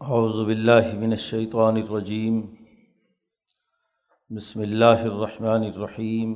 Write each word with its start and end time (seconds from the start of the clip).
اعوذ 0.00 0.36
باللہ 0.44 0.94
من 0.98 1.10
الشیطان 1.10 1.76
الرجیم 1.76 2.40
بسم 4.30 4.60
اللہ 4.60 5.02
الرحمن 5.04 5.64
الرحیم 5.64 6.32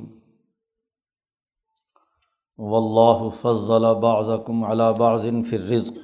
واللہ 2.59 3.29
فضل 3.41 3.85
بعضکم 4.01 4.63
علی 4.63 4.89
بعض 4.97 5.25
فی 5.49 5.55
الرزق 5.55 5.97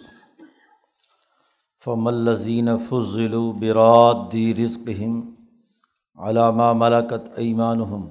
فما 1.82 2.10
الذین 2.10 2.70
فضلوا 2.88 3.52
براد 3.60 4.34
رزقهم 4.60 5.20
على 6.18 6.52
ما 6.54 6.72
ملکت 6.76 7.30
ایمانهم 7.38 8.08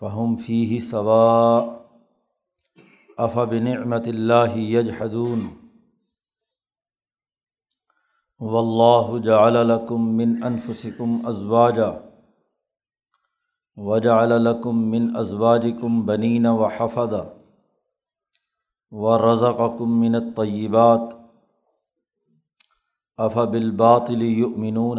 فهم 0.00 0.36
فیہ 0.44 0.78
سواء 0.84 1.58
افبنعمت 3.18 4.08
اللہ 4.08 4.56
یجحدون 4.56 5.44
و 8.42 8.56
اللہ 8.58 9.18
جعلکم 9.24 10.06
من 10.16 10.32
انفسکم 10.42 11.26
ازواجا 11.26 11.90
وجعلکم 13.76 14.78
من 14.90 15.16
ازواجکم 15.16 16.02
بنین 16.06 16.46
و 16.46 16.66
حفظ 16.78 17.14
و 18.92 19.18
رضقکم 19.18 20.00
من 20.00 20.14
الطیبات 20.14 21.14
اف 23.18 23.36
بالباطل 23.36 24.22
یؤمنون 24.22 24.98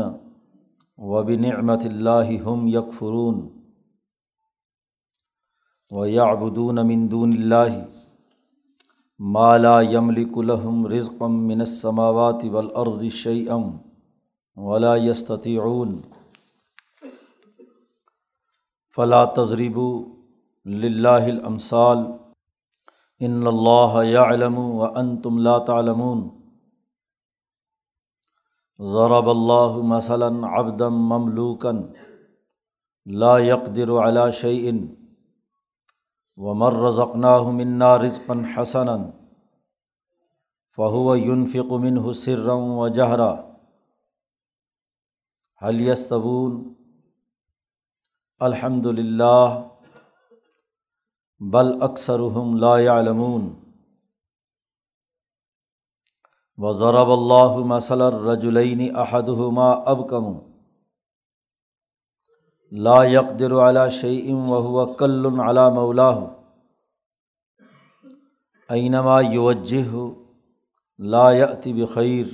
و 0.98 1.24
بنعمت 1.24 1.86
اللہ 1.86 2.32
ہم 2.46 2.68
یکفرون 2.68 3.48
و 5.92 6.08
یعبدون 6.08 6.88
من 6.88 7.12
دون 7.12 7.34
اللہ 7.34 7.93
مالا 9.24 9.82
یملک 9.82 10.38
لهم 10.38 10.88
رزقا 10.88 11.28
من 11.28 11.62
السماوات 11.62 12.46
والارض 12.46 13.08
شيئا 13.08 13.80
ولا 14.56 14.96
يستطيعون 14.96 16.02
فلا 18.90 19.26
تضربوا 19.26 20.06
لله 20.66 21.30
الامثال. 21.30 22.20
ان 23.22 23.48
الله 23.48 24.04
يعلم 24.04 24.58
وانتم 24.60 25.40
لا 25.40 25.60
تعلمون. 25.60 26.20
ضرب 28.82 29.30
الله 29.30 29.84
مثلا 29.84 30.48
عبدا 30.48 30.90
مملوكا 30.90 31.94
لا 33.06 33.38
يقدر 33.38 33.98
على 33.98 34.32
شيء 34.32 35.03
و 36.38 36.54
مر 36.54 36.74
منا 37.52 37.98
رزقن 38.00 38.44
حسن 38.46 38.88
فہو 40.78 41.16
یونفق 41.16 41.72
من 41.82 41.98
حسرم 42.06 42.72
و 42.78 42.88
جہرا 42.88 43.34
حلیستبون 45.62 46.62
الحمد 48.42 48.86
للہ 48.86 49.68
بل 51.42 51.72
اکثرحم 51.82 52.56
لا 52.58 52.76
علمون 53.00 53.54
و 56.58 56.72
ضرب 56.72 57.12
اللہ 57.12 57.58
مسلر 57.66 58.20
رجولین 58.22 58.82
احدہما 58.96 59.72
ابکم 59.86 60.34
لا 62.76 63.06
یقدر 63.06 63.52
علی 63.68 63.90
شعیم 63.92 64.50
و 64.50 64.86
کل 65.00 65.40
علا 65.40 65.68
مولاہ 65.70 66.20
اینما 68.70 69.20
یوجہ 69.22 70.08
لا 71.00 71.32
یأتی 71.32 71.74
بخیر 71.74 72.26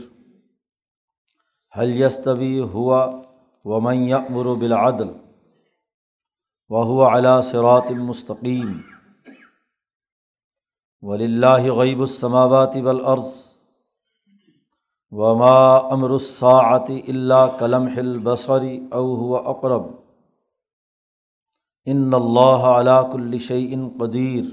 حل 1.77 2.01
یستوی 2.01 2.59
ہوا 2.73 3.01
ومن 3.65 4.07
یأمر 4.07 4.53
بالعدل 4.55 5.11
وهو 6.69 7.05
على 7.05 7.41
صراط 7.51 7.91
المستقیم 7.91 8.73
وللہ 11.03 11.71
غیب 11.77 12.01
السماوات 12.01 12.75
والارض 12.75 13.31
وما 15.11 15.77
امر 15.93 16.09
الساعة 16.09 17.01
الا 17.07 17.47
کلمح 17.59 17.97
البصر 17.97 18.65
او 18.93 19.15
هو 19.15 19.37
اقرب 19.37 20.08
ان 21.91 22.13
اللہ 22.13 22.65
علاق 22.79 23.15
الشعین 23.15 23.89
قدیر 23.99 24.43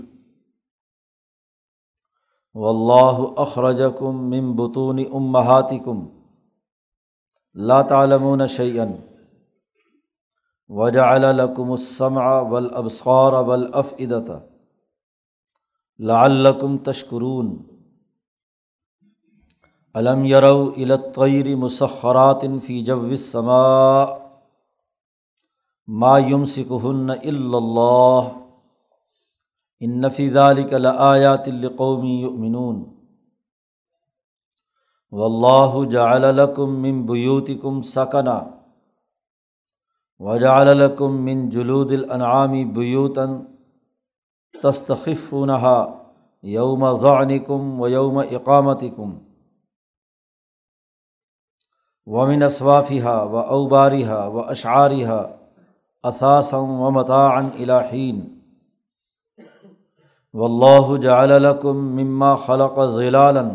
و 2.55 2.69
اللہ 2.69 3.41
اخرج 3.41 3.83
کم 3.99 4.31
مم 4.31 4.53
بطون 4.57 4.99
امہاتی 5.13 5.79
کم 5.79 6.07
لا 7.55 7.83
تعلمون 7.83 8.47
شعین 8.47 8.97
وجا 10.69 11.11
الکم 11.15 11.71
السمع 11.73 12.41
ولابصار 12.41 13.33
ولافدت 13.33 14.31
لعلکم 15.99 16.79
تشکرون 16.79 17.57
علم 19.95 20.25
یرو 20.25 20.73
الطیر 20.77 21.55
مسخرات 21.57 22.45
فی 22.63 22.81
جو 22.81 23.01
السماء 23.01 24.26
ما 25.89 26.19
یم 26.19 26.45
سکن 26.45 27.11
اللہ 27.11 28.29
ان 29.81 30.01
نفی 30.01 30.29
علی 30.39 30.87
آیات 30.87 31.49
القومی 31.49 32.15
یؤمنون 32.21 32.85
و 35.13 35.25
اللہ 35.25 35.91
جعل 35.91 36.35
لکم 36.37 36.75
من 36.83 37.03
بیوتکم 37.07 37.83
سکنا 37.83 38.41
وجعل 40.21 40.77
لکم 40.77 41.23
من 41.25 41.49
جلود 41.51 41.93
الانعام 41.93 42.53
بیوتا 42.73 43.27
تستخفونہا 44.63 45.87
یوم 46.43 46.93
ضعنکم 46.97 47.81
و 47.81 47.89
یوم 47.89 48.19
اقامتکم 48.19 49.17
ومن 52.07 52.43
اصوافها 52.43 53.29
و 53.29 53.37
اوبارها 53.37 54.31
و 54.31 54.39
اشعارها 54.39 55.36
اثاثم 56.09 56.71
و 56.81 56.91
متعن 56.91 57.49
الہین 57.59 58.21
و 60.35 60.45
اللہ 60.45 60.97
جعلکم 61.03 61.77
مما 61.95 62.35
خلق 62.37 62.79
ضلالن 62.87 63.49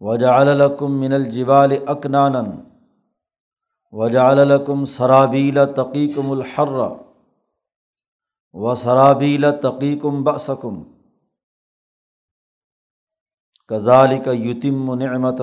و 0.00 0.16
جعلکم 0.16 0.92
من 0.92 1.12
الجبال 1.12 1.76
اکنانا 1.86 2.42
و 3.92 4.08
جعلکم 4.08 4.84
سرابیل 4.84 5.64
تقیکم 5.76 6.30
الحر 6.30 6.78
و 8.54 8.74
سرابیل 8.74 9.50
تقیکم 9.50 10.24
بسکم 10.24 10.82
کذالک 13.68 14.28
یتم 14.32 14.94
نعمت 14.94 15.40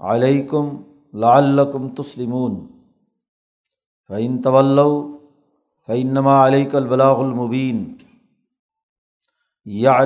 علیکم 0.00 0.76
لعلکم 1.14 1.88
تسلمون. 1.94 2.66
فعین 4.10 4.40
طول 4.42 4.78
فعنما 5.88 6.46
علیہ 6.46 6.68
البلاغ 6.74 7.20
المبین 7.20 7.84
یا 9.66 9.98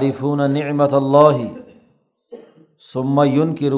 نعمت 0.49 0.93
اللہ 0.95 1.43
ثم 2.93 3.21
یون 3.27 3.55
کی 3.55 3.71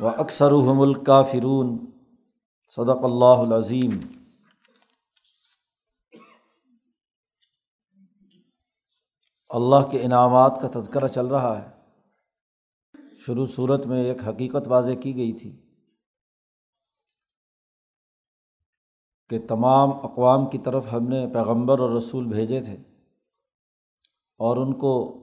و 0.00 0.08
اکثر 0.08 0.52
الکافرون 0.78 1.76
صدق 2.70 3.04
اللہ 3.04 3.42
العظیم 3.42 3.98
اللہ 9.50 9.90
کے 9.90 10.02
انعامات 10.02 10.60
کا 10.62 10.68
تذکرہ 10.72 11.08
چل 11.08 11.26
رہا 11.26 11.58
ہے 11.58 11.72
شروع 13.26 13.46
صورت 13.46 13.86
میں 13.86 14.02
ایک 14.04 14.26
حقیقت 14.28 14.66
واضح 14.68 15.00
کی 15.02 15.16
گئی 15.16 15.32
تھی 15.32 15.52
کہ 19.28 19.38
تمام 19.48 19.90
اقوام 19.92 20.46
کی 20.46 20.58
طرف 20.58 20.92
ہم 20.92 21.08
نے 21.08 21.26
پیغمبر 21.32 21.78
اور 21.78 21.90
رسول 21.90 22.26
بھیجے 22.26 22.60
تھے 22.60 22.76
اور 24.38 24.56
ان 24.56 24.72
کو 24.72 25.20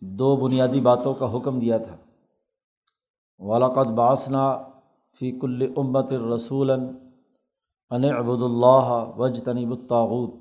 دو 0.00 0.36
بنیادی 0.36 0.80
باتوں 0.80 1.14
کا 1.14 1.36
حکم 1.36 1.58
دیا 1.58 1.78
تھا۔ 1.78 1.96
ولاقت 3.38 3.88
باسنا 3.88 4.62
فی 5.18 5.38
کل 5.38 5.72
امت 5.76 6.12
الرسول 6.12 6.70
ان 7.90 8.04
ابود 8.04 8.42
اللہ 8.42 9.12
وج 9.16 9.42
تنیب 9.44 9.70
الطاغوت۔ 9.70 10.34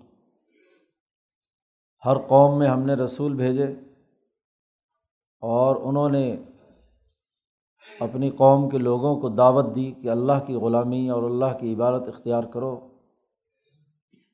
ہر 2.05 2.17
قوم 2.27 2.59
میں 2.59 2.67
ہم 2.67 2.79
نے 2.79 2.93
رسول 2.93 3.33
بھیجے 3.33 3.65
اور 5.41 5.75
انہوں 5.75 6.09
نے 6.09 6.37
اپنی 7.99 8.29
قوم 8.29 8.69
کے 8.69 8.77
لوگوں 8.77 9.15
کو 9.21 9.29
دعوت 9.29 9.65
دی 9.75 9.91
کہ 9.91 10.09
اللہ 10.09 10.45
کی 10.47 10.55
غلامی 10.55 11.09
اور 11.09 11.23
اللہ 11.23 11.57
کی 11.59 11.73
عبادت 11.73 12.07
اختیار 12.07 12.43
کرو۔ 12.43 12.87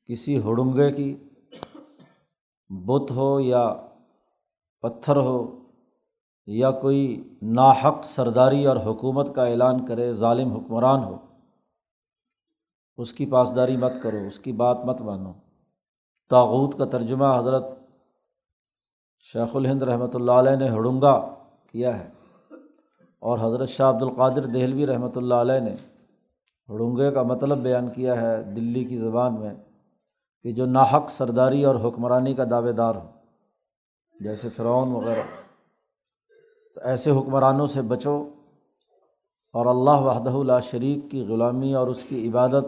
کسی 0.04 0.42
ہڑنگے 0.42 0.92
کی 0.92 1.16
بت 2.70 3.10
ہو 3.10 3.40
یا 3.40 3.74
پتھر 4.80 5.16
ہو 5.16 5.58
یا 6.46 6.70
کوئی 6.70 7.28
ناحق 7.42 8.04
سرداری 8.04 8.66
اور 8.66 8.76
حکومت 8.76 9.34
کا 9.34 9.44
اعلان 9.44 9.86
کرے، 9.86 10.12
ظالم 10.12 10.52
حکمران 10.52 11.04
ہو، 11.04 11.16
اس 12.98 13.12
کی 13.12 13.26
پاسداری 13.26 13.76
مت 13.76 13.92
کرو، 14.02 14.18
اس 14.26 14.38
کی 14.38 14.52
بات 14.52 14.84
مت 14.84 15.00
مانو۔ 15.00 15.32
تاغوت 16.30 16.78
کا 16.78 16.84
ترجمہ 16.84 17.38
حضرت 17.38 17.64
شیخ 19.20 19.56
الہند 19.56 19.82
رحمۃ 19.82 20.14
اللہ 20.14 20.32
علیہ 20.32 20.56
نے 20.56 20.68
ہڑنگا 20.68 21.34
کیا 21.72 21.98
ہے۔ 21.98 22.08
اور 23.18 23.38
حضرت 23.38 23.68
شاہ 23.68 23.90
عبد 23.90 24.02
القادر 24.02 24.46
دہلوی 24.46 24.86
رحمۃ 24.86 25.16
اللہ 25.16 25.34
علیہ 25.34 25.60
نے 25.60 25.74
ہڑنگے 26.68 27.10
کا 27.10 27.22
مطلب 27.22 27.58
بیان 27.58 27.90
کیا 27.90 28.20
ہے 28.20 28.42
دلی 28.42 28.84
کی 28.84 28.96
زبان 28.96 29.40
میں 29.40 29.54
کہ 30.42 30.52
جو 30.52 30.66
ناحق 30.66 31.10
سرداری 31.10 31.64
اور 31.64 31.74
حکمرانی 31.74 32.34
کا 32.34 32.44
دعوے 32.50 32.72
دار 32.72 32.94
ہو، 32.94 33.10
جیسے 34.20 34.48
فرعون 34.48 34.88
وغیرہ۔ 34.88 35.20
تو 36.74 36.80
ایسے 36.84 37.10
حکمرانوں 37.10 37.66
سے 37.66 37.82
بچو 37.82 38.28
اور 39.52 39.66
اللہ 39.66 40.02
وحدہ 40.02 40.30
اللہ 40.30 40.60
شریک 40.62 41.10
کی 41.10 41.26
غلامی 41.28 41.74
اور 41.74 41.86
اس 41.86 42.04
کی 42.04 42.28
عبادت 42.28 42.66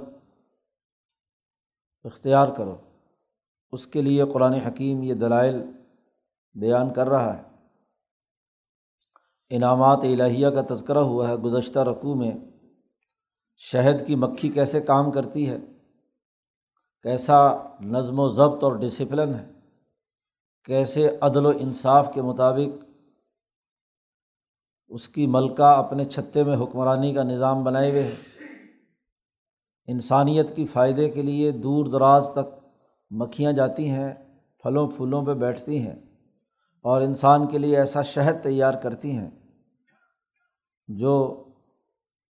اختیار 2.05 2.49
کرو۔ 2.49 2.76
اس 3.73 3.87
کے 3.87 4.03
لیے 4.03 4.25
قرآن 4.32 4.53
حکیم 4.53 5.03
یہ 5.03 5.14
دلائل 5.14 5.62
بیان 6.55 6.93
کر 6.93 7.08
رہا 7.08 7.38
ہے۔ 7.38 7.50
انعامات 9.50 9.99
الہیہ 10.02 10.49
کا 10.49 10.75
تذکرہ 10.75 10.99
ہوا 10.99 11.29
ہے 11.29 11.35
گزشتہ 11.35 11.79
رقوع 11.79 12.14
میں۔ 12.14 12.31
شہد 13.56 14.06
کی 14.06 14.14
مکھی 14.14 14.49
کیسے 14.49 14.81
کام 14.81 15.11
کرتی 15.11 15.50
ہے؟ 15.50 15.58
کیسا 17.02 17.56
نظم 17.81 18.19
و 18.19 18.29
ضبط 18.29 18.64
اور 18.64 18.73
ڈسپلن 18.73 19.35
ہے؟ 19.35 19.50
کیسے 20.64 21.17
عدل 21.20 21.47
و 21.47 21.52
انصاف 21.61 22.11
کے 22.14 22.23
مطابق 22.23 22.85
اس 24.88 25.08
کی 25.08 25.26
ملکہ 25.26 25.62
اپنے 25.62 26.05
چھتے 26.05 26.44
میں 26.44 26.56
حکمرانی 26.56 27.14
کا 27.14 27.23
نظام 27.23 27.64
بنائے 27.64 27.91
ہوئے 27.91 28.03
ہے؟ 28.03 28.14
انسانیت 29.87 30.56
کی 30.56 30.67
فائدے 30.67 31.11
کے 31.11 31.23
لیے 31.23 31.50
دور 31.50 31.87
دراز 31.87 32.31
تک 32.32 32.67
مکھیاں 33.11 33.53
جاتی 33.53 33.91
ہیں، 33.91 34.14
پھلوں 34.62 34.88
پھولوں 34.88 35.26
پہ 35.26 35.35
بیٹھتی 35.35 35.79
ہیں 35.79 35.96
اور 36.82 37.00
انسان 37.00 37.46
کے 37.46 37.58
لیے 37.58 37.76
ایسا 37.76 38.03
شہد 38.03 38.44
تیار 38.44 38.75
کرتی 38.75 39.12
ہیں۔ 39.12 39.31
جو 40.95 41.45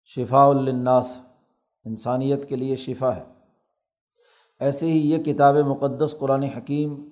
شفاء 0.05 0.47
الناس 0.47 1.19
انسانیت 1.85 2.49
کے 2.49 2.57
لیے 2.57 2.77
شفا 2.77 3.17
ہے۔ 3.17 3.25
ایسے 4.59 4.87
ہی 4.87 5.11
یہ 5.11 5.19
کتاب 5.19 5.57
مقدس 5.57 6.15
قرآن 6.19 6.43
حکیم 6.43 7.09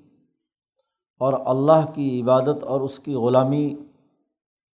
اور 1.19 1.33
اللہ 1.47 1.93
کی 1.95 2.23
عبادت 2.23 2.65
اور 2.65 2.81
اس 2.81 2.99
کی 2.99 3.15
غلامی 3.15 3.75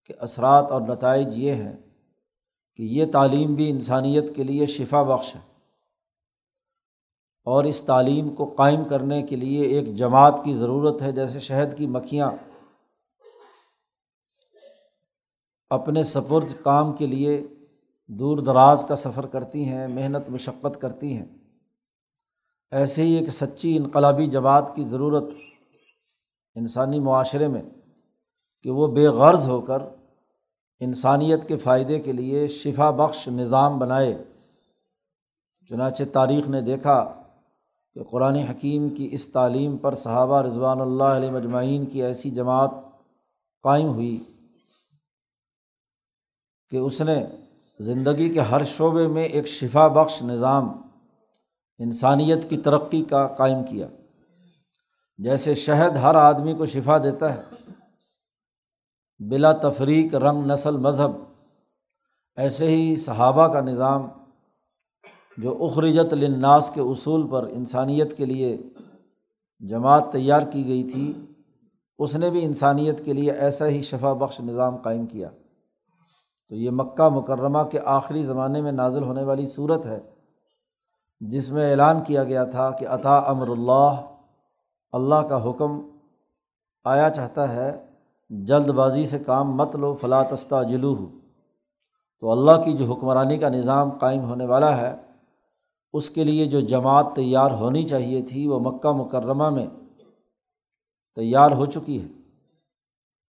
کے 0.05 0.15
اثرات 0.15 0.71
اور 0.71 0.81
نتائج 0.81 1.39
یہ 1.39 1.53
ہیں 1.53 1.77
کہ 2.77 2.83
یہ 2.83 3.05
تعلیم 3.13 3.55
بھی 3.55 3.71
انسانیت 3.71 4.37
کے 4.37 4.43
لیے 4.45 4.67
شفا 4.67 5.03
بخش 5.03 5.37
ہے۔ 5.37 5.41
اور 7.45 7.65
اس 7.65 7.83
تعلیم 7.83 8.29
کو 8.35 8.45
قائم 8.45 8.85
کرنے 8.85 9.23
کے 9.23 9.37
لیے 9.37 9.63
ایک 9.63 9.95
جماعت 9.95 10.41
کی 10.45 10.55
ضرورت 10.55 11.03
ہے، 11.03 11.13
جیسے 11.13 11.41
شہد 11.41 11.79
کی 11.79 11.87
مکھیاں 11.87 12.31
اپنے 15.71 16.03
سپرد 16.03 16.63
کام 16.63 16.93
کے 16.93 17.07
لیے 17.07 17.47
دور 18.07 18.39
دراز 18.39 18.85
کا 18.89 18.97
سفر 18.97 19.27
کرتی 19.27 19.65
ہیں، 19.65 19.89
محنت، 19.89 20.31
مشقت 20.31 20.81
کرتی 20.81 21.17
ہیں۔ 21.17 21.27
ایسے 22.71 23.03
ہی 23.03 23.13
ایک 23.13 23.29
سچی 23.29 23.77
انقلابی 23.77 24.27
جماعت 24.27 24.77
کی 24.77 24.85
ضرورت 24.85 25.25
انسانی 26.55 27.01
معاشرے 27.01 27.49
میں 27.49 27.63
کہ 28.63 28.71
وہ 28.71 28.87
بے 28.87 29.07
غرض 29.07 29.49
ہو 29.49 29.61
کر 29.61 29.83
انسانیت 30.81 31.49
کے 31.49 31.57
فائدے 31.57 32.01
کے 32.01 32.13
لیے 32.13 32.47
شفا 32.47 32.91
بخش 32.91 33.29
نظام 33.29 33.79
بنائے۔ 33.79 34.25
چنانچہ 35.71 36.03
تاریخ 36.13 36.49
نے 36.49 36.61
دیکھا 36.61 37.23
کہ 37.95 38.03
قرآن 38.03 38.35
حکیم 38.35 38.89
کی 38.89 39.09
اس 39.13 39.29
تعلیم 39.29 39.77
پر 39.77 39.95
صحابہ 39.95 40.43
رضوان 40.43 40.81
اللہ 40.81 41.05
علیہ 41.05 41.31
مجمعین 41.31 41.87
کی 41.87 42.03
ایسی 42.03 42.31
جماعت 42.31 42.71
قائم 43.63 43.89
ہوئی۔ 43.89 44.25
کہ 46.71 46.77
اس 46.77 47.01
نے 47.01 47.25
زندگی 47.81 48.29
کے 48.29 48.41
ہر 48.41 48.65
شعبے 48.65 49.07
میں 49.09 49.25
ایک 49.25 49.47
شفا 49.47 49.87
بخش 49.89 50.23
نظام 50.23 50.69
انسانیت 51.79 52.49
کی 52.51 52.57
ترقی 52.57 53.03
کا 53.03 53.27
قائم 53.27 53.65
کیا۔ 53.65 53.87
جیسے 55.19 55.55
شہد 55.55 55.97
ہر 55.97 56.15
آدمی 56.15 56.55
کو 56.55 56.67
شفا 56.67 56.99
دیتا 56.99 57.35
ہے، 57.35 57.41
بلا 59.21 59.53
تفریق 59.53 60.15
رنگ 60.15 60.47
نسل 60.47 60.77
مذہب، 60.77 61.11
ایسے 62.37 62.69
ہی 62.69 62.97
صحابہ 62.97 63.47
کا 63.49 63.61
نظام 63.61 64.09
جو 65.39 65.57
اخرجت 65.65 66.13
الناس 66.13 66.71
کے 66.75 66.81
اصول 66.81 67.27
پر 67.31 67.47
انسانیت 67.51 68.17
کے 68.17 68.25
لیے 68.25 68.57
جماعت 69.61 70.13
تیار 70.13 70.43
کی 70.43 70.67
گئی 70.67 70.85
تھی، 70.85 71.13
اس 71.99 72.17
نے 72.17 72.31
بھی 72.31 72.45
انسانیت 72.45 73.05
کے 73.05 73.13
لیے 73.13 73.31
ایسا 73.31 73.67
ہی 73.67 73.83
شفا 73.83 74.13
بخش 74.13 74.41
نظام 74.41 74.77
قائم 74.77 75.07
کیا۔ 75.07 75.31
تو 76.51 76.57
یہ 76.57 76.71
مکہ 76.71 77.09
مکرمہ 77.09 77.63
کے 77.71 77.79
آخری 77.87 78.23
زمانے 78.23 78.61
میں 78.61 78.73
نازل 78.73 79.03
ہونے 79.03 79.23
والی 79.23 79.47
صورت 79.47 79.87
ہے، 79.87 80.01
جس 81.21 81.51
میں 81.51 81.71
اعلان 81.71 82.03
کیا 82.05 82.25
گیا 82.25 82.45
تھا 82.45 82.71
کہ 82.71 82.89
عطا 82.89 83.17
امر 83.33 83.49
اللہ 83.49 84.01
اللہ 84.93 85.23
کا 85.29 85.43
حکم 85.45 85.81
آیا 86.85 87.09
چاہتا 87.11 87.49
ہے 87.55 87.71
جلد 88.31 88.69
بازی 88.71 89.07
سے 89.07 89.19
کام 89.19 89.57
مت 89.57 89.77
لو 89.77 89.95
فلاں 89.95 90.23
تستہ 90.31 90.63
جلو 90.71 90.95
ہو 90.95 91.07
تو 92.23 92.31
اللہ 92.31 92.63
کی 92.65 92.73
جو 92.73 92.85
حکمرانی 92.85 93.39
کا 93.39 93.49
نظام 93.49 93.91
قائم 93.91 94.23
ہونے 94.25 94.47
والا 94.47 94.77
ہے، 94.77 94.95
اس 95.95 96.11
کے 96.11 96.25
لیے 96.25 96.47
جو 96.47 96.61
جماعت 96.61 97.15
تیار 97.17 97.51
ہونی 97.51 97.83
چاہیے 97.83 98.23
تھی، 98.23 98.47
وہ 98.47 98.59
مکہ 98.61 98.93
مکرمہ 98.93 99.49
میں 99.51 99.67
تیار 101.17 101.51
ہو 101.51 101.67
چکی 101.67 102.01
ہے۔ 102.03 102.09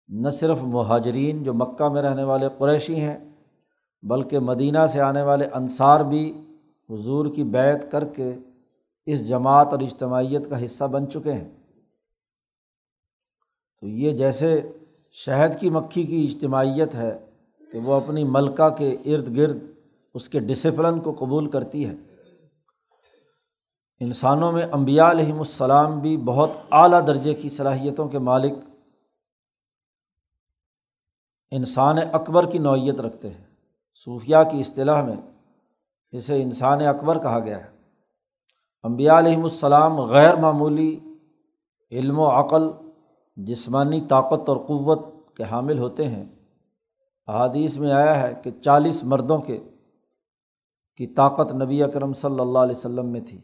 نہ 0.08 0.30
صرف 0.30 0.58
مہاجرین 0.62 1.42
جو 1.42 1.54
مکہ 1.54 1.88
میں 1.88 2.02
رہنے 2.02 2.24
والے 2.24 2.48
قریشی 2.58 3.00
ہیں، 3.00 3.18
بلکہ 4.02 4.38
مدینہ 4.38 4.86
سے 4.86 5.00
آنے 5.00 5.22
والے 5.22 5.44
انصار 5.44 6.00
بھی 6.00 6.40
حضور 6.90 7.26
کی 7.34 7.42
بیت 7.42 7.92
کر 7.92 8.04
کے 8.04 8.34
اس 9.06 9.28
جماعت 9.28 9.66
اور 9.66 9.80
اجتماعیت 9.80 10.50
کا 10.50 10.64
حصہ 10.64 10.84
بن 10.84 11.10
چکے 11.10 11.32
ہیں۔ 11.32 11.50
تو 13.80 13.86
یہ 13.88 14.12
جیسے 14.12 14.60
شہد 15.12 15.60
کی 15.60 15.70
مکھی 15.70 16.02
کی 16.02 16.24
اجتماعیت 16.24 16.94
ہے 16.94 17.18
کہ 17.72 17.78
وہ 17.78 17.94
اپنی 17.94 18.24
ملکہ 18.24 18.68
کے 18.68 18.96
ارد 19.06 19.36
گرد 19.36 19.58
اس 20.14 20.28
کے 20.28 20.38
ڈسپلن 20.38 21.00
کو 21.00 21.14
قبول 21.18 21.50
کرتی 21.50 21.88
ہے۔ 21.88 21.94
انسانوں 24.00 24.52
میں 24.52 24.66
امبیا 24.72 25.10
علیہم 25.10 25.38
السلام 25.38 26.00
بھی 26.00 26.16
بہت 26.16 26.50
اعلیٰ 26.70 27.06
درجے 27.06 27.34
کی 27.34 27.48
صلاحیتوں 27.48 28.08
کے 28.08 28.18
مالک 28.18 28.52
انسان 31.54 31.96
اکبر 32.12 32.50
کی 32.50 32.58
نوعیت 32.58 33.00
رکھتے 33.00 33.30
ہیں۔ 33.30 33.44
صوفیہ 34.04 34.36
کی 34.50 34.60
اصطلاح 34.60 35.02
میں 35.02 35.16
اسے 36.10 36.42
انسان 36.42 36.80
اکبر 36.80 37.18
کہا 37.18 37.38
گیا 37.38 37.64
ہے۔ 37.64 37.70
امبیا 38.82 39.18
علیہم 39.18 39.42
السلام 39.42 40.00
غیر 40.00 40.36
معمولی 40.36 41.00
علم 41.90 42.18
و 42.18 42.28
عقل، 42.28 42.70
جسمانی 43.36 44.00
طاقت 44.08 44.48
اور 44.48 44.56
قوت 44.56 44.98
کے 45.36 45.44
حامل 45.44 45.78
ہوتے 45.78 46.08
ہیں۔ 46.08 46.24
احادیث 47.26 47.78
میں 47.78 47.92
آیا 47.92 48.22
ہے 48.22 48.34
کہ 48.42 48.50
چالیس 48.50 49.04
مردوں 49.04 49.38
کے 49.38 49.58
کی 50.96 51.06
طاقت 51.06 51.54
نبی 51.54 51.82
اکرم 51.82 52.12
صلی 52.12 52.40
اللہ 52.40 52.58
علیہ 52.58 52.76
وسلم 52.76 53.06
میں 53.06 53.20
تھی۔ 53.20 53.40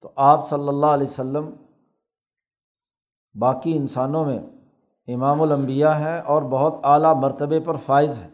تو 0.00 0.10
آپ 0.16 0.48
صلی 0.48 0.68
اللہ 0.68 0.86
علیہ 0.86 1.06
وسلم 1.06 1.50
باقی 3.34 3.76
انسانوں 3.76 4.24
میں 4.24 4.38
امام 5.14 5.42
الانبیاء 5.42 5.92
ہے 5.92 6.20
اور 6.20 6.42
بہت 6.42 6.74
اعلیٰ 6.82 7.14
مرتبے 7.16 7.60
پر 7.60 7.76
فائز 7.76 8.18
ہے۔ 8.18 8.28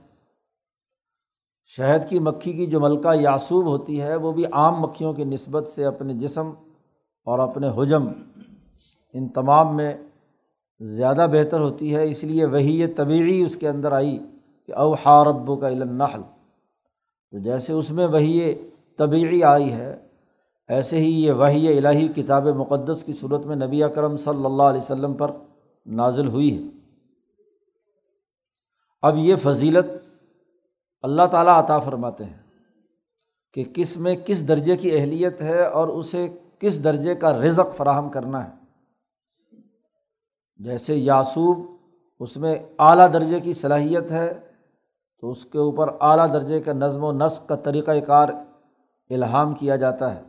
شہد 1.67 2.09
کی 2.09 2.19
مکھی 2.19 2.53
کی 2.53 2.67
جو 2.67 2.81
ملکہ 2.81 3.15
یاسوب 3.15 3.67
ہوتی 3.67 4.01
ہے، 4.03 4.15
وہ 4.17 4.33
بھی 4.33 4.45
عام 4.53 4.81
مکھیوں 4.81 5.13
کی 5.13 5.25
نسبت 5.25 5.69
سے 5.69 5.85
اپنے 5.85 6.15
جسم 6.15 6.51
اور 7.27 7.39
اپنے 7.39 7.69
حجم 7.77 8.09
ان 9.15 9.29
تمام 9.29 9.77
میں 9.77 9.93
زیادہ 10.81 11.27
بہتر 11.33 11.61
ہوتی 11.61 11.95
ہے۔ 11.95 12.05
اس 12.11 12.25
لیے 12.25 12.45
وہی 12.45 12.81
یہ 12.81 12.87
طبعی 12.97 13.43
اس 13.43 13.57
کے 13.57 13.69
اندر 13.69 13.93
آئی 13.93 14.19
کہ 14.67 14.75
او 14.75 14.93
حاربو 14.93 15.57
کا 15.57 15.69
علم 15.69 16.03
تو 17.33 17.39
جیسے 17.39 17.73
اس 17.73 17.91
میں 17.91 18.07
وہی 18.07 18.55
طبعی 18.99 19.43
آئی 19.43 19.73
ہے، 19.73 19.97
ایسے 20.69 20.99
ہی 20.99 21.11
یہ 21.25 21.33
وہی 21.33 21.79
الہی 21.79 22.09
کتاب 22.09 22.47
مقدس 22.47 23.05
کی 23.05 23.13
صورت 23.13 23.47
میں 23.47 23.57
نبی 23.57 23.83
اکرم 23.83 24.17
صلی 24.17 24.45
اللہ 24.45 24.63
علیہ 24.63 24.81
وسلم 24.81 25.15
پر 25.15 25.31
نازل 25.87 26.29
ہوئی 26.29 26.65
ہے۔ 26.65 26.71
اب 29.03 29.17
یہ 29.17 29.37
فضیلت 29.37 29.87
اللہ 31.03 31.23
تعالیٰ 31.31 31.59
عطا 31.59 31.79
فرماتے 31.79 32.25
ہیں 32.25 32.43
کہ 33.53 33.65
کس 33.65 33.97
میں 33.97 34.17
کس 34.27 34.49
درجے 34.49 34.77
کی 34.77 34.97
اہلیت 34.97 35.43
ہے 35.43 35.67
اور 35.67 35.89
اسے 35.89 36.29
کس 36.59 36.85
درجے 36.85 37.15
کا 37.15 37.39
رزق 37.39 37.77
فراہم 37.77 38.09
کرنا 38.09 38.49
ہے۔ 38.49 38.51
جیسے 40.57 40.97
یاسوب، 40.97 41.77
اس 42.21 42.37
میں 42.37 42.59
اعلیٰ 42.79 43.13
درجے 43.13 43.41
کی 43.41 43.53
صلاحیت 43.53 44.11
ہے، 44.11 44.41
تو 45.21 45.31
اس 45.31 45.45
کے 45.45 45.59
اوپر 45.59 45.89
اعلیٰ 46.01 46.33
درجے 46.33 46.61
کا 46.61 46.73
نظم 46.73 47.05
و 47.05 47.13
نسق 47.13 47.49
کا 47.49 47.57
طریقۂ 47.57 47.97
کار 48.07 48.29
الہام 49.11 49.55
کیا 49.55 49.77
جاتا 49.77 50.15
ہے۔ 50.15 50.21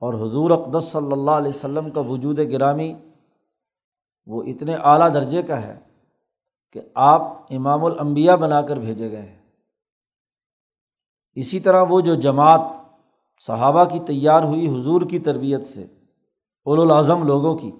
اور 0.00 0.14
حضور 0.14 0.50
اقدس 0.50 0.84
صلی 0.84 1.12
اللہ 1.12 1.30
علیہ 1.30 1.52
وسلم 1.54 1.90
کا 1.90 2.00
وجود 2.00 2.38
گرامی 2.38 2.94
وہ 4.26 4.42
اتنے 4.42 4.74
اعلیٰ 4.74 5.14
درجے 5.14 5.42
کا 5.42 5.62
ہے 5.62 5.80
کہ 6.72 6.80
آپ 6.94 7.22
امام 7.50 7.84
الانبیاء 7.84 8.34
بنا 8.34 8.62
کر 8.62 8.76
بھیجے 8.76 9.10
گئے 9.10 9.22
ہیں۔ 9.22 9.42
اسی 11.34 11.60
طرح 11.60 11.84
وہ 11.88 12.00
جو 12.00 12.14
جماعت 12.14 12.60
صحابہ 13.40 13.84
کی 13.84 13.98
تیار 14.00 14.42
ہوئی 14.42 14.68
حضور 14.68 15.02
کی 15.02 15.18
تربیت 15.18 15.64
سے 15.64 15.86
الاظم 16.66 17.26
لوگوں 17.26 17.58
کی، 17.58 17.72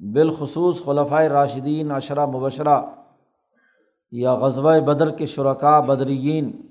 بالخصوص 0.00 0.84
خلفۂ 0.84 1.24
راشدین، 1.24 1.90
عشرہ 1.90 2.26
مبشرہ 2.26 2.82
یا 4.10 4.34
غزوہ 4.34 4.80
بدر 4.80 5.10
کے 5.10 5.26
شرکاء، 5.26 5.80
بدرین، 5.80 6.62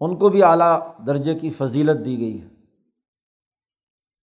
ان 0.00 0.16
کو 0.16 0.28
بھی 0.28 0.42
اعلیٰ 0.42 0.80
درجے 1.06 1.34
کی 1.34 1.50
فضیلت 1.50 2.04
دی 2.04 2.18
گئی 2.18 2.42
ہے۔ 2.42 2.48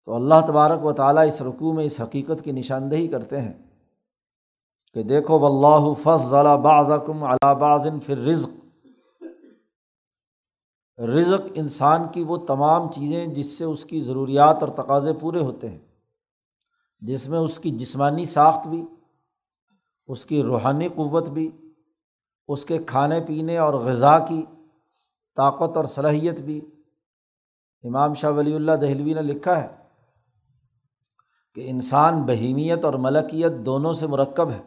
تو 0.06 0.14
اللہ 0.14 0.35
تبارک 0.47 0.85
و 0.85 0.92
تعالیٰ 0.92 1.26
اس 1.26 1.42
رقوع 1.42 1.73
میں 1.73 1.85
اس 1.85 2.00
حقیقت 2.00 2.44
کی 2.44 2.52
نشاندہی 2.52 3.09
کرتے 3.09 3.40
ہیں 3.40 3.52
کہ 4.94 5.02
دیکھو 5.02 5.38
و 5.38 5.47
اللہ 5.47 5.94
فض 6.02 6.28
ضلع 6.28 6.56
بعضم 6.56 7.23
بازن 7.59 8.00
پھر 8.00 8.18
رزق 8.18 8.50
رزق 10.99 11.42
انسان 11.54 12.09
کی 12.12 12.23
وہ 12.23 12.37
تمام 12.37 12.90
چیزیں 12.92 13.26
جس 13.26 13.47
سے 13.47 13.64
اس 13.64 13.85
کی 13.85 14.00
ضروریات 14.00 14.56
اور 14.61 14.68
تقاضے 14.68 15.12
پورے 15.12 15.38
ہوتے 15.38 15.68
ہیں، 15.68 15.78
جس 17.00 17.28
میں 17.28 17.38
اس 17.38 17.59
کی 17.59 17.71
جسمانی 17.71 18.25
ساخت 18.25 18.66
بھی، 18.66 18.85
اس 20.09 20.25
کی 20.25 20.42
روحانی 20.42 20.88
قوت 20.88 21.28
بھی، 21.28 21.50
اس 22.49 22.64
کے 22.64 22.78
کھانے 22.78 23.21
پینے 23.21 23.59
اور 23.59 23.75
غذا 23.75 24.18
کی 24.18 24.42
طاقت 25.37 25.76
اور 25.76 25.85
صلاحیت 25.85 26.40
بھی۔ 26.40 26.61
امام 27.85 28.14
شاہ 28.14 28.30
ولی 28.30 28.54
اللہ 28.54 28.73
دہلوی 28.73 29.14
نے 29.14 29.23
لکھا 29.23 29.62
ہے 29.62 29.81
کہ 31.54 31.71
انسان، 31.71 32.23
بہیمیت 32.23 32.85
اور 32.85 32.94
ملکیت 32.94 33.52
دونوں 33.66 33.92
سے 33.92 34.06
مرکب 34.06 34.50
ہے۔ 34.50 34.62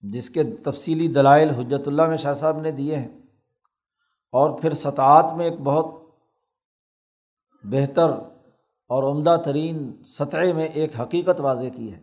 جس 0.00 0.30
کے 0.30 0.42
تفصیلی 0.44 1.08
دلائل 1.08 1.50
حجرت 1.50 1.88
اللہ 1.88 2.08
میں 2.08 2.16
شاہ 2.16 2.34
صاحب 2.34 2.60
نے 2.60 2.70
دیے 2.70 2.96
ہیں۔ 2.96 3.20
اور 4.32 4.60
پھر 4.60 4.74
سطعات 4.74 5.32
میں 5.36 5.44
ایک 5.44 5.60
بہت 5.60 5.86
بہتر 7.64 8.10
اور 8.88 9.02
عمدہ 9.02 9.36
ترین 9.44 10.02
سطح 10.04 10.52
میں 10.56 10.64
ایک 10.64 11.00
حقیقت 11.00 11.40
واضح 11.40 11.66
کی 11.76 11.92
ہے 11.92 12.00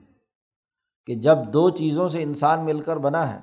کہ 1.05 1.15
جب 1.15 1.37
دو 1.53 1.69
چیزوں 1.69 2.09
سے 2.09 2.23
انسان 2.23 2.65
مل 2.65 2.81
کر 2.81 2.97
بنا 2.97 3.33
ہے 3.33 3.39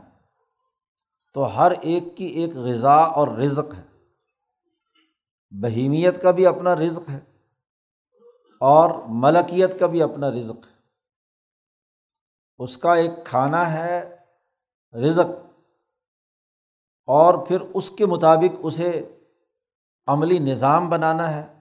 تو 1.35 1.59
ہر 1.59 1.73
ایک 1.81 2.17
کی 2.17 2.25
ایک 2.25 2.57
غذا 2.57 2.95
اور 2.95 3.29
رزق 3.29 3.75
ہے۔ 3.75 3.85
بہیمیت 5.51 6.23
کا 6.23 6.31
بھی 6.31 6.47
اپنا 6.47 6.77
رزق 6.77 7.11
ہے۔ 7.11 7.38
اور 8.61 8.91
ملکیت 9.09 9.81
کا 9.81 9.87
بھی 9.87 10.03
اپنا 10.03 10.31
رزق 10.31 10.67
ہے۔ 10.67 10.79
اس 12.59 12.79
کا 12.79 12.95
ایک 12.95 13.11
کھانا 13.25 13.73
ہے 13.73 14.17
رزق 14.93 15.47
اور 17.07 17.47
پھر 17.47 17.61
اس 17.61 17.91
کے 17.91 18.07
مطابق 18.07 18.57
اسے 18.59 19.19
عملی 20.07 20.39
نظام 20.39 20.89
بنانا 20.89 21.33
ہے۔ 21.35 21.59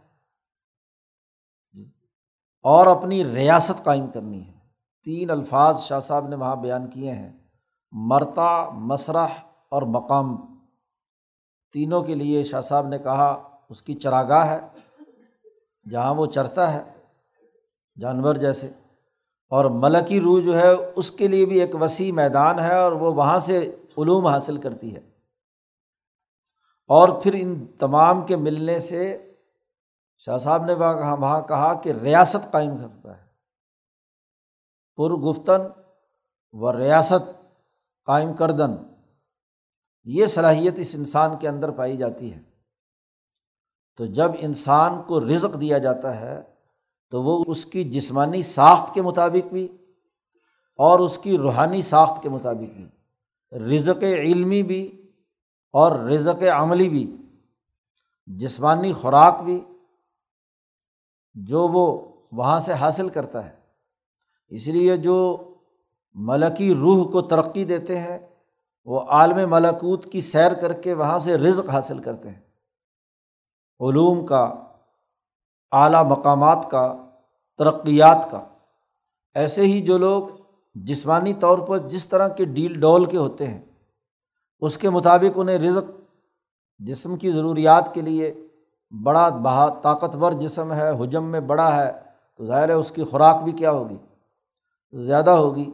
اور 2.62 2.88
اپنی 2.88 3.24
ریاست 3.26 3.84
قائم 3.84 4.08
کرنی 4.08 4.48
ہے۔ 4.48 4.60
تین 5.04 5.30
الفاظ 5.30 5.80
شاہ 5.80 6.00
صاحب 6.00 6.28
نے 6.28 6.36
وہاں 6.36 6.56
بیان 6.56 6.90
کیے 6.90 7.12
ہیں۔ 7.12 7.38
مرتا، 7.92 8.70
مسرح 8.70 9.28
اور 9.70 9.82
مقام۔ 9.82 10.36
تینوں 11.74 12.02
کے 12.02 12.16
لیے 12.16 12.44
شاہ 12.44 12.62
صاحب 12.62 12.88
نے 12.88 12.98
کہا 12.98 13.60
اس 13.70 13.82
کی 13.82 13.94
چراگاہ 13.94 14.48
ہے۔ 14.48 14.87
جہاں 15.90 16.16
وہ 16.16 16.26
چرتا 16.26 16.74
ہے، 16.74 16.84
جانور 18.00 18.36
جیسے۔ 18.36 18.70
اور 19.50 19.66
ملکی 19.66 20.22
روح 20.22 20.42
جو 20.42 20.60
ہے، 20.60 20.70
اس 20.96 21.12
کے 21.12 21.28
لیے 21.28 21.46
بھی 21.46 21.62
ایک 21.62 21.76
وسیع 21.76 22.12
میدان 22.12 22.60
ہے 22.60 22.78
اور 22.78 22.92
وہ 22.92 23.14
وہاں 23.14 23.40
سے 23.40 23.76
علوم 23.98 24.28
حاصل 24.28 24.58
کرتی 24.58 24.96
ہے۔ 24.96 25.00
اور 26.88 27.10
پھر 27.22 27.32
ان 27.38 27.66
تمام 27.80 28.26
کے 28.26 28.36
ملنے 28.36 28.80
سے 28.80 29.32
شاہ 30.18 30.38
صاحب 30.38 30.66
نے 30.66 30.74
وہاں 30.74 31.42
کہا 31.42 31.74
کہ 31.74 31.92
ریاست 31.92 32.52
قائم 32.52 32.78
کرتا 32.78 33.18
ہے۔ 33.18 33.26
پر 34.96 35.10
گفتن 35.10 35.62
و 36.52 36.78
ریاست 36.78 37.54
قائم 38.06 38.34
کردن، 38.34 38.76
یہ 40.04 40.26
صلاحیت 40.26 40.74
اس 40.78 40.96
انسان 40.96 41.38
کے 41.40 41.48
اندر 41.48 41.72
پائی 41.72 41.98
جاتی 41.98 42.34
ہے۔ 42.34 42.47
تو 43.98 44.06
جب 44.06 44.32
انسان 44.40 45.02
کو 45.08 45.20
رزق 45.20 45.62
دیا 45.62 45.78
جاتا 45.78 46.20
ہے، 46.20 46.42
تو 47.10 47.24
وہ 47.24 47.44
اس 47.48 47.66
کی 47.66 47.84
جسمانی 47.84 48.42
ساخت 48.42 48.94
کے 48.94 49.02
مطابق 49.02 49.54
بھی 49.54 49.68
اور 50.76 51.00
اس 51.00 51.18
کی 51.18 51.38
روحانی 51.38 51.82
ساخت 51.82 52.24
کے 52.24 52.30
مطابق 52.30 52.76
بھی، 52.76 52.88
رزق 53.58 54.04
علمی 54.04 54.64
بھی 54.64 55.12
اور 55.72 55.92
رزق 55.92 56.44
عملی 56.44 56.90
بھی، 56.90 57.18
جسمانی 58.28 58.94
خوراک 58.94 59.42
بھی 59.44 59.66
جو 61.34 61.68
وہ 61.68 62.12
وہاں 62.32 62.60
سے 62.60 62.74
حاصل 62.74 63.10
کرتا 63.10 63.46
ہے۔ 63.46 63.56
اس 64.48 64.68
لیے 64.68 64.98
جو 64.98 65.38
ملکی 66.14 66.74
روح 66.74 67.12
کو 67.12 67.22
ترقی 67.22 67.66
دیتے 67.66 68.00
ہیں، 68.00 68.20
وہ 68.86 69.00
عالم 69.00 69.50
ملکوت 69.50 70.12
کی 70.12 70.22
سیر 70.22 70.54
کر 70.54 70.74
کے 70.74 70.94
وہاں 70.94 71.20
سے 71.20 71.38
رزق 71.38 71.70
حاصل 71.70 72.00
کرتے 72.00 72.30
ہیں۔ 72.30 72.47
علوم 73.80 74.26
کا، 74.26 74.54
اعلیٰ 75.72 76.06
مقامات 76.06 76.72
کا، 76.72 76.96
ترقیات 77.58 78.32
کا۔ 78.32 78.42
ایسے 79.34 79.62
ہی 79.62 79.82
جو 79.82 79.98
لوگ 79.98 80.24
جسمانی 80.76 81.34
طور 81.34 81.60
پر 81.60 81.78
جس 81.78 82.08
طرح 82.08 82.28
کے 82.28 82.46
ڈیل 82.46 82.80
ڈول 82.80 83.06
کے 83.06 83.18
ہوتے 83.18 83.48
ہیں، 83.48 83.62
اس 84.60 84.78
کے 84.78 84.90
مطابق 84.90 85.32
انہیں 85.36 85.58
رزق، 85.58 85.92
جسم 86.80 87.16
کی 87.16 87.32
ضروریات 87.32 87.94
کے 87.94 88.02
لیے 88.02 88.34
بڑا 89.04 89.30
بہا، 89.30 89.80
طاقتور 89.82 90.32
جسم 90.32 90.74
ہے، 90.74 90.90
حجم 90.90 91.26
میں 91.26 91.40
بڑا 91.40 91.76
ہے، 91.76 91.92
تو 92.38 92.46
ظاہر 92.46 92.70
ہے 92.70 92.74
اس 92.74 92.92
کی 92.92 93.04
خوراک 93.04 93.44
بھی 93.44 93.52
کیا 93.52 93.72
ہوگی؟ 93.72 93.98
زیادہ 94.94 95.30
ہوگی۔ 95.30 95.72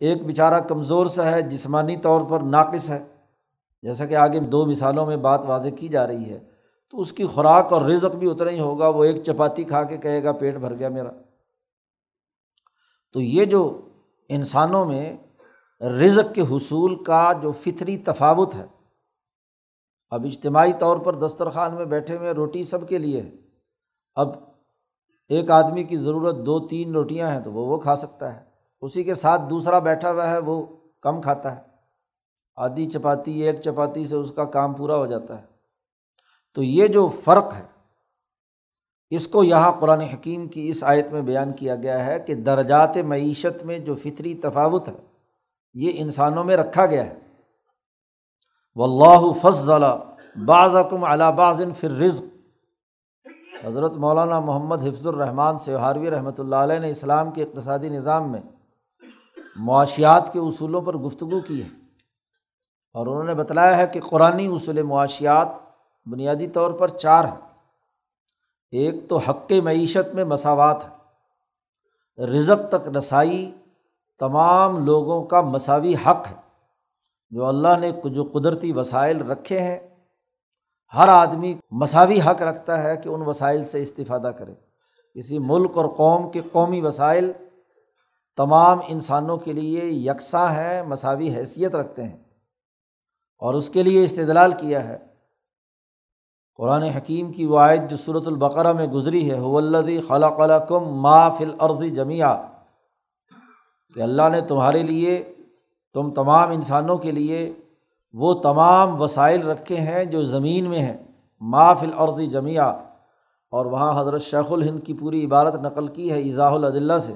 ایک 0.00 0.24
بیچارہ 0.26 0.60
کمزور 0.60 1.06
سا 1.06 1.30
ہے، 1.30 1.42
جسمانی 1.42 1.96
طور 1.96 2.24
پر 2.28 2.40
ناقص 2.40 2.90
ہے۔ 2.90 2.98
جیسا 3.82 4.06
کہ 4.06 4.14
آگے 4.14 4.40
دو 4.40 4.66
مثالوں 4.66 5.06
میں 5.06 5.16
بات 5.16 5.40
واضح 5.46 5.68
کی 5.68 5.88
جا 5.88 6.06
رہی 6.06 6.30
ہے۔ 6.30 6.40
تو 6.90 7.00
اس 7.00 7.12
کی 7.12 7.26
خوراک 7.26 7.72
اور 7.72 7.82
رزق 7.82 8.16
بھی 8.16 8.30
اتنا 8.30 8.50
ہی 8.50 8.60
ہوگا، 8.60 8.88
وہ 8.88 9.04
ایک 9.04 9.24
چپاتی 9.24 9.64
کھا 9.64 9.84
کے 9.84 9.96
کہے 9.96 10.24
گا، 10.24 10.32
پیٹ 10.32 10.54
بھر 10.56 10.74
گیا 10.74 10.88
میرا۔ 10.88 11.10
تو 13.12 13.20
یہ 13.20 13.44
جو 13.44 13.88
انسانوں 14.28 14.84
میں 14.84 15.16
رزق 15.80 16.34
کے 16.34 16.40
حصول 16.40 17.04
کا 17.04 17.32
جو 17.42 17.52
فطری 17.52 17.98
تفاوت 17.98 18.54
ہے، 18.54 18.66
اب 20.10 20.24
اجتماعی 20.24 20.72
طور 20.78 20.96
پر 20.96 21.14
دسترخوان 21.14 21.74
میں 21.74 21.84
بیٹھے 21.84 22.16
ہوئے 22.16 22.30
روٹی 22.30 22.64
سب 22.64 22.88
کے 22.88 22.98
لیے 22.98 23.20
ہے۔ 23.20 23.30
اب 24.14 24.28
ایک 25.28 25.50
آدمی 25.50 25.84
کی 25.84 25.96
ضرورت 25.96 26.36
دو، 26.46 26.60
تین 26.60 26.92
روٹیاں 26.92 27.30
ہیں 27.30 27.40
تو 27.40 27.52
وہ 27.52 27.66
وہ 27.66 27.78
کھا 27.78 27.96
سکتا 27.96 28.36
ہے۔ 28.36 28.44
اسی 28.80 29.04
کے 29.04 29.14
ساتھ 29.14 29.42
دوسرا 29.50 29.78
بیٹھا 29.78 30.12
ہوا 30.12 30.30
ہے، 30.30 30.38
وہ 30.38 30.66
کم 31.02 31.22
کھاتا 31.22 31.56
ہے۔ 31.56 31.62
آدھی 32.56 32.86
چپاتی، 32.86 33.40
ایک 33.40 33.60
چپاتی 33.60 34.04
سے 34.04 34.16
اس 34.16 34.32
کا 34.32 34.44
کام 34.44 34.72
پورا 34.72 34.96
ہو 34.96 35.06
جاتا 35.06 35.42
ہے۔ 35.42 35.49
تو 36.54 36.62
یہ 36.62 36.86
جو 36.86 37.08
فرق 37.08 37.54
ہے، 37.54 37.66
اس 39.10 39.28
کو 39.28 39.44
یہاں 39.44 39.72
قرآن 39.72 40.00
حکیم 40.00 40.48
کی 40.48 40.68
اس 40.68 40.84
آیت 40.84 41.12
میں 41.12 41.22
بیان 41.22 41.52
کیا 41.52 41.74
گیا 41.74 42.04
ہے 42.06 42.20
کہ 42.20 42.34
درجات 42.34 42.96
معیشت 42.96 43.64
میں 43.64 43.78
جو 43.78 43.94
فطری 43.94 44.34
تفاوت 44.34 44.88
ہے، 44.88 44.96
یہ 45.74 45.92
انسانوں 45.96 46.44
میں 46.44 46.56
رکھا 46.56 46.86
گیا 46.86 47.06
ہے۔ 47.06 47.18
و 48.76 48.84
اللہ 48.84 49.32
فضل 49.42 49.84
بعض 50.46 50.74
اکم 50.74 51.04
علا 51.04 51.30
بازن 51.30 51.72
فر 51.72 51.90
رزق 51.90 52.24
حضرت 53.64 53.92
مولانا 53.92 54.40
محمد 54.40 54.82
حفظ 54.82 55.06
الرحمٰن 55.06 55.58
سے 55.58 55.74
ہاروی 55.74 56.10
رحمۃ 56.10 56.38
اللہ 56.38 56.56
علیہ 56.56 56.78
نے 56.78 56.90
اسلام 56.90 57.30
کے 57.30 57.42
اقتصادی 57.42 57.88
نظام 57.88 58.32
میں 58.32 58.40
معاشیات 59.56 60.32
کے 60.32 60.38
اصولوں 60.38 60.80
پر 60.80 60.96
گفتگو 60.96 61.40
کی 61.40 61.62
ہے 61.62 61.68
اور 62.94 63.06
انہوں 63.06 63.24
نے 63.24 63.34
بتلایا 63.34 63.76
ہے 63.76 63.86
کہ 63.86 64.00
قرآن 64.00 64.38
اصول 64.52 64.82
معاشیات 64.82 65.48
بنیادی 66.04 66.46
طور 66.46 66.70
پر 66.70 66.88
چار 66.88 67.24
ہیں۔ 67.24 67.50
ایک 68.70 68.94
تو 69.08 69.16
حق 69.16 69.52
معیشت 69.52 70.14
میں 70.14 70.24
مساوات 70.24 70.84
ہے 70.84 71.00
رزق 72.26 72.68
تک 72.68 72.96
رسائی 72.98 73.54
تمام 74.18 74.84
لوگوں 74.84 75.24
کا 75.24 75.40
مساوی 75.40 75.94
حق 75.94 76.28
ہے۔ 76.30 76.36
جو 77.30 77.46
اللہ 77.46 77.78
نے 77.80 77.90
جو 78.04 78.24
قدرتی 78.32 78.72
وسائل 78.72 79.30
رکھے 79.30 79.60
ہیں، 79.60 79.78
ہر 80.94 81.08
آدمی 81.08 81.54
مساوی 81.70 82.20
حق 82.20 82.42
رکھتا 82.42 82.82
ہے 82.82 82.96
کہ 82.96 83.08
ان 83.08 83.22
وسائل 83.22 83.64
سے 83.64 83.82
استفادہ 83.82 84.32
کرے۔ 84.38 84.54
کسی 85.14 85.38
ملک 85.38 85.70
اور 85.74 85.86
قوم 85.96 86.30
کے 86.30 86.40
قومی 86.52 86.80
وسائل 86.80 87.32
تمام 88.36 88.78
انسانوں 88.88 89.36
کے 89.36 89.52
لیے 89.52 89.84
یکساں 89.84 90.52
ہیں، 90.52 90.82
مساوی 90.82 91.34
حیثیت 91.34 91.74
رکھتے 91.74 92.04
ہیں۔ 92.04 92.18
اور 93.38 93.54
اس 93.54 93.70
کے 93.70 93.82
لیے 93.82 94.04
استدلال 94.04 94.52
کیا 94.52 94.88
ہے۔ 94.88 95.09
قرآن 96.60 96.82
حکیم 96.82 97.30
کی 97.32 97.44
وہ 97.46 97.58
آیت 97.58 97.88
جو 97.90 97.96
صورت 97.96 98.26
البقرہ 98.28 98.72
میں 98.72 98.86
گزری 98.86 99.30
ہے 99.30 99.38
ولدی 99.40 100.00
خلا 100.08 100.28
قلع 100.36 100.58
کم 100.68 100.88
ما 101.02 101.28
فل 101.38 101.52
عرضی 101.58 101.88
جمیا 101.90 102.34
کہ 103.96 104.00
اللہ 104.02 104.28
نے 104.32 104.40
تمہارے 104.48 104.82
لیے، 104.82 105.22
تم 105.94 106.10
تمام 106.14 106.50
انسانوں 106.50 106.96
کے 106.98 107.12
لیے 107.12 107.52
وہ 108.14 108.32
تمام 108.42 109.00
وسائل 109.00 109.46
رکھے 109.46 109.76
ہیں 109.76 110.04
جو 110.12 110.22
زمین 110.24 110.68
میں 110.70 110.78
ہیں، 110.78 110.96
ما 111.42 111.72
فل 111.74 111.92
عرضی 111.96 112.26
جمیا 112.26 112.68
اور 113.52 113.66
وہاں 113.66 114.00
حضرت 114.00 114.22
شیخ 114.22 114.52
الہند 114.52 114.84
کی 114.86 114.94
پوری 114.94 115.24
عبارت 115.24 115.54
نقل 115.60 115.88
کی 115.88 116.10
ہے 116.12 116.18
ایزاح 116.20 116.54
العدلہ 116.54 116.98
سے 117.06 117.14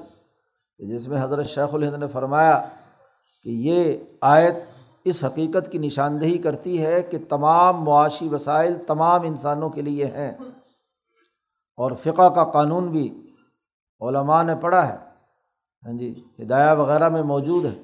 جس 0.79 1.07
میں 1.07 1.21
حضرت 1.23 1.45
شیخ 1.47 1.73
الہند 1.73 2.03
نے 2.03 2.07
فرمایا 2.13 2.59
کہ 3.45 3.49
یہ 3.67 3.95
آیت 4.33 4.55
اس 5.05 5.23
حقیقت 5.23 5.71
کی 5.71 5.77
نشاندہی 5.77 6.37
کرتی 6.37 6.85
ہے 6.85 7.01
کہ 7.01 7.17
تمام 7.29 7.83
معاشی 7.83 8.29
وسائل 8.29 8.75
تمام 8.87 9.21
انسانوں 9.21 9.69
کے 9.69 9.81
لیے 9.81 10.05
ہیں۔ 10.05 10.31
اور 11.77 11.91
فقہ 11.91 12.29
کا 12.29 12.43
قانون 12.43 12.87
بھی 12.87 13.33
علماء 14.01 14.43
نے 14.43 14.55
پڑھا 14.55 14.89
ہے۔ 14.89 14.97
ہاں 15.85 15.93
جی 15.93 16.23
ہدایہ 16.41 16.71
وغیرہ 16.71 17.09
میں 17.09 17.23
موجود 17.23 17.65
ہے 17.65 17.79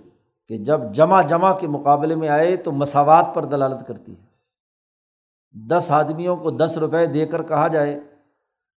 کہ 0.48 0.58
جب 0.58 0.82
جمع 0.94 1.22
جمع 1.22 1.58
کے 1.60 1.68
مقابلے 1.68 2.16
میں 2.16 2.30
آئے 2.30 2.58
تو 2.58 2.72
مساوات 2.72 3.26
پر 3.34 3.46
دلالت 3.46 3.88
کرتی 3.88 4.16
ہے۔ 4.16 4.32
دس 5.68 5.92
آدمیوں 5.92 6.38
کو 6.38 6.52
دس 6.52 6.78
روپے 6.78 7.06
دے 7.06 7.26
کر 7.26 7.44
کہا 7.44 7.68
جائے 7.68 8.00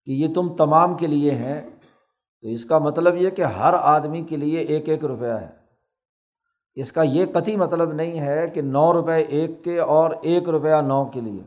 کہ 0.04 0.10
یہ 0.10 0.34
تم 0.34 0.56
تمام 0.56 0.96
کے 0.96 1.06
لیے 1.06 1.30
ہیں۔ 1.30 1.70
تو 2.40 2.48
اس 2.48 2.64
کا 2.64 2.78
مطلب 2.78 3.16
یہ 3.16 3.30
کہ 3.30 3.42
ہر 3.42 3.74
آدمی 3.80 4.22
کے 4.22 4.36
لیے 4.36 4.60
ایک 4.60 4.88
ایک 4.88 5.04
روپیہ 5.04 5.32
ہے۔ 5.32 5.63
اس 6.74 6.92
کا 6.92 7.02
یہ 7.02 7.26
قطعی 7.26 7.56
مطلب 7.56 7.92
نہیں 7.92 8.20
ہے 8.20 8.48
کہ 8.48 8.62
نو 8.62 8.92
روپے 8.92 9.16
ایک 9.16 9.64
کے 9.64 9.80
اور 9.80 10.10
ایک 10.22 10.48
روپیہ 10.48 10.74
نو 10.74 11.04
کے 11.04 11.20
لیے 11.20 11.42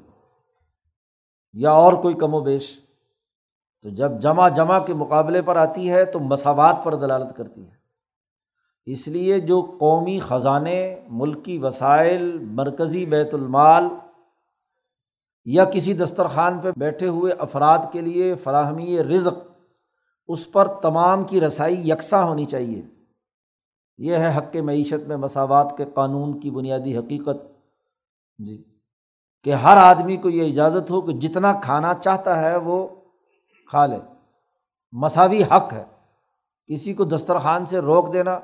یا 1.53 1.72
اور 1.72 1.93
کوئی 1.93 2.13
کم 2.13 2.34
و 2.34 2.39
بیش۔ 2.39 2.79
تو 3.84 3.89
جب 3.89 4.12
جمع 4.22 4.50
جمع 4.50 4.79
کے 4.79 4.93
مقابلے 4.93 5.41
پر 5.41 5.55
آتی 5.55 5.89
ہے 5.89 6.05
تو 6.05 6.19
مساوات 6.19 6.75
پر 6.84 6.96
دلالت 6.96 7.38
کرتی 7.38 7.65
ہے۔ 7.65 7.77
اس 8.86 9.07
لیے 9.07 9.39
جو 9.39 9.75
قومی 9.79 10.19
خزانے، 10.19 11.00
ملکی 11.10 11.57
وسائل، 11.57 12.39
مرکزی 12.39 13.05
بیت 13.05 13.34
المال 13.34 13.88
یا 15.46 15.65
کسی 15.65 15.93
دسترخوان 15.93 16.60
پہ 16.60 16.72
بیٹھے 16.77 17.07
ہوئے 17.07 17.34
افراد 17.39 17.77
کے 17.91 18.01
لیے 18.01 18.36
فراہمی 18.36 19.03
رزق، 19.03 19.38
اس 20.27 20.51
پر 20.51 20.67
تمام 20.67 21.24
کی 21.24 21.41
رسائی 21.41 21.89
یکساں 21.89 22.24
ہونی 22.24 22.46
چاہیے۔ 22.46 22.81
یہ 23.98 24.16
ہے 24.16 24.38
حق 24.38 24.56
معیشت 24.56 25.08
میں 25.08 25.18
مساوات 25.18 25.74
کے 25.77 25.86
قانون 25.94 26.39
کی 26.39 26.51
بنیادی 26.51 26.98
حقیقت۔ 26.98 27.38
جی 28.38 28.63
کہ 29.44 29.54
ہر 29.54 29.77
آدمی 29.77 30.18
کو 30.18 30.30
یہ 30.30 30.51
اجازت 30.51 30.92
ہو 30.92 31.01
کہ 31.01 31.13
جتنا 31.13 31.60
کھانا 31.63 31.94
چاہتا 31.94 32.42
ہے 32.42 32.58
وہ 32.58 32.88
کھا 33.70 33.86
لے۔ 33.86 34.00
مساوی 34.92 35.44
حق 35.44 35.74
ہے۔ 35.74 35.86
کسی 36.74 36.94
کو 36.94 37.04
دسترخوان 37.04 37.66
سے 37.66 37.80
روک 37.80 38.13
دینا، 38.13 38.39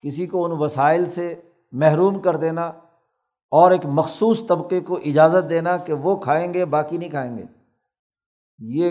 کسی 0.00 0.26
کو 0.26 0.44
ان 0.44 0.52
وسائل 0.52 1.06
سے 1.06 1.40
محروم 1.72 2.20
کر 2.20 2.36
دینا 2.36 2.72
اور 3.50 3.70
ایک 3.70 3.80
مخصوص 3.84 4.46
طبقے 4.46 4.80
کو 4.80 4.96
اجازت 4.96 5.50
دینا 5.50 5.76
کہ 5.76 5.92
وہ 5.92 6.16
کھائیں 6.16 6.54
گے، 6.54 6.64
باقی 6.64 6.96
نہیں 6.96 7.10
کھائیں 7.10 7.38
گے۔ 7.38 7.44
یہ 8.58 8.90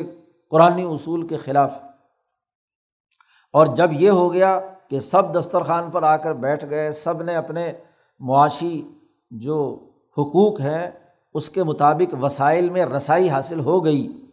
قرآن 0.50 0.82
اصول 0.89 1.27
کے 1.27 1.36
خلاف۔ 1.36 1.80
اور 3.53 3.68
جب 3.68 3.89
یہ 3.91 4.10
ہو 4.10 4.34
گیا 4.34 4.60
کہ 4.91 5.00
سب 5.00 5.39
دسترخوان 5.39 5.91
پر 5.91 6.03
آ 6.03 6.17
کر 6.17 6.33
بیٹھ 6.33 6.65
گئے، 6.69 6.91
سب 6.91 7.21
نے 7.21 7.36
اپنے 7.36 7.74
معاشی 8.19 8.88
جو 9.31 9.89
حقوق 10.17 10.62
ہیں، 10.62 10.91
اس 11.33 11.50
کے 11.50 11.63
مطابق 11.63 12.15
وسائل 12.21 12.69
میں 12.69 12.86
رسائی 12.86 13.29
حاصل 13.29 13.60
ہو 13.60 13.86
گئی۔ 13.86 14.25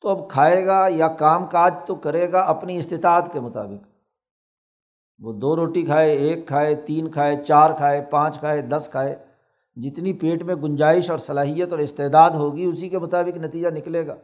تو 0.00 0.08
اب 0.08 0.28
کھائے 0.28 0.66
گا 0.66 0.86
یا 0.88 1.08
کام 1.08 1.46
کاج 1.46 1.74
تو 1.86 1.94
کرے 1.94 2.32
گا 2.32 2.40
اپنی 2.40 2.78
استطاعت 2.78 3.32
کے 3.32 3.40
مطابق۔ 3.40 3.86
وہ 5.18 5.32
دو 5.32 5.56
روٹی 5.56 5.82
کھائے، 5.82 6.12
ایک 6.12 6.48
کھائے، 6.48 6.74
تین 6.74 7.10
کھائے، 7.10 7.36
چار 7.44 7.70
کھائے، 7.70 8.02
پانچ 8.10 8.38
کھائے، 8.38 8.62
دس 8.62 8.88
کھائے۔ 8.90 9.16
جتنی 9.76 10.12
پیٹ 10.12 10.42
میں 10.42 10.54
گنجائش 10.54 11.10
اور 11.10 11.18
صلاحیت 11.18 11.70
اور 11.70 11.78
استعداد 11.78 12.30
ہوگی، 12.30 12.64
اسی 12.64 12.88
کے 12.88 12.98
مطابق 12.98 13.36
نتیجہ 13.36 13.68
نکلے 13.68 14.06
گا۔ 14.06 14.14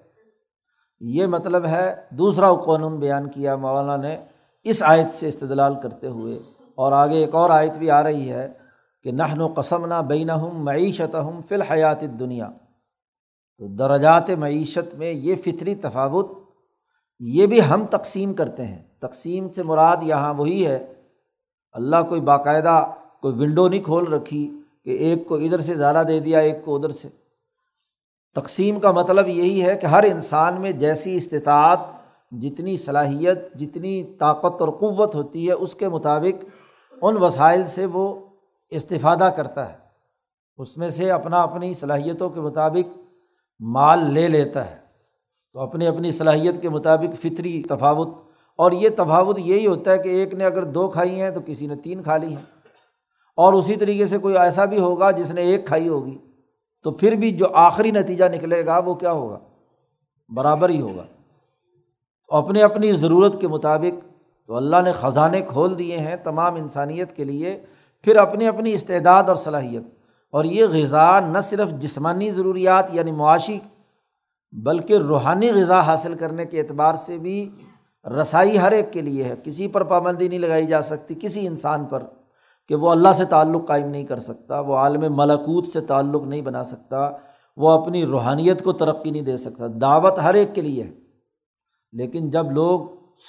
یہ 1.01 1.27
مطلب 1.27 1.67
ہے، 1.67 1.95
دوسرا 2.11 2.55
قانون 2.55 2.99
بیان 2.99 3.29
کیا 3.29 3.57
مولانا 3.57 3.97
نے 3.97 4.19
اس 4.65 4.83
آیت 4.83 5.11
سے 5.11 5.29
استدلال 5.29 5.75
کرتے 5.83 6.07
ہوئے 6.07 6.39
اور 6.75 6.93
آگے 6.93 7.17
ایک 7.17 7.35
اور 7.35 7.51
آیت 7.51 7.79
بھی 7.79 7.91
آ 7.91 8.03
رہی 8.03 8.31
ہے 8.31 8.53
کہ 9.05 9.13
نہن 9.13 9.41
و 9.41 9.49
قسم 9.57 9.87
نہ 9.87 9.95
بین 9.95 10.31
ہوں 10.31 10.51
معیشت 10.51 11.15
ہوں 11.15 11.43
فی 11.43 11.55
الحیات 11.55 12.01
دنیا 12.01 12.49
تو 13.59 13.67
درجات 13.77 14.31
معیشت 14.31 14.95
میں 14.95 15.13
یہ 15.13 15.35
فطری 15.37 15.75
تفاوت، 15.75 16.31
یہ 17.19 17.47
بھی 17.47 17.61
ہم 17.71 17.85
تقسیم 17.91 18.35
کرتے 18.35 18.67
ہیں۔ 18.67 18.83
تقسیم 19.01 19.49
سے 19.49 19.63
مراد 19.63 19.97
یہاں 20.03 20.35
وہی 20.35 20.67
ہے، 20.67 20.93
اللہ 21.73 22.03
کوئی 22.09 22.21
باقاعدہ 22.21 22.93
کوئی 23.21 23.35
ونڈو 23.35 23.69
نہیں 23.69 23.83
کھول 23.83 24.13
رکھی 24.13 24.51
کہ 24.85 24.91
ایک 24.91 25.27
کو 25.27 25.35
ادھر 25.35 25.61
سے 25.61 25.75
زیادہ 25.75 26.03
دے 26.09 26.21
دیا، 26.21 26.39
ایک 26.39 26.65
کو 26.65 26.77
ادھر 26.77 26.91
سے۔ 26.91 27.09
تقسیم 28.37 28.81
کا 28.81 28.91
مطلب 28.93 29.29
یہی 29.29 29.63
ہے 29.63 29.77
کہ 29.77 29.87
ہر 29.87 30.03
انسان 30.03 30.61
میں 30.61 30.73
جیسی 30.73 31.17
استطاعت 31.17 31.79
جتنی 32.31 32.77
صلاحیت، 32.77 33.55
جتنی 33.55 34.05
طاقت 34.19 34.61
اور 34.61 34.69
قوت 34.69 35.15
ہوتی 35.15 35.49
ہے، 35.49 35.53
اس 35.53 35.75
کے 35.75 35.89
مطابق 35.89 36.45
ان 37.03 37.17
وسائل 37.17 37.67
سے 37.67 37.87
وہ 37.87 38.15
استفادہ 38.71 39.31
کرتا 39.37 39.73
ہے۔ 39.73 39.77
اس 40.57 40.77
میں 40.77 40.89
سے 40.89 41.11
اپنا 41.11 41.43
اپنی 41.43 41.75
صلاحیتوں 41.75 42.31
کے 42.31 42.41
مطابق 42.41 42.99
مال 43.61 44.13
لے 44.15 44.29
لیتا 44.29 44.71
ہے۔ 44.71 44.77
تو 45.53 45.61
اپنی 45.61 45.87
اپنی 45.87 46.11
صلاحیت 46.11 46.63
کے 46.63 46.69
مطابق 46.69 47.17
فطری 47.21 47.63
تفاوت۔ 47.69 48.09
اور 48.57 48.73
یہ 48.73 48.89
تفاوت 48.97 49.39
یہی 49.39 49.67
ہوتا 49.67 49.93
ہے 49.93 49.99
کہ 49.99 50.09
ایک 50.09 50.35
نے 50.35 50.45
اگر 50.45 50.63
دو 50.63 50.89
کھائی 50.89 51.21
ہیں 51.21 51.31
تو 51.31 51.41
کسی 51.47 51.67
نے 51.67 51.77
تین 51.77 52.03
کھا 52.03 52.17
لی 52.17 52.29
ہیں۔ 52.29 52.59
اور 53.37 53.53
اسی 53.53 53.77
طریقے 53.77 54.07
سے 54.07 54.19
کوئی 54.19 54.39
ایسا 54.39 54.65
بھی 54.65 54.79
ہوگا 54.79 55.11
جس 55.11 55.35
نے 55.35 55.43
ایک 55.43 55.67
کھائی 55.67 55.89
ہوگی۔ 55.89 56.19
تو 56.83 56.91
پھر 56.91 57.13
بھی 57.13 57.33
جو 57.33 57.47
آخری 57.53 57.91
نتیجہ 57.91 58.25
نکلے 58.25 58.67
گا 58.67 58.79
وہ 58.79 58.95
کیا 58.95 59.13
ہوگا؟ 59.13 59.39
برابر 60.29 60.69
ہی 60.69 60.81
ہوگا۔ 60.81 61.07
اپنے 62.29 62.63
اپنی 62.63 62.93
ضرورت 62.93 63.41
کے 63.41 63.49
مطابق 63.49 64.05
تو 64.47 64.55
اللہ 64.55 64.77
نے 64.85 64.93
خزانے 64.93 65.41
کھول 65.41 65.79
دیے 65.79 65.97
ہیں 65.97 66.17
تمام 66.17 66.55
انسانیت 66.55 67.13
کے 67.13 67.25
لیے، 67.25 67.63
پھر 68.03 68.17
اپنی 68.17 68.47
اپنی 68.47 68.73
استعداد 68.73 69.23
اور 69.23 69.37
صلاحیت۔ 69.37 69.83
اور 70.31 70.45
یہ 70.45 70.65
غذا 70.73 71.21
نہ 71.21 71.39
صرف 71.43 71.71
جسمانی 71.71 72.31
ضروریات 72.31 72.87
یعنی 72.93 73.13
معاشی، 73.13 73.59
بلکہ 74.53 74.95
روحانی 74.95 75.53
غذا 75.53 75.81
حاصل 75.81 76.15
کرنے 76.15 76.47
کے 76.47 76.61
اعتبار 76.61 76.95
سے 76.95 77.19
بھی 77.19 77.51
رسائی 78.05 78.59
ہر 78.59 78.73
ایک 78.73 78.93
کے 78.93 79.01
لیے 79.01 79.25
ہے۔ 79.25 79.35
کسی 79.45 79.69
پر 79.69 79.85
پابندی 79.85 80.29
نہیں 80.29 80.39
لگائی 80.39 80.67
جا 80.67 80.83
سکتی 80.83 81.15
کسی 81.21 81.47
انسان 81.47 81.85
پر 81.85 82.03
کہ 82.69 82.75
وہ 82.75 82.91
اللہ 82.91 83.13
سے 83.15 83.25
تعلق 83.25 83.67
قائم 83.69 83.87
نہیں 83.87 84.05
کر 84.05 84.19
سکتا، 84.19 84.61
وہ 84.61 84.75
عالم 84.75 85.17
ملکوت 85.17 85.67
سے 85.67 85.81
تعلق 85.81 86.27
نہیں 86.27 86.43
بنا 86.43 86.65
سکتا، 86.65 87.11
وہ 87.57 87.71
اپنی 87.71 88.05
روحانیت 88.05 88.65
کو 88.65 88.73
ترقی 88.73 89.11
نہیں 89.11 89.23
دے 89.23 89.37
سکتا۔ 89.37 89.65
دعوت 89.81 90.19
ہر 90.19 90.35
ایک 90.35 90.55
کے 90.55 90.61
لیے 90.61 90.83
ہے۔ 90.83 91.08
لیکن 91.93 92.31
جب 92.31 92.51
لوگ 92.51 92.81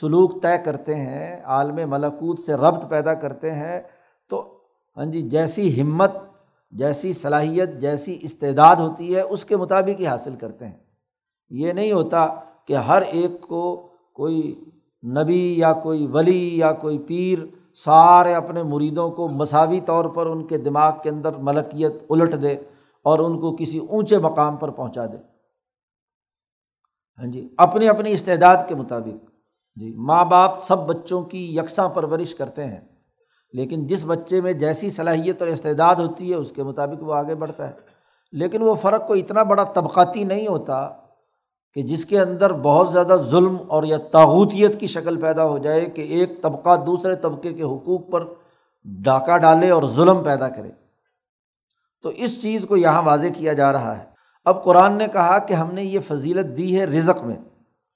سلوک 0.02 0.43
طے 0.43 0.58
کرتے 0.65 0.95
ہیں، 0.95 1.43
عالم 1.43 1.89
ملکوت 1.89 2.39
سے 2.39 2.54
ربط 2.54 2.89
پیدا 2.89 3.13
کرتے 3.13 3.52
ہیں، 3.52 3.82
تو 4.30 4.58
ہاں 4.98 5.06
جی 5.06 5.22
جیسی 5.22 5.82
ہمت، 5.82 6.12
جیسی 6.72 7.13
صلاحیت، 7.13 7.69
جیسی 7.82 8.17
استعداد 8.22 8.76
ہوتی 8.76 9.15
ہے، 9.15 9.22
اس 9.22 9.45
کے 9.45 9.58
مطابق 9.58 10.00
ہی 10.00 10.08
حاصل 10.08 10.36
کرتے 10.36 10.65
ہیں۔ 10.65 10.78
یہ 11.50 11.72
نہیں 11.72 11.91
ہوتا 11.91 12.28
کہ 12.67 12.74
ہر 12.74 13.02
ایک 13.02 13.41
کو 13.41 13.89
کوئی 14.13 14.65
نبی 15.04 15.60
یا 15.60 15.74
کوئی 15.74 16.08
ولی 16.08 16.58
یا 16.58 16.72
کوئی 16.72 16.98
پیر 16.98 17.39
سارے 17.74 18.34
اپنے 18.34 18.63
مریدوں 18.63 19.12
کو 19.12 19.28
مساوی 19.28 19.80
طور 19.80 20.06
پر 20.06 20.26
ان 20.26 20.48
کے 20.48 20.58
دماغ 20.58 20.91
کے 21.04 21.10
اندر 21.10 21.32
ملکیت 21.38 21.93
الٹ 22.10 22.41
دے 22.41 22.56
اور 23.04 23.19
ان 23.19 23.39
کو 23.39 23.56
کسی 23.56 23.80
اونچے 23.80 24.17
مقام 24.17 24.58
پر 24.58 24.69
پہنچا 24.69 25.06
دے۔ 25.06 25.17
ہاں 27.20 27.28
جی 27.28 27.48
اپنی 27.58 27.90
اپنی 27.90 28.12
استعداد 28.12 28.58
کے 28.68 28.76
مطابق۔ 28.76 29.30
جی 29.76 29.94
ماں 29.98 30.26
باپ 30.26 30.64
سب 30.64 30.78
بچوں 30.78 31.22
کی 31.24 31.58
یکساں 31.58 31.90
پرورش 31.90 32.36
کرتے 32.36 32.66
ہیں، 32.68 32.82
لیکن 33.54 33.88
جس 33.88 34.04
بچے 34.06 34.42
میں 34.42 34.54
جیسی 34.54 34.90
صلاحیت 34.90 35.42
اور 35.42 35.50
استعداد 35.50 35.96
ہوتی 35.96 36.30
ہے، 36.30 36.36
اس 36.36 36.52
کے 36.52 36.64
مطابق 36.64 37.04
وہ 37.04 37.14
آگے 37.14 37.36
بڑھتا 37.36 37.68
ہے۔ 37.68 37.74
لیکن 38.32 38.62
وہ 38.62 38.76
فرق 38.76 39.08
کو 39.08 39.14
اتنا 39.14 39.44
بڑا 39.44 39.64
طبقاتی 39.64 40.24
نہیں 40.24 40.48
ہوتا 40.48 40.90
کہ 41.74 41.82
جس 41.82 42.06
کے 42.06 42.20
اندر 42.20 42.54
بہت 42.54 42.92
زیادہ 42.92 43.16
ظلم 43.30 43.58
اور 43.68 43.84
یا 43.84 43.98
تاغوتیت 44.12 44.80
کی 44.80 44.88
شکل 44.88 45.22
پیدا 45.22 45.46
ہو 45.46 45.58
جائے 45.58 45.86
کہ 45.86 46.02
ایک 46.02 46.42
طبقہ 46.42 46.76
دوسرے 46.86 47.16
طبقے 47.16 47.54
کے 47.54 47.64
حقوق 47.64 48.12
پر 48.12 48.34
ڈاکہ 48.84 49.38
ڈالے 49.38 49.70
اور 49.70 49.84
ظلم 49.84 50.24
پیدا 50.24 50.50
کرے۔ 50.50 50.72
تو 52.02 52.10
اس 52.10 52.42
چیز 52.42 52.66
کو 52.68 52.78
یہاں 52.78 53.02
واضح 53.02 53.28
کیا 53.38 53.54
جا 53.54 53.72
رہا 53.74 53.98
ہے۔ 54.00 54.09
اب 54.45 54.63
قرآن 54.63 54.93
نے 54.97 55.08
کہا 55.08 55.39
کہ 55.39 55.54
ہم 55.54 55.73
نے 55.73 55.84
یہ 55.84 55.99
فضیلت 55.99 56.58
دی 56.58 56.80
ہے 56.80 56.86
رزق 56.86 57.23
میں۔ 57.23 57.36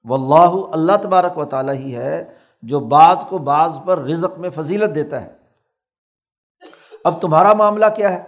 و 0.05 0.13
اللہ 0.13 0.65
اللہ 0.71 0.91
تبارک 1.01 1.37
و 1.37 1.45
تعالیٰ 1.45 1.73
ہی 1.73 1.95
ہے 1.95 2.23
جو 2.61 2.79
بعض 2.79 3.25
کو 3.29 3.37
بعض 3.37 3.77
پر 3.85 3.97
رزق 3.97 4.39
میں 4.39 4.49
فضیلت 4.49 4.95
دیتا 4.95 5.21
ہے۔ 5.21 5.33
اب 7.03 7.21
تمہارا 7.21 7.53
معاملہ 7.53 7.85
کیا 7.95 8.11
ہے؟ 8.11 8.23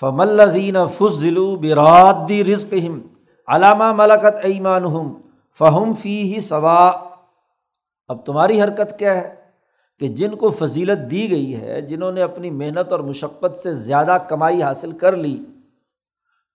فم 0.00 0.20
الدین 0.20 0.76
فضلو 0.98 1.56
برادی 1.56 2.44
رزق 2.44 2.74
ہم 2.88 3.00
علامہ 3.46 3.92
ملکت 3.92 4.36
ایمان 4.42 4.84
ہم 4.84 5.20
فہم 5.58 5.92
فی 5.94 6.34
ہی 6.34 6.40
ثوا 6.40 6.92
اب 8.08 8.26
تمہاری 8.26 8.62
حرکت 8.62 8.98
کیا 8.98 9.16
ہے؟ 9.16 9.34
کہ 10.00 10.08
جن 10.08 10.34
کو 10.34 10.50
فضیلت 10.50 11.10
دی 11.10 11.30
گئی 11.30 11.60
ہے، 11.60 11.80
جنہوں 11.80 12.12
نے 12.12 12.22
اپنی 12.22 12.50
محنت 12.50 12.92
اور 12.92 13.00
مشقت 13.00 13.62
سے 13.62 13.74
زیادہ 13.74 14.18
کمائی 14.28 14.62
حاصل 14.62 14.92
کر 14.92 15.16
لی 15.16 15.44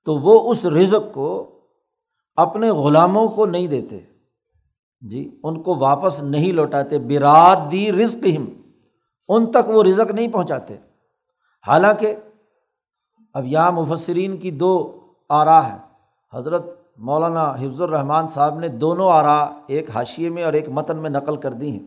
تو 0.05 0.15
وہ 0.15 0.51
اس 0.51 0.65
رزق 0.65 1.13
کو 1.13 1.59
اپنے 2.35 2.69
غلاموں 2.69 3.27
کو 3.27 3.45
نہیں 3.45 3.67
دیتے۔ 3.67 3.99
جی 5.01 5.39
ان 5.43 5.63
کو 5.63 5.75
واپس 5.75 6.23
نہیں 6.23 6.51
لوٹاتے۔ 6.51 6.99
براد 6.99 7.55
دی 7.71 7.91
رزق 7.91 8.25
ہم 8.37 8.45
ان 9.29 9.51
تک 9.51 9.69
وہ 9.69 9.83
رزق 9.83 10.11
نہیں 10.11 10.27
پہنچاتے۔ 10.27 10.77
حالانکہ 11.67 12.15
اب 13.33 13.45
یہاں 13.45 13.71
مفسرین 13.71 14.37
کی 14.37 14.51
دو 14.51 14.99
آرا 15.29 15.73
ہے 15.73 15.77
حضرت 16.33 16.65
مولانا 16.97 17.51
حفظ 17.51 17.81
الرحمان 17.81 18.27
صاحب 18.27 18.59
نے 18.59 18.67
دونوں 18.67 19.09
آرا 19.11 19.59
ایک 19.67 19.89
حاشیے 19.89 20.29
میں 20.29 20.43
اور 20.43 20.53
ایک 20.53 20.69
متن 20.69 20.97
میں 20.97 21.09
نقل 21.09 21.37
کر 21.37 21.53
دی 21.53 21.71
ہیں۔ 21.71 21.85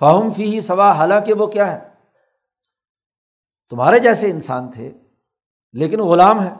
فہم 0.00 0.32
فی 0.32 0.44
ہی 0.44 0.60
سوا، 0.60 0.92
حالانکہ 0.92 1.34
وہ 1.34 1.46
کیا 1.46 1.72
ہے؟ 1.72 1.88
تمہارے 3.70 3.98
جیسے 3.98 4.30
انسان 4.30 4.70
تھے، 4.70 4.92
لیکن 5.72 6.00
غلام 6.00 6.42
ہے 6.42 6.54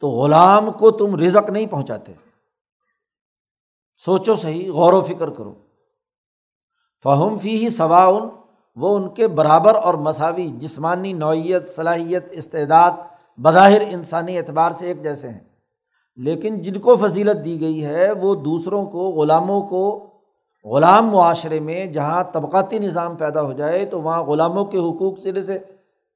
تو 0.00 0.08
غلام 0.08 0.70
کو 0.72 0.90
تم 0.90 1.16
رزق 1.16 1.50
نہیں 1.50 1.66
پہنچاتے۔ 1.66 2.12
سوچو 4.04 4.36
صحیح، 4.36 4.72
غور 4.72 4.92
و 4.92 5.02
فکر 5.02 5.30
کرو۔ 5.30 5.54
فہم 7.04 7.38
فی 7.38 7.64
ہی 7.64 7.68
سواؤن، 7.68 8.28
وہ 8.76 8.96
ان 8.96 9.08
کے 9.08 9.28
برابر 9.28 9.74
اور 9.74 9.94
مساوی، 9.94 10.48
جسمانی 10.48 11.12
نوعیت، 11.12 11.68
صلاحیت، 11.68 12.26
استعداد، 12.30 12.90
بظاہر 13.38 13.80
انسانی 13.80 14.38
اعتبار 14.38 14.70
سے 14.70 14.86
ایک 14.86 15.02
جیسے 15.02 15.28
ہیں۔ 15.28 15.40
لیکن 16.16 16.62
جن 16.62 16.80
کو 16.80 16.96
فضیلت 16.96 17.44
دی 17.44 17.60
گئی 17.60 17.84
ہے، 17.84 18.12
وہ 18.12 18.34
دوسروں 18.34 18.86
کو، 18.86 19.10
غلاموں 19.10 19.62
کو، 19.62 20.12
غلام 20.64 21.06
معاشرے 21.06 21.60
میں 21.60 21.86
جہاں 21.86 22.22
طبقاتی 22.22 22.78
نظام 22.78 23.16
پیدا 23.16 23.42
ہو 23.42 23.52
جائے، 23.52 23.84
تو 23.84 24.02
وہاں 24.02 24.22
غلاموں 24.22 24.64
کے 24.64 24.78
حقوق 24.78 25.18
سرے 25.18 25.42
سے 25.42 25.58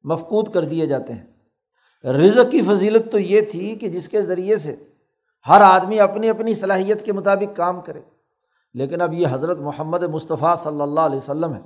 مفقود 0.02 0.54
کر 0.54 0.64
دیے 0.64 0.86
جاتے 0.86 1.12
ہیں۔ 1.12 1.39
رزق 2.04 2.50
کی 2.50 2.62
فضیلت 2.62 3.12
تو 3.12 3.18
یہ 3.18 3.40
تھی 3.40 3.74
کہ 3.74 3.88
جس 3.88 4.08
کے 4.08 4.22
ذریعے 4.22 4.56
سے 4.56 4.76
ہر 5.48 5.60
آدمی 5.60 6.00
اپنی 6.00 6.28
اپنی 6.28 6.54
صلاحیت 6.54 7.04
کے 7.04 7.12
مطابق 7.12 7.56
کام 7.56 7.80
کرے۔ 7.80 8.00
لیکن 8.74 9.00
اب 9.00 9.12
یہ 9.12 9.26
حضرت 9.30 9.58
محمد 9.58 10.02
مصطفیٰ 10.02 10.56
صلی 10.56 10.80
اللہ 10.80 11.00
علیہ 11.00 11.16
وسلم 11.16 11.54
ہے 11.54 11.60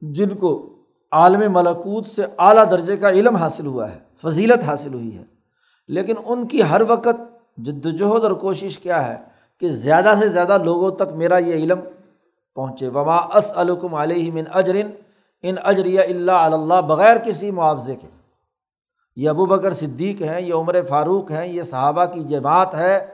جن 0.00 0.28
کو 0.28 0.74
عالم 1.12 1.52
ملکوت 1.52 2.06
سے 2.06 2.22
اعلیٰ 2.38 2.70
درجے 2.70 2.96
کا 2.96 3.10
علم 3.10 3.36
حاصل 3.36 3.66
ہوا 3.66 3.90
ہے، 3.90 3.98
فضیلت 4.22 4.64
حاصل 4.64 4.94
ہوئی 4.94 5.18
ہے۔ 5.18 5.24
لیکن 5.88 6.14
ان 6.26 6.46
کی 6.46 6.62
ہر 6.62 6.82
وقت 6.88 7.08
جد 7.56 7.86
وجہد 7.86 8.24
اور 8.24 8.32
کوشش 8.32 8.78
کیا 8.78 9.08
ہے 9.08 9.16
کہ 9.60 9.68
زیادہ 9.68 10.14
سے 10.18 10.28
زیادہ 10.28 10.58
لوگوں 10.64 10.90
تک 10.90 11.12
میرا 11.14 11.38
یہ 11.38 11.54
علم 11.54 11.78
پہنچے۔ 12.54 12.88
وما 12.88 13.16
اس 13.16 13.52
علکم 13.56 13.94
علیہ 13.94 14.32
من 14.32 14.44
اجرن 14.54 14.90
ان 15.42 15.54
اجر 15.64 15.84
اللہ 15.84 16.32
اللہ 16.32 16.80
بغیر 16.80 17.16
کسی 17.16 17.50
معاوضے 17.50 17.96
کے۔ 17.96 18.17
یہ 19.18 19.28
ابو 19.28 19.46
بکر 19.46 19.72
صدیق 19.72 20.22
ہیں، 20.22 20.40
یہ 20.40 20.54
عمر 20.54 20.82
فاروق 20.88 21.30
ہیں، 21.30 21.46
یہ 21.46 21.62
صحابہ 21.62 22.04
کی 22.04 22.22
جماعت 22.22 22.74
ہے۔ 22.74 23.06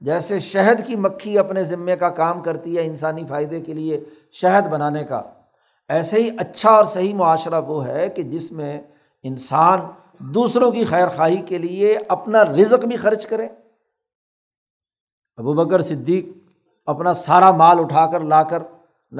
جیسے 0.00 0.38
شہد 0.38 0.86
کی 0.86 0.96
مکھی 0.96 1.38
اپنے 1.38 1.64
ذمے 1.64 1.96
کا 1.96 2.08
کام 2.08 2.40
کرتی 2.40 2.76
ہے 2.76 2.86
انسانی 2.86 3.26
فائدے 3.28 3.60
کے 3.60 3.74
لیے 3.74 4.04
شہد 4.32 4.68
بنانے 4.68 5.04
کا۔ 5.04 5.22
ایسے 5.88 6.22
ہی 6.22 6.30
اچھا 6.38 6.70
اور 6.70 6.84
صحیح 6.84 7.14
معاشرہ 7.14 7.60
وہ 7.60 7.86
ہے 7.86 8.08
کہ 8.08 8.22
جس 8.22 8.52
میں 8.52 8.80
انسان 9.22 9.80
دوسروں 10.18 10.70
کی 10.70 10.84
خیر 10.84 11.08
خواہی 11.08 11.36
کے 11.36 11.58
لیے 11.58 11.98
اپنا 12.08 12.44
رزق 12.44 12.84
بھی 12.84 12.96
خرچ 12.96 13.26
کرے۔ 13.26 13.48
ابو 15.36 15.52
بکر 15.52 15.80
صدیق 15.80 16.28
اپنا 16.86 17.14
سارا 17.14 17.50
مال 17.50 17.80
اٹھا 17.80 18.06
کر 18.06 18.20
لا 18.20 18.42
کر 18.42 18.62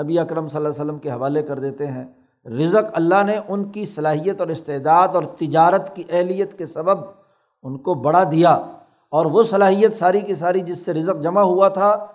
نبی 0.02 0.18
اکرم 0.18 0.48
صلی 0.48 0.56
اللہ 0.56 0.68
علیہ 0.68 0.84
وسلم 0.84 0.98
کے 0.98 1.10
حوالے 1.10 1.42
کر 1.42 1.58
دیتے 1.58 1.86
ہیں۔ 1.86 2.04
رزق 2.46 2.90
اللہ 2.92 3.22
نے 3.26 3.38
ان 3.48 3.64
کی 3.64 3.84
صلاحیت 3.84 4.40
اور 4.40 4.48
استعداد 4.48 5.08
اور 5.08 5.22
تجارت 5.22 5.96
کی 5.96 6.02
اہلیت 6.10 6.58
کے 6.58 6.66
سبب 6.66 7.04
ان 7.62 7.78
کو 7.78 7.94
بڑا 7.94 8.24
دیا۔ 8.24 8.54
اور 9.10 9.26
وہ 9.26 9.42
صلاحیت 9.42 9.92
ساری 9.92 10.20
کی 10.20 10.34
ساری 10.34 10.60
جس 10.60 10.84
سے 10.84 10.94
رزق 10.94 11.22
جمع 11.22 11.40
ہوا 11.40 11.68
تھا، 11.68 12.06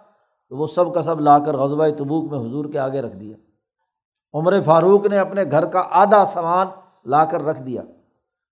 تو 0.49 0.57
وہ 0.57 0.67
سب 0.67 0.93
کا 0.93 1.01
سب 1.01 1.19
لا 1.19 1.39
کر 1.39 1.57
غزبۂ 1.57 1.87
تبوک 1.97 2.31
میں 2.31 2.39
حضور 2.39 2.65
کے 2.65 2.79
آگے 2.79 3.01
رکھ 3.01 3.15
دیا۔ 3.15 3.37
عمر 4.33 4.61
فاروق 4.65 5.05
نے 5.05 5.17
اپنے 5.17 5.43
گھر 5.51 5.65
کا 5.65 5.83
آدھا 5.91 6.25
سامان 6.25 6.67
لا 7.05 7.25
کر 7.25 7.41
رکھ 7.41 7.61
دیا، 7.61 7.81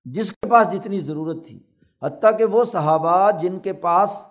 جس 0.06 0.32
کے 0.32 0.50
پاس 0.50 0.72
جتنی 0.72 1.00
ضرورت 1.00 1.48
تھی۔ 1.48 1.60
حتیٰ 2.04 2.38
کہ 2.38 2.46
وہ 2.46 2.64
صحابہ 2.64 3.32
جن 3.32 3.60
کے 3.60 3.74
پاس 3.74 4.28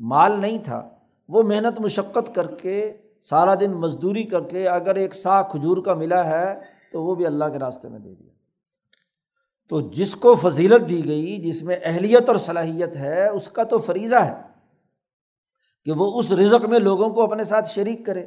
مال 0.00 0.40
نہیں 0.40 0.58
تھا، 0.64 0.88
وہ 1.28 1.42
محنت 1.42 1.80
مشقت 1.80 2.34
کر 2.34 2.46
کے، 2.46 2.92
سارا 3.22 3.54
دن 3.60 3.72
مزدوری 3.72 4.22
کر 4.22 4.40
کے 4.40 4.68
اگر 4.68 4.94
ایک 4.94 5.14
سا 5.14 5.42
کھجور 5.42 5.76
کا 5.76 5.94
ملا 5.94 6.24
ہے 6.24 6.73
تو 6.94 7.04
وہ 7.04 7.14
بھی 7.14 7.26
اللہ 7.26 7.44
کے 7.44 7.58
راستے 7.58 7.88
میں 7.88 7.98
دے 7.98 8.14
دیا۔ 8.14 8.30
تو 9.68 9.80
جس 9.80 10.16
کو 10.16 10.34
فضیلت 10.34 10.88
دی 10.88 11.04
گئی، 11.04 11.36
جس 11.36 11.62
میں 11.62 11.76
اہلیت 11.82 12.28
اور 12.28 12.36
صلاحیت 12.36 12.96
ہے، 12.96 13.28
اس 13.28 13.48
کا 13.48 13.62
تو 13.62 13.78
فریضہ 13.78 14.14
ہے 14.14 14.34
کہ 15.84 15.92
وہ 15.92 16.18
اس 16.18 16.32
رزق 16.32 16.64
میں 16.64 16.78
لوگوں 16.78 17.10
کو 17.10 17.22
اپنے 17.22 17.44
ساتھ 17.44 17.68
شریک 17.68 18.06
کرے۔ 18.06 18.26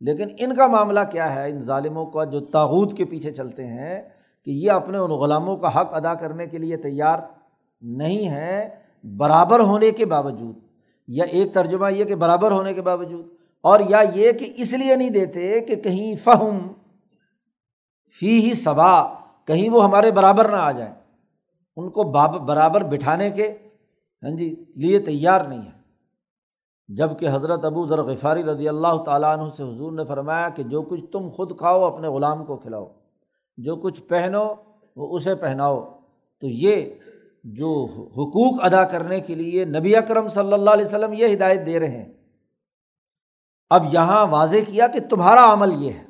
لیکن 0.00 0.28
ان 0.38 0.56
کا 0.56 0.66
معاملہ 0.66 1.00
کیا 1.12 1.34
ہے؟ 1.34 1.50
ان 1.50 1.60
ظالموں 1.60 2.06
کا 2.06 2.24
جو 2.24 2.40
تاوت 2.40 2.96
کے 2.96 3.04
پیچھے 3.04 3.30
چلتے 3.30 3.66
ہیں 3.66 4.08
کہ 4.44 4.50
یہ 4.50 4.70
اپنے 4.70 4.98
ان 4.98 5.10
غلاموں 5.10 5.56
کا 5.56 5.68
حق 5.68 5.94
ادا 5.94 6.14
کرنے 6.14 6.46
کے 6.46 6.58
لیے 6.58 6.76
تیار 6.76 7.18
نہیں 7.80 8.28
ہے 8.28 8.68
برابر 9.04 9.60
ہونے 9.60 9.90
کے 9.90 10.06
باوجود۔ 10.06 10.58
یا 11.08 11.24
ایک 11.24 11.54
ترجمہ 11.54 11.92
یہ 11.92 12.04
کہ 12.04 12.14
برابر 12.14 12.50
ہونے 12.50 12.74
کے 12.74 12.82
باوجود۔ 12.82 13.26
اور 13.60 13.80
یا 13.88 14.02
یہ 14.14 14.32
کہ 14.32 14.52
اس 14.56 14.72
لیے 14.72 14.96
نہیں 14.96 15.10
دیتے 15.10 15.60
کہ 15.60 15.76
کہیں 15.76 16.14
فہم 16.24 16.72
فی 18.10 18.48
ہی 18.48 18.54
صبا 18.54 19.14
کہیں 19.44 19.70
وہ 19.70 19.84
ہمارے 19.84 20.10
برابر 20.10 20.48
نہ 20.48 20.56
آ 20.56 20.72
جائیں۔ 20.72 20.94
ان 21.76 21.90
کو 21.90 22.02
برابر 22.44 22.84
بٹھانے 22.84 23.30
کے 23.30 23.58
ہاں 24.22 24.30
جی 24.30 24.64
لیے 24.76 24.98
تیار 24.98 25.40
نہیں 25.40 25.62
ہے 25.62 25.78
جبکہ 26.88 27.28
حضرت 27.32 27.64
ابو 27.64 27.86
ذر 27.86 28.02
غفاری 28.02 28.44
رضی 28.44 28.68
اللہ 28.68 29.02
تعالیٰ 29.06 29.38
عنہ 29.38 29.50
سے 29.56 29.62
حضور 29.62 29.92
نے 29.92 30.04
فرمایا 30.04 30.48
کہ 30.48 30.62
جو 30.62 30.82
کچھ 30.82 31.04
تم 31.12 31.28
خود 31.28 31.58
کھاؤ، 31.58 31.84
اپنے 31.84 32.08
غلام 32.08 32.44
کو 32.44 32.56
کھلاؤ۔ 32.56 32.86
جو 33.56 33.76
کچھ 33.76 34.02
پہنو، 34.02 34.54
وہ 34.96 35.16
اسے 35.16 35.34
پہناؤ۔ 35.34 35.84
تو 36.40 36.46
یہ 36.46 36.90
جو 37.44 37.86
حقوق 38.00 38.64
ادا 38.64 38.84
کرنے 38.84 39.20
کے 39.20 39.34
لیے 39.34 39.64
نبی 39.64 39.96
اکرم 39.96 40.28
صلی 40.28 40.52
اللہ 40.52 40.70
علیہ 40.70 40.84
وسلم 40.84 41.12
یہ 41.12 41.34
ہدایت 41.34 41.66
دے 41.66 41.80
رہے 41.80 42.02
ہیں۔ 42.02 42.12
اب 43.70 43.84
یہاں 43.92 44.26
واضح 44.26 44.56
کیا 44.66 44.86
کہ 44.86 45.00
تمہارا 45.10 45.52
عمل 45.52 45.82
یہ 45.82 45.92
ہے۔ 45.92 46.07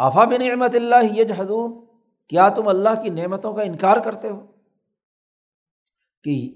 آفا 0.00 0.24
بن 0.24 0.48
نعمت 0.48 0.74
اللہ 0.74 1.12
یہ 1.12 1.24
جہدون 1.24 1.84
کیا 2.28 2.48
تم 2.48 2.68
اللہ 2.68 3.02
کی 3.02 3.10
نعمتوں 3.10 3.52
کا 3.52 3.62
انکار 3.62 3.96
کرتے 3.96 4.30
ہو؟ 4.30 4.46
کہ 6.22 6.54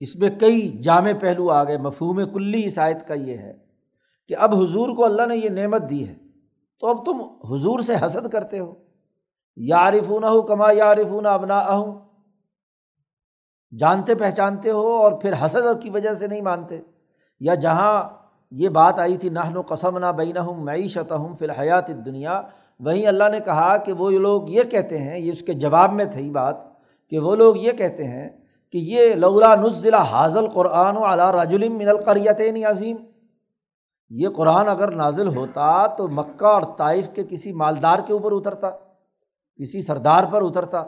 اس 0.00 0.16
میں 0.16 0.30
کئی 0.30 0.68
جامع 0.68 1.10
پہلو 1.20 1.50
آ 1.50 1.64
گئے، 1.64 1.78
مفہوم 1.78 2.20
کلی 2.32 2.64
عیسائیت 2.64 3.08
کا 3.08 3.14
یہ 3.14 3.36
ہے 3.38 3.58
کہ 4.28 4.36
اب 4.38 4.54
حضور 4.54 4.96
کو 4.96 5.04
اللہ 5.04 5.26
نے 5.26 5.36
یہ 5.36 5.48
نعمت 5.48 5.82
دی 5.90 6.08
ہے، 6.08 6.14
تو 6.80 6.86
اب 6.86 7.06
تم 7.06 7.20
حضور 7.20 7.80
سے 7.80 7.94
حسد 8.06 8.28
کرتے 8.28 8.58
ہو۔ 8.58 8.74
یارفون 9.56 10.24
ہو 10.24 10.42
کما 10.42 10.72
یارفون 10.72 11.26
ابنا 11.26 11.58
اہم 11.58 11.98
جانتے 13.78 14.14
پہچانتے 14.14 14.70
ہو 14.70 14.88
اور 14.88 15.12
پھر 15.12 15.32
حسد 15.44 15.82
کی 15.82 15.90
وجہ 15.90 16.14
سے 16.14 16.26
نہیں 16.26 16.42
مانتے۔ 16.42 16.80
یا 17.40 17.54
جہاں 17.54 18.02
یہ 18.50 18.68
بات 18.68 18.98
آئی 18.98 19.16
تھی 19.16 19.28
نہن 19.28 19.56
و 19.56 19.62
قسم 19.62 19.98
نہ 19.98 20.06
بین 20.06 20.36
ہوں 20.36 20.64
معیشت 20.64 21.12
ہوں 21.12 21.36
فی 21.36 21.44
الحیات 21.44 21.88
دنیا 21.88 22.42
وہیں 22.80 23.06
اللہ 23.06 23.28
نے 23.32 23.40
کہا 23.40 23.76
کہ 23.76 23.92
وہ 23.92 24.10
لوگ 24.10 24.48
یہ 24.48 24.62
کہتے 24.62 24.98
ہیں، 24.98 25.18
یہ 25.18 25.32
اس 25.32 25.42
کے 25.42 25.52
جواب 25.52 25.92
میں 25.92 26.04
تھی 26.04 26.30
بات، 26.30 26.56
کہ 27.10 27.18
وہ 27.18 27.36
لوگ 27.36 27.56
یہ 27.56 27.72
کہتے 27.72 28.04
ہیں 28.04 28.28
کہ 28.70 28.78
یہ 28.78 29.14
لولا 29.14 29.54
نزلہ 29.54 29.96
حاضل 29.96 30.48
قرآن 30.48 30.96
و 30.96 31.04
علا 31.04 31.44
رجلم 31.44 31.78
من 31.78 31.88
القریت 31.88 32.40
عظیم۔ 32.66 32.96
یہ 34.10 34.28
قرآن 34.28 34.68
اگر 34.68 34.90
نازل 34.90 35.28
ہوتا 35.28 35.86
تو 35.86 36.08
مکہ 36.08 36.44
اور 36.44 36.62
طائف 36.78 37.08
کے 37.14 37.22
کسی 37.28 37.52
مالدار 37.52 37.98
کے 38.06 38.12
اوپر 38.12 38.32
اترتا، 38.32 38.70
کسی 39.60 39.82
سردار 39.82 40.24
پر 40.24 40.42
اترتا۔ 40.42 40.84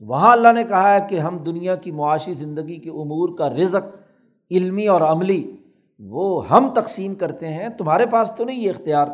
وہاں 0.00 0.32
اللہ 0.32 0.52
نے 0.52 0.64
کہا 0.64 0.94
ہے 0.94 1.00
کہ 1.08 1.18
ہم 1.18 1.38
دنیا 1.38 1.74
کی 1.74 1.90
معاشی 1.90 2.32
زندگی 2.32 2.76
کے 2.76 2.90
امور 2.90 3.36
کا 3.38 3.50
رزق، 3.50 3.96
علمی 4.50 4.86
اور 4.86 5.00
عملی، 5.00 5.56
وہ 5.98 6.48
ہم 6.48 6.68
تقسیم 6.74 7.14
کرتے 7.14 7.48
ہیں، 7.48 7.68
تمہارے 7.68 8.06
پاس 8.06 8.32
تو 8.36 8.44
نہیں 8.44 8.60
یہ 8.60 8.70
اختیار۔ 8.70 9.06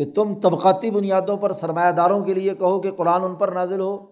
کہ 0.00 0.10
تم 0.14 0.40
طبقاتی 0.40 0.90
بنیادوں 0.90 1.36
پر 1.36 1.52
سرمایہ 1.52 1.92
داروں 1.92 2.24
کے 2.24 2.34
لیے 2.34 2.54
کہو 2.54 2.80
کہ 2.80 2.90
قرآن 2.90 3.24
ان 3.24 3.34
پر 3.34 3.52
نازل 3.52 3.80
ہو، 3.80 4.06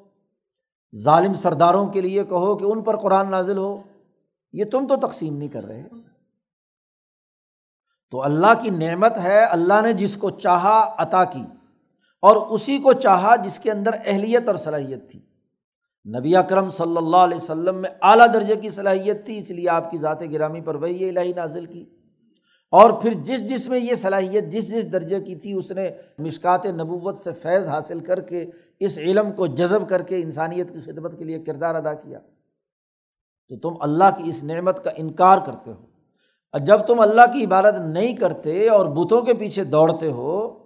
ظالم 0.96 1.34
سرداروں 1.34 1.86
کے 1.86 2.00
لیے 2.00 2.24
کہو 2.24 2.56
کہ 2.56 2.64
ان 2.64 2.82
پر 2.82 2.96
قرآن 2.96 3.30
نازل 3.30 3.58
ہو، 3.58 3.76
یہ 4.52 4.64
تم 4.64 4.86
تو 4.86 4.96
تقسیم 4.96 5.36
نہیں 5.36 5.48
کر 5.48 5.64
رہے۔ 5.64 5.88
تو 8.10 8.22
اللہ 8.22 8.46
کی 8.62 8.70
نعمت 8.70 9.18
ہے، 9.18 9.44
اللہ 9.44 9.80
نے 9.82 9.92
جس 9.92 10.16
کو 10.16 10.30
چاہا 10.30 10.94
عطا 10.98 11.24
کی 11.24 11.42
اور 12.20 12.36
اسی 12.36 12.78
کو 12.78 12.92
چاہا 12.92 13.36
جس 13.36 13.58
کے 13.58 13.70
اندر 13.70 13.90
اہلیت 14.06 14.48
اور 14.48 14.56
صلاحیت 14.56 15.10
تھی۔ 15.10 15.20
نبی 16.18 16.36
اکرم 16.36 16.70
صلی 16.70 16.96
اللہ 16.96 17.16
علیہ 17.16 17.36
وسلم 17.36 17.76
میں 17.76 17.90
اعلیٰ 18.02 18.26
درجے 18.34 18.56
کی 18.56 18.70
صلاحیت 18.70 19.24
تھی، 19.24 19.38
اس 19.38 19.50
لیے 19.50 19.68
آپ 19.68 19.90
کی 19.90 19.98
ذات 19.98 20.22
گرامی 20.32 20.60
پر 20.60 20.74
وہی 20.74 21.08
الہی 21.08 21.32
نازل 21.32 21.66
کی۔ 21.66 21.97
اور 22.70 22.90
پھر 22.90 23.12
جس 23.14 23.48
جس 23.48 23.68
میں 23.68 23.78
یہ 23.78 23.94
صلاحیت 23.94 24.44
جس 24.44 24.68
جس 24.68 24.92
درجے 24.92 25.20
کی 25.20 25.36
تھی، 25.36 25.52
اس 25.52 25.70
نے 25.70 25.90
مشکات 26.18 26.66
نبوت 26.66 27.20
سے 27.20 27.32
فیض 27.32 27.68
حاصل 27.68 28.00
کر 28.00 28.20
کے 28.20 28.50
اس 28.80 28.98
علم 28.98 29.32
کو 29.32 29.46
جذب 29.46 29.88
کر 29.88 30.02
کے 30.02 30.16
انسانیت 30.16 30.72
کی 30.72 30.80
خدمت 30.80 31.18
کے 31.18 31.24
لیے 31.24 31.38
کردار 31.38 31.74
ادا 31.74 31.94
کیا۔ 31.94 32.18
تو 33.48 33.56
تم 33.56 33.76
اللہ 33.80 34.04
کی 34.18 34.30
اس 34.30 34.44
نعمت 34.44 34.84
کا 34.84 34.90
انکار 34.96 35.38
کرتے 35.46 35.70
ہو۔ 35.70 35.86
اور 36.52 36.60
جب 36.60 36.86
تم 36.86 37.00
اللہ 37.00 37.22
کی 37.32 37.44
عبادت 37.44 37.80
نہیں 37.80 38.16
کرتے 38.16 38.68
اور 38.68 38.86
بتوں 38.86 39.20
کے 39.20 39.34
پیچھے 39.34 39.64
دوڑتے 39.64 40.10
ہو 40.10 40.64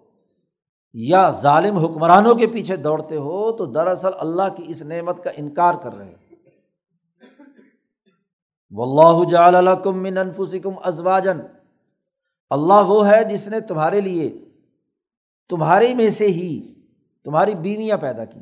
یا 0.93 1.31
ظالم 1.31 1.77
حکمرانوں 1.77 2.35
کے 2.35 2.47
پیچھے 2.47 2.77
دوڑتے 2.77 3.17
ہو، 3.17 3.53
تو 3.53 3.67
دراصل 3.67 4.11
اللہ 4.19 4.55
کی 4.57 4.65
اس 4.69 4.83
نعمت 4.83 5.25
کا 5.25 5.31
انکار 5.37 5.75
کر 5.83 5.95
رہے 5.95 6.15
و 8.71 8.83
اللہ 8.83 9.25
جم 9.85 10.03
من 10.03 10.19
انفسکم 10.19 10.71
ازواجن 10.83 11.41
اللہ 12.53 12.83
وہ 12.87 13.09
ہے 13.09 13.25
جس 13.25 13.49
نے 13.49 13.61
تمہارے 13.61 14.01
لیے، 14.01 14.45
تمہارے 15.49 15.95
میں 15.95 16.11
سے 16.11 16.27
ہی 16.27 16.75
تمہاری 17.25 17.55
بیویاں 17.55 17.97
پیدا 17.97 18.25
کی 18.25 18.41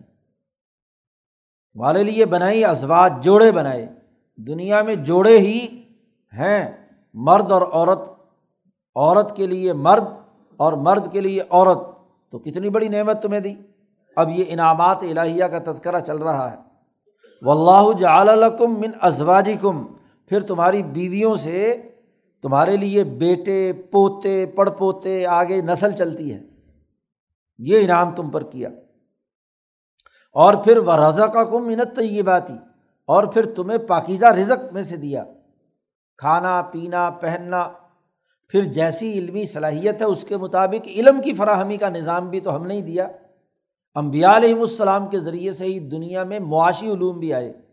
تمہارے 1.72 2.02
لیے 2.02 2.26
بنائی 2.26 2.64
ازواج 2.64 3.12
جوڑے 3.22 3.52
بنائے۔ 3.52 3.86
دنیا 4.36 4.82
میں 4.82 4.94
جوڑے 4.94 5.38
ہی 5.38 5.84
ہیں، 6.38 6.86
مرد 7.14 7.52
اور 7.52 7.62
عورت۔ 7.62 8.08
عورت 8.94 9.36
کے 9.36 9.46
لیے 9.46 9.72
مرد 9.72 10.04
اور 10.56 10.72
مرد 10.72 11.12
کے 11.12 11.20
لیے 11.20 11.40
عورت۔ 11.50 11.78
تو 12.30 12.38
کتنی 12.38 12.70
بڑی 12.70 12.88
نعمت 12.88 13.22
تمہیں 13.22 13.40
دی۔ 13.40 13.54
اب 14.16 14.30
یہ 14.30 14.44
انعامات 14.48 14.98
الہیہ 15.02 15.44
کا 15.44 15.72
تذکرہ 15.72 16.00
چل 16.00 16.18
رہا 16.18 16.50
ہے۔ 16.50 16.56
و 17.42 17.50
اللہ 17.50 17.98
جعلکم 17.98 18.80
من 18.80 18.90
ازواجی 19.00 19.56
کم 19.60 19.86
پھر 20.26 20.40
تمہاری 20.40 20.82
بیویوں 20.82 21.36
سے 21.36 21.82
تمہارے 22.42 22.76
لیے 22.76 23.04
بیٹے، 23.04 23.72
پوتے 23.90 24.46
پڑ 24.46 24.70
پوتے 24.70 25.26
آگے 25.26 25.60
نسل 25.60 25.92
چلتی 25.92 26.34
ہے۔ 26.34 26.42
یہ 27.58 27.84
انعام 27.84 28.14
تم 28.14 28.30
پر 28.30 28.42
کیا۔ 28.42 28.68
اور 30.32 30.54
پھر 30.54 30.78
وہ 30.78 30.92
رضا 30.92 31.26
کا 31.26 31.44
کم 31.44 31.66
منت 31.66 31.98
یہ 31.98 32.22
بات 32.22 32.50
ہی 32.50 32.54
اور 33.06 33.24
پھر 33.24 33.54
تمہیں 33.54 33.78
پاکیزہ 33.78 34.26
رزق 34.26 34.72
میں 34.72 34.82
سے 34.82 34.96
دیا۔ 34.96 35.24
کھانا، 36.16 36.62
پینا، 36.62 37.10
پہننا۔ 37.10 37.68
پھر 38.48 38.64
جیسی 38.64 39.12
علمی 39.12 39.44
صلاحیت 39.44 40.00
ہے، 40.00 40.06
اس 40.06 40.24
کے 40.28 40.36
مطابق 40.36 40.88
علم 40.88 41.22
کی 41.22 41.32
فراہمی 41.32 41.76
کا 41.76 41.88
نظام 41.88 42.30
بھی 42.30 42.40
تو 42.40 42.56
ہم 42.56 42.66
نے 42.66 42.74
ہی 42.74 42.82
دیا۔ 42.82 43.08
امبیا 43.94 44.36
علیہم 44.36 44.60
السلام 44.60 45.06
کے 45.06 45.18
ذریعے 45.18 45.52
سے 45.52 45.64
ہی 45.64 45.78
دنیا 45.78 46.24
میں 46.24 46.40
معاشی 46.40 46.92
علوم 46.92 47.18
بھی 47.18 47.34
آئے۔ 47.34 47.69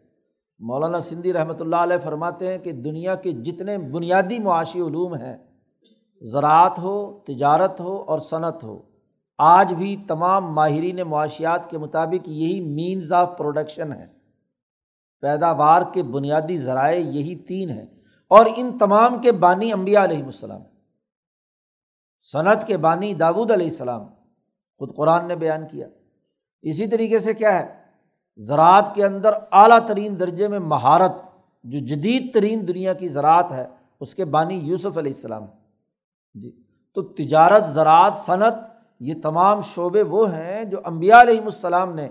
مولانا 0.59 0.99
سندھی 0.99 1.33
رحمۃ 1.33 1.59
اللہ 1.59 1.75
علیہ 1.75 1.97
فرماتے 1.97 2.51
ہیں 2.51 2.57
کہ 2.57 2.71
دنیا 2.71 3.15
کے 3.15 3.31
جتنے 3.31 3.77
بنیادی 3.77 4.39
معاشی 4.39 4.79
علوم 4.81 5.13
ہیں، 5.13 5.37
زراعت 6.21 6.79
ہو، 6.79 7.19
تجارت 7.19 7.81
ہو 7.81 8.01
اور 8.01 8.19
صنعت 8.19 8.63
ہو، 8.63 8.81
آج 9.37 9.73
بھی 9.73 9.97
تمام 10.07 10.53
ماہرین 10.53 10.95
معاشیات 10.95 11.69
کے 11.69 11.77
مطابق 11.77 12.29
یہی 12.29 12.61
مینز 12.61 13.11
آف 13.11 13.37
پروڈکشن 13.37 13.93
ہے 13.93 14.07
پیداوار 15.21 15.81
کے 15.93 16.03
بنیادی 16.03 16.57
ذرائع 16.57 16.99
یہی 16.99 17.35
تین 17.35 17.69
ہیں۔ 17.69 17.85
اور 18.27 18.45
ان 18.55 18.77
تمام 18.77 19.21
کے 19.21 19.31
بانی 19.31 19.71
امبیا 19.71 20.03
علیہم 20.03 20.25
السلام، 20.25 20.61
صنعت 22.21 22.67
کے 22.67 22.77
بانی 22.77 23.13
داود 23.13 23.51
علیہ 23.51 23.69
السلام، 23.69 24.05
خود 24.77 24.95
قرآن 24.95 25.27
نے 25.27 25.35
بیان 25.35 25.67
کیا۔ 25.67 25.87
اسی 26.61 26.87
طریقے 26.87 27.19
سے 27.19 27.33
کیا 27.33 27.59
ہے؟ 27.59 27.76
زراعت 28.37 28.95
کے 28.95 29.05
اندر 29.05 29.31
اعلیٰ 29.51 29.79
ترین 29.87 30.19
درجے 30.19 30.47
میں 30.47 30.59
مہارت، 30.59 31.11
جو 31.63 31.79
جدید 31.79 32.33
ترین 32.33 32.67
دنیا 32.67 32.93
کی 32.93 33.07
زراعت 33.07 33.51
ہے، 33.51 33.67
اس 33.99 34.15
کے 34.15 34.25
بانی 34.25 34.55
یوسف 34.55 34.97
علیہ 34.97 35.11
السلام 35.15 35.45
جی 36.33 36.51
تو 36.95 37.01
تجارت، 37.01 37.67
زراعت، 37.67 38.17
صنعت، 38.17 38.53
یہ 38.99 39.13
تمام 39.23 39.61
شعبے 39.61 40.01
وہ 40.01 40.33
ہیں 40.33 40.63
جو 40.63 40.77
امبیا 40.85 41.21
علیہم 41.21 41.45
السلام 41.45 41.95
نے 41.95 42.09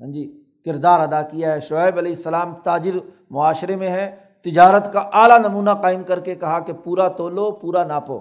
ہاں 0.00 0.12
جی 0.12 0.44
کردار 0.64 1.00
ادا 1.00 1.22
کیا 1.22 1.52
ہے۔ 1.52 1.60
شعیب 1.60 1.98
علیہ 1.98 2.12
السلام 2.12 2.54
تاجر 2.54 2.98
معاشرے 3.30 3.76
میں 3.76 3.88
ہے 3.88 4.16
تجارت 4.40 4.92
کا 4.92 5.00
اعلیٰ 5.00 5.38
نمونہ 5.38 5.70
قائم 5.70 6.02
کر 6.02 6.20
کے 6.20 6.34
کہا 6.34 6.60
کہ 6.60 6.72
پورا 6.72 7.08
تولو، 7.08 7.50
پورا 7.50 7.84
ناپو۔ 7.84 8.18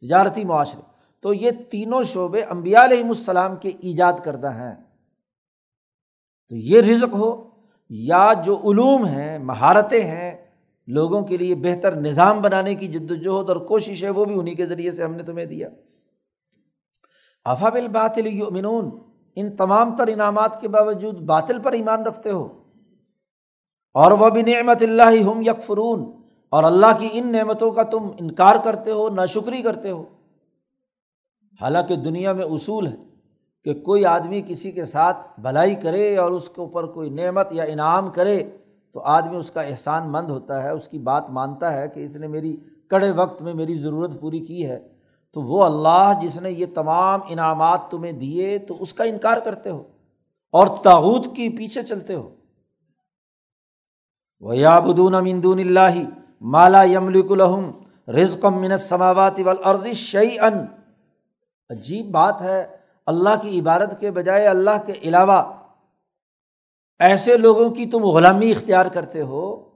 تجارتی 0.00 0.44
معاشرے۔ 0.44 0.80
تو 1.20 1.34
یہ 1.34 1.50
تینوں 1.70 2.02
شعبے 2.02 2.40
امبیا 2.40 2.84
علیہم 2.84 3.08
السلام 3.08 3.56
کے 3.56 3.68
ایجاد 3.68 4.12
کردہ 4.24 4.52
ہیں۔ 4.52 4.87
تو 6.48 6.56
یہ 6.56 6.80
رزق 6.80 7.14
ہو 7.14 7.50
یا 7.90 8.32
جو 8.44 8.56
علوم 8.56 9.06
ہیں، 9.06 9.38
مہارتیں 9.38 10.04
ہیں، 10.04 10.46
لوگوں 10.86 11.22
کے 11.22 11.36
لیے 11.36 11.54
بہتر 11.54 11.96
نظام 11.96 12.42
بنانے 12.42 12.74
کی 12.74 12.88
جد 12.88 13.10
وجہد 13.10 13.48
اور 13.48 13.56
کوشش 13.56 14.04
ہے، 14.04 14.10
وہ 14.10 14.24
بھی 14.24 14.38
انہیں 14.38 14.54
کے 14.54 14.66
ذریعے 14.66 14.90
سے 14.90 15.04
ہم 15.04 15.14
نے 15.14 15.22
تمہیں 15.22 15.46
دیا۔ 15.46 15.68
افا 17.44 17.68
بات 17.92 18.18
یؤمنون، 18.18 18.90
ان 19.36 19.56
تمام 19.56 19.96
تر 19.96 20.06
انعامات 20.06 20.60
کے 20.60 20.68
باوجود 20.68 21.18
باطل 21.18 21.60
پر 21.62 21.72
ایمان 21.72 22.02
رکھتے 22.02 22.30
ہو۔ 22.30 22.48
اور 23.94 24.12
وہ 24.12 24.30
بھی 24.30 24.42
نعمت 24.42 24.82
اللہ 24.82 25.22
ہم 25.22 25.40
یکفرون، 25.40 26.12
اور 26.48 26.64
اللہ 26.64 26.98
کی 26.98 27.08
ان 27.12 27.32
نعمتوں 27.32 27.70
کا 27.70 27.82
تم 27.82 28.08
انکار 28.20 28.56
کرتے 28.64 28.90
ہو 28.90 29.08
نہ 29.08 29.26
شکری 29.26 29.62
کرتے 29.62 29.90
ہو۔ 29.90 30.04
حالانکہ 31.60 31.96
دنیا 31.96 32.32
میں 32.32 32.44
اصول 32.44 32.86
ہے۔ 32.86 32.96
کہ 33.64 33.74
کوئی 33.74 34.04
آدمی 34.04 34.42
کسی 34.46 34.72
کے 34.72 34.84
ساتھ 34.84 35.40
بھلائی 35.40 35.74
کرے 35.74 36.16
اور 36.16 36.30
اس 36.30 36.48
کے 36.48 36.60
اوپر 36.60 36.86
کوئی 36.86 37.10
نعمت 37.10 37.48
یا 37.50 37.64
انعام 37.64 38.10
کرے 38.10 38.42
تو 38.92 39.00
آدمی 39.00 39.36
اس 39.36 39.50
کا 39.50 39.60
احسان 39.60 40.12
مند 40.12 40.30
ہوتا 40.30 40.62
ہے، 40.62 40.70
اس 40.70 40.88
کی 40.88 40.98
بات 40.98 41.30
مانتا 41.30 41.72
ہے 41.76 41.88
کہ 41.88 42.04
اس 42.04 42.16
نے 42.16 42.26
میری 42.26 42.56
کڑے 42.88 43.10
وقت 43.10 43.42
میں 43.42 43.54
میری 43.54 43.78
ضرورت 43.78 44.20
پوری 44.20 44.38
کی 44.38 44.66
ہے۔ 44.68 44.88
تو 45.32 45.42
وہ 45.42 45.64
اللہ 45.64 46.12
جس 46.22 46.40
نے 46.40 46.50
یہ 46.50 46.66
تمام 46.74 47.20
انعامات 47.28 47.80
تمہیں 47.90 48.12
دیے 48.12 48.58
تو 48.58 48.76
اس 48.80 48.94
کا 48.94 49.04
انکار 49.04 49.38
کرتے 49.38 49.70
ہو 49.70 49.82
اور 50.50 50.66
تاوت 50.82 51.26
کی 51.36 51.48
پیچھے 51.48 51.82
چلتے 51.82 52.14
ہو۔ 52.14 52.34
وہ 54.40 54.56
یابدون 54.56 55.14
امدون 55.14 55.58
اللہ 55.58 55.98
مالا 56.40 56.82
یملک 56.84 57.32
الحم 57.32 57.70
رزقم 58.10 58.60
من 58.60 58.76
سماوات 58.76 59.40
والارض 59.46 59.86
شعی 59.86 60.38
ان 60.38 60.64
عجیب 61.68 62.10
بات 62.10 62.42
ہے 62.42 62.77
اللہ 63.08 63.36
کی 63.42 63.60
عبادت 63.60 64.00
کے 64.00 64.10
بجائے 64.10 64.46
اللہ 64.46 64.76
کے 64.86 64.92
علاوہ 65.02 65.42
ایسے 66.98 67.36
لوگوں 67.36 67.70
کی 67.70 67.86
تم 67.86 68.04
غلامی 68.04 68.50
اختیار 68.50 68.86
کرتے 68.86 69.22
ہو، 69.22 69.68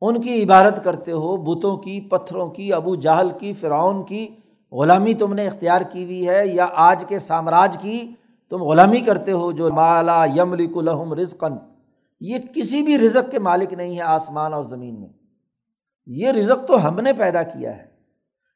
ان 0.00 0.20
کی 0.20 0.42
عبادت 0.44 0.84
کرتے 0.84 1.12
ہو، 1.12 1.36
بتوں 1.36 1.76
کی، 1.76 2.00
پتھروں 2.00 2.48
کی، 2.50 2.72
ابو 2.72 2.94
جہل 2.94 3.30
کی، 3.40 3.52
فرعون 3.52 4.02
کی 4.04 4.28
غلامی 4.72 5.14
تم 5.14 5.34
نے 5.34 5.46
اختیار 5.46 5.80
کی 5.80 6.04
ہوئی 6.04 6.28
ہے، 6.28 6.46
یا 6.46 6.66
آج 6.74 7.04
کے 7.08 7.18
سامراج 7.18 7.78
کی 7.80 7.98
تم 8.50 8.62
غلامی 8.62 9.00
کرتے 9.00 9.32
ہو 9.32 9.52
جو 9.52 9.72
مالا 9.72 10.24
یملک 10.36 10.76
الحم 10.76 11.12
رزقن 11.14 11.54
یہ 12.20 12.38
کسی 12.54 12.82
بھی 12.82 12.98
رزق 12.98 13.30
کے 13.30 13.38
مالک 13.38 13.72
نہیں 13.72 13.96
ہے 13.96 14.02
آسمان 14.02 14.52
اور 14.52 14.64
زمین 14.64 15.00
میں۔ 15.00 15.08
یہ 16.06 16.30
رزق 16.30 16.68
تو 16.68 16.88
ہم 16.88 17.00
نے 17.00 17.12
پیدا 17.12 17.42
کیا 17.42 17.76
ہے۔ 17.76 17.89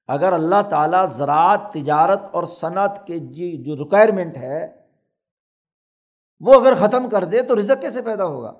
اگر 0.09 0.33
اللہ 0.33 0.63
تعالیٰ 0.71 1.07
زراعت، 1.07 1.73
تجارت 1.73 2.21
اور 2.33 2.45
صنعت 2.45 3.07
کے 3.07 3.19
جی 3.19 3.63
جو 3.63 3.77
ریکوائرمنٹ 3.77 4.37
ہے، 4.37 4.77
وہ 6.41 6.55
اگر 6.55 6.75
ختم 6.75 7.09
کر 7.09 7.25
دے 7.25 7.43
تو 7.43 7.57
رزق 7.57 7.83
کیسے 7.83 8.03
پیدا 8.03 8.25
ہوگا؟ 8.25 8.53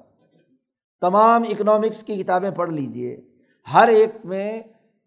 تمام 1.01 1.43
اکنامکس 1.51 2.03
کی 2.03 2.23
کتابیں 2.23 2.51
پڑھ 2.51 2.71
لیجیے 2.71 3.21
ہر 3.73 3.89
ایک 3.89 4.11
میں 4.25 4.63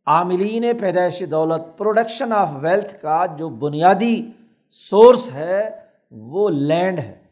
عاملین 0.05 0.77
پیدائش 0.77 1.23
دولت 1.31 1.77
پروڈکشن 1.77 2.33
آف 2.33 2.49
ویلتھ 2.61 3.01
کا 3.01 3.25
جو 3.25 3.49
بنیادی 3.49 4.31
سورس 4.71 5.31
ہے، 5.31 5.69
وہ 6.11 6.49
لینڈ 6.49 6.99
ہے۔ 6.99 7.23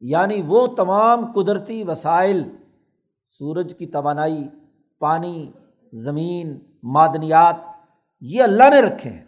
یعنی 0.00 0.42
وہ 0.46 0.66
تمام 0.66 1.32
قدرتی 1.32 1.84
وسائل، 1.84 2.56
سورج 3.38 3.74
کی 3.78 3.86
توانائی، 3.86 4.48
پانی، 4.98 5.50
زمین، 5.92 6.58
معدنیات 6.82 7.67
یہ 8.20 8.42
اللہ 8.42 8.70
نے 8.70 8.80
رکھے 8.80 9.10
ہیں۔ 9.10 9.24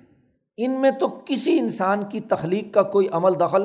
ان 0.56 0.70
میں 0.70 0.90
تو 0.90 1.20
کسی 1.24 1.58
انسان 1.58 2.04
کی 2.04 2.20
تخلیق 2.20 2.74
کا 2.74 2.82
کوئی 2.82 3.08
عمل 3.12 3.40
دخل 3.40 3.62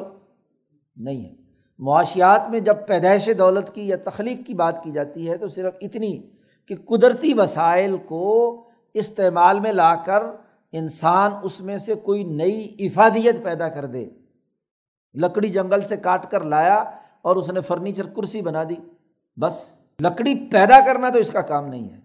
نہیں 0.96 1.26
ہے۔ 1.26 1.34
معاشیات 1.80 2.50
میں 2.50 2.60
جب 2.60 2.76
پیدائش 2.88 3.30
دولت 3.40 3.76
کی 3.76 3.88
یا 3.88 3.96
تخلیق 4.06 4.48
کی 4.48 4.54
بات 4.54 4.84
کی 4.84 4.92
جاتی 4.92 5.30
ہے 5.30 5.38
تو 5.38 5.48
صرف 5.48 5.74
اتنی 5.82 6.30
کہ 6.66 6.76
قدرتی 6.86 7.34
وسائل 7.34 7.98
کو 7.98 8.64
استعمال 8.94 9.60
میں 9.60 9.72
لا 9.72 9.96
کر 9.96 10.24
انسان 10.72 11.32
اس 11.44 11.62
میں 11.62 11.78
سے 11.78 11.94
کوئی 11.94 12.24
نئی 12.24 12.76
افادیت 12.80 13.44
پیدا 13.44 13.70
کر 13.70 13.86
دے۔ 13.86 14.06
لکڑی 15.16 15.50
جنگل 15.50 15.82
سے 15.82 15.98
کاٹ 15.98 16.32
کر 16.32 16.44
لایا 16.44 16.78
اور 17.22 17.36
اس 17.36 17.50
نے 17.50 17.62
فرنیچر 17.62 18.08
کرسی 18.08 18.42
بنا 18.42 18.64
دی۔ 18.64 18.76
بس 19.38 19.76
لکڑی 20.02 20.36
پیدا 20.52 20.86
کرنا 20.86 21.10
تو 21.10 21.18
اس 21.18 21.32
کا 21.32 21.42
کام 21.42 21.68
نہیں 21.68 21.90
ہے۔ 21.90 22.05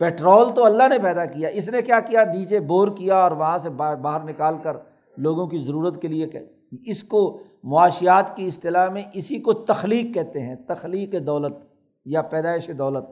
پیٹرول 0.00 0.54
تو 0.54 0.64
اللہ 0.64 0.88
نے 0.88 0.98
پیدا 0.98 1.24
کیا، 1.24 1.48
اس 1.48 1.68
نے 1.68 1.82
کیا 1.82 2.00
کیا؟ 2.00 2.24
نیچے 2.24 2.60
بور 2.60 2.88
کیا 2.88 3.16
اور 3.16 3.32
وہاں 3.32 3.58
سے 3.58 3.70
باہر 3.70 4.24
نکال 4.24 4.54
کر 4.62 4.76
لوگوں 5.16 5.46
کی 5.46 5.58
ضرورت 5.58 6.02
کے 6.02 6.08
لیے 6.08 6.26
کہ 6.26 6.38
اس 6.86 7.04
کو 7.04 7.40
معاشیات 7.64 8.36
کی 8.36 8.46
اصطلاح 8.46 8.88
میں 8.88 9.02
اسی 9.12 9.38
کو 9.38 9.52
تخلیق 9.52 10.14
کہتے 10.14 10.40
ہیں، 10.40 10.54
تخلیق 10.54 11.14
دولت 11.26 11.52
یا 12.04 12.22
پیدائش 12.22 12.70
دولت۔ 12.78 13.04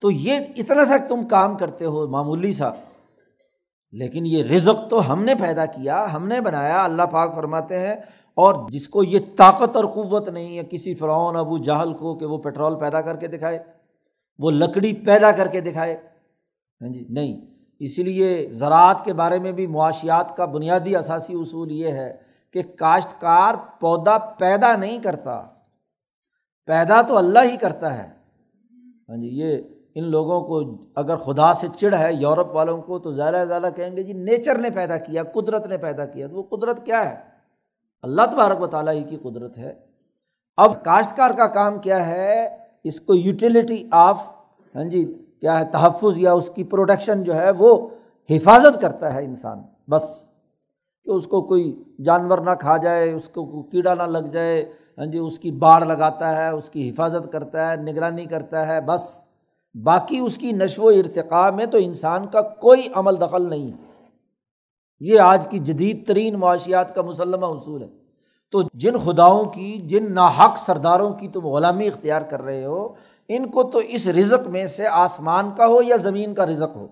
تو 0.00 0.10
یہ 0.10 0.34
اتنا 0.56 0.84
سا 0.84 0.96
تم 1.08 1.28
کام 1.28 1.56
کرتے 1.56 1.84
ہو 1.84 2.08
معمولی 2.08 2.52
سا، 2.52 2.70
لیکن 3.92 4.26
یہ 4.26 4.42
رزق 4.42 4.90
تو 4.90 5.12
ہم 5.12 5.24
نے 5.24 5.34
پیدا 5.34 5.66
کیا، 5.66 6.12
ہم 6.12 6.28
نے 6.28 6.40
بنایا، 6.40 6.84
اللہ 6.84 7.02
پاک 7.02 7.34
فرماتے 7.34 7.78
ہیں۔ 7.78 7.94
اور 8.34 8.70
جس 8.70 8.88
کو 8.88 9.04
یہ 9.04 9.18
طاقت 9.36 9.76
اور 9.76 9.84
قوت 9.84 10.28
نہیں 10.28 10.58
ہے، 10.58 10.62
کسی 10.70 10.94
فرعون، 10.94 11.36
ابو 11.36 11.58
جہل 11.58 11.94
کو 11.94 12.14
کہ 12.14 12.26
وہ 12.26 12.38
پیٹرول 12.38 12.80
پیدا 12.80 13.00
کر 13.00 13.16
کے 13.16 13.26
دکھائے۔ 13.26 13.73
وہ 14.38 14.50
لکڑی 14.50 14.94
پیدا 14.94 15.32
کر 15.32 15.46
کے 15.46 15.60
دکھائے۔ 15.60 15.96
ہاں 16.80 16.88
جی 16.88 17.06
نہیں۔ 17.08 17.40
اسی 17.78 18.02
لیے 18.02 18.48
زراعت 18.52 19.04
کے 19.04 19.12
بارے 19.12 19.38
میں 19.38 19.52
بھی 19.52 19.66
معاشیات 19.66 20.36
کا 20.36 20.44
بنیادی 20.44 20.96
اثاثی 20.96 21.34
اصول 21.34 21.72
یہ 21.72 21.88
ہے 21.88 22.16
کہ 22.50 22.62
کاشتکار 22.62 23.54
پودا 23.80 24.18
پیدا 24.18 24.76
نہیں 24.76 25.02
کرتا۔ 25.02 25.42
پیدا 26.66 27.02
تو 27.02 27.18
اللہ 27.18 27.38
ہی 27.44 27.56
کرتا 27.56 27.98
ہے۔ 27.98 28.12
ہاں 29.08 29.16
جی 29.16 29.28
یہ 29.28 29.58
ان 29.94 30.04
لوگوں 30.04 30.40
کو 30.40 30.76
اگر 30.96 31.16
خدا 31.16 31.54
سے 31.54 31.66
چڑ 31.76 31.94
ہے، 31.94 32.14
یورپ 32.14 32.48
والوں 32.50 32.82
کو 32.82 32.98
تو 32.98 33.12
زیادہ 33.12 33.34
سے 33.34 33.46
زیادہ 33.46 33.68
کہیں 33.76 33.96
گے 33.96 34.02
جی 34.02 34.12
نیچر 34.12 34.58
نے 34.58 34.70
پیدا 34.70 34.96
کیا، 34.96 35.22
قدرت 35.22 35.66
نے 35.66 35.78
پیدا 35.78 36.06
کیا۔ 36.06 36.26
تو 36.26 36.34
وہ 36.36 36.42
قدرت 36.42 36.86
کیا 36.86 37.10
ہے؟ 37.10 37.16
اللہ 38.02 38.22
تبارک 38.32 38.60
و 38.60 38.66
تعالیٰ 38.66 38.94
ہی 38.94 39.02
کی 39.02 39.16
قدرت 39.16 39.58
ہے۔ 39.58 39.74
اب 40.56 40.84
کاشتکار 40.84 41.30
کا 41.30 41.46
کام 41.46 41.78
کیا 41.78 42.06
ہے؟ 42.06 42.63
اس 42.84 43.00
کو 43.00 43.14
یوٹیلیٹی 43.14 43.88
آف 43.90 44.32
ہاں 44.76 44.84
جی 44.84 45.14
کیا 45.40 45.58
ہے، 45.58 45.64
تحفظ 45.64 46.16
یا 46.16 46.32
اس 46.32 46.50
کی 46.54 46.64
پروٹیکشن 46.64 47.24
جو 47.24 47.34
ہے 47.34 47.50
وہ 47.50 47.88
حفاظت 48.30 48.80
کرتا 48.80 49.14
ہے 49.14 49.24
انسان، 49.24 49.62
بس۔ 49.88 50.28
کہ 51.04 51.10
اس 51.10 51.26
کو 51.26 51.42
کوئی 51.42 51.82
جانور 52.04 52.38
نہ 52.38 52.50
کھا 52.50 52.76
جائے، 52.76 53.12
اس 53.12 53.28
کو 53.28 53.62
کیڑا 53.62 53.94
نہ 53.94 54.02
لگ 54.02 54.18
جائے 54.18 54.72
ہاں 54.98 55.06
جی 55.06 55.18
اس 55.18 55.38
کی 55.38 55.50
باڑھ 55.50 55.84
لگاتا 55.84 56.36
ہے، 56.36 56.48
اس 56.48 56.70
کی 56.70 56.90
حفاظت 56.90 57.32
کرتا 57.32 57.70
ہے، 57.70 57.76
نگرانی 57.76 58.24
کرتا 58.24 58.68
ہے، 58.68 58.80
بس۔ 58.80 59.24
باقی 59.82 60.18
اس 60.18 60.38
کی 60.38 60.52
نشو 60.52 60.82
و 60.82 60.88
ارتقاء 60.88 61.50
میں 61.50 61.66
تو 61.66 61.78
انسان 61.80 62.26
کا 62.26 62.40
کوئی 62.40 62.82
عمل 62.94 63.20
دخل 63.20 63.48
نہیں۔ 63.48 63.66
ہے 63.66 63.94
یہ 65.00 65.20
آج 65.20 65.46
کی 65.50 65.58
جدید 65.58 66.06
ترین 66.06 66.34
معاشیات 66.34 66.94
کا 66.94 67.02
مسلمہ 67.02 67.46
اصول 67.46 67.82
ہے۔ 67.82 68.03
تو 68.54 68.62
جن 68.74 68.96
خداؤں 68.96 69.44
کی، 69.44 69.72
جن 69.72 70.14
ناحق 70.14 70.58
سرداروں 70.58 71.12
کی 71.12 71.28
تم 71.28 71.46
غلامی 71.46 71.86
اختیار 71.86 72.22
کر 72.22 72.42
رہے 72.42 72.64
ہو، 72.64 72.94
ان 73.28 73.50
کو 73.50 73.62
تو 73.62 73.78
اس 73.78 74.06
رزق 74.06 74.48
میں 74.48 74.66
سے 74.66 74.86
آسمان 74.86 75.50
کا 75.56 75.66
ہو 75.66 75.82
یا 75.82 75.96
زمین 75.96 76.34
کا 76.34 76.46
رزق 76.46 76.76
ہو؟ 76.76 76.86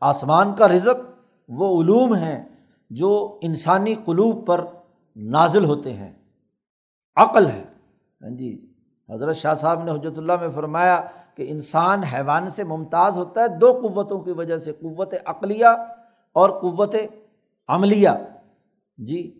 آسمان 0.00 0.54
کا 0.54 0.68
رزق 0.68 1.10
وہ 1.48 1.82
علوم 1.82 2.14
ہیں 2.14 2.44
جو 2.90 3.38
انسانی 3.42 3.94
قلوب 4.04 4.46
پر 4.46 4.64
نازل 5.16 5.64
ہوتے 5.64 5.92
ہیں۔ 5.92 6.12
عقل 7.16 7.46
ہے۔ 7.46 7.64
ہاں 8.22 8.30
جی 8.30 8.72
حضرت 9.10 9.36
شاہ 9.36 9.54
صاحب 9.54 9.84
نے 9.84 9.90
حجرت 9.90 10.18
اللہ 10.18 10.36
میں 10.40 10.50
فرمایا 10.54 11.00
کہ 11.34 11.44
انسان 11.48 12.04
حیوان 12.04 12.50
سے 12.50 12.64
ممتاز 12.64 13.16
ہوتا 13.16 13.40
ہے 13.40 13.48
دو 13.48 13.80
قوتوں 13.82 14.20
کی 14.20 14.30
وجہ 14.30 14.58
سے، 14.58 14.72
قوت 14.72 15.14
عقلیہ 15.24 15.66
اور 16.32 16.50
قوت 16.50 16.94
عملیہ۔ 17.68 18.10
جی 18.98 19.38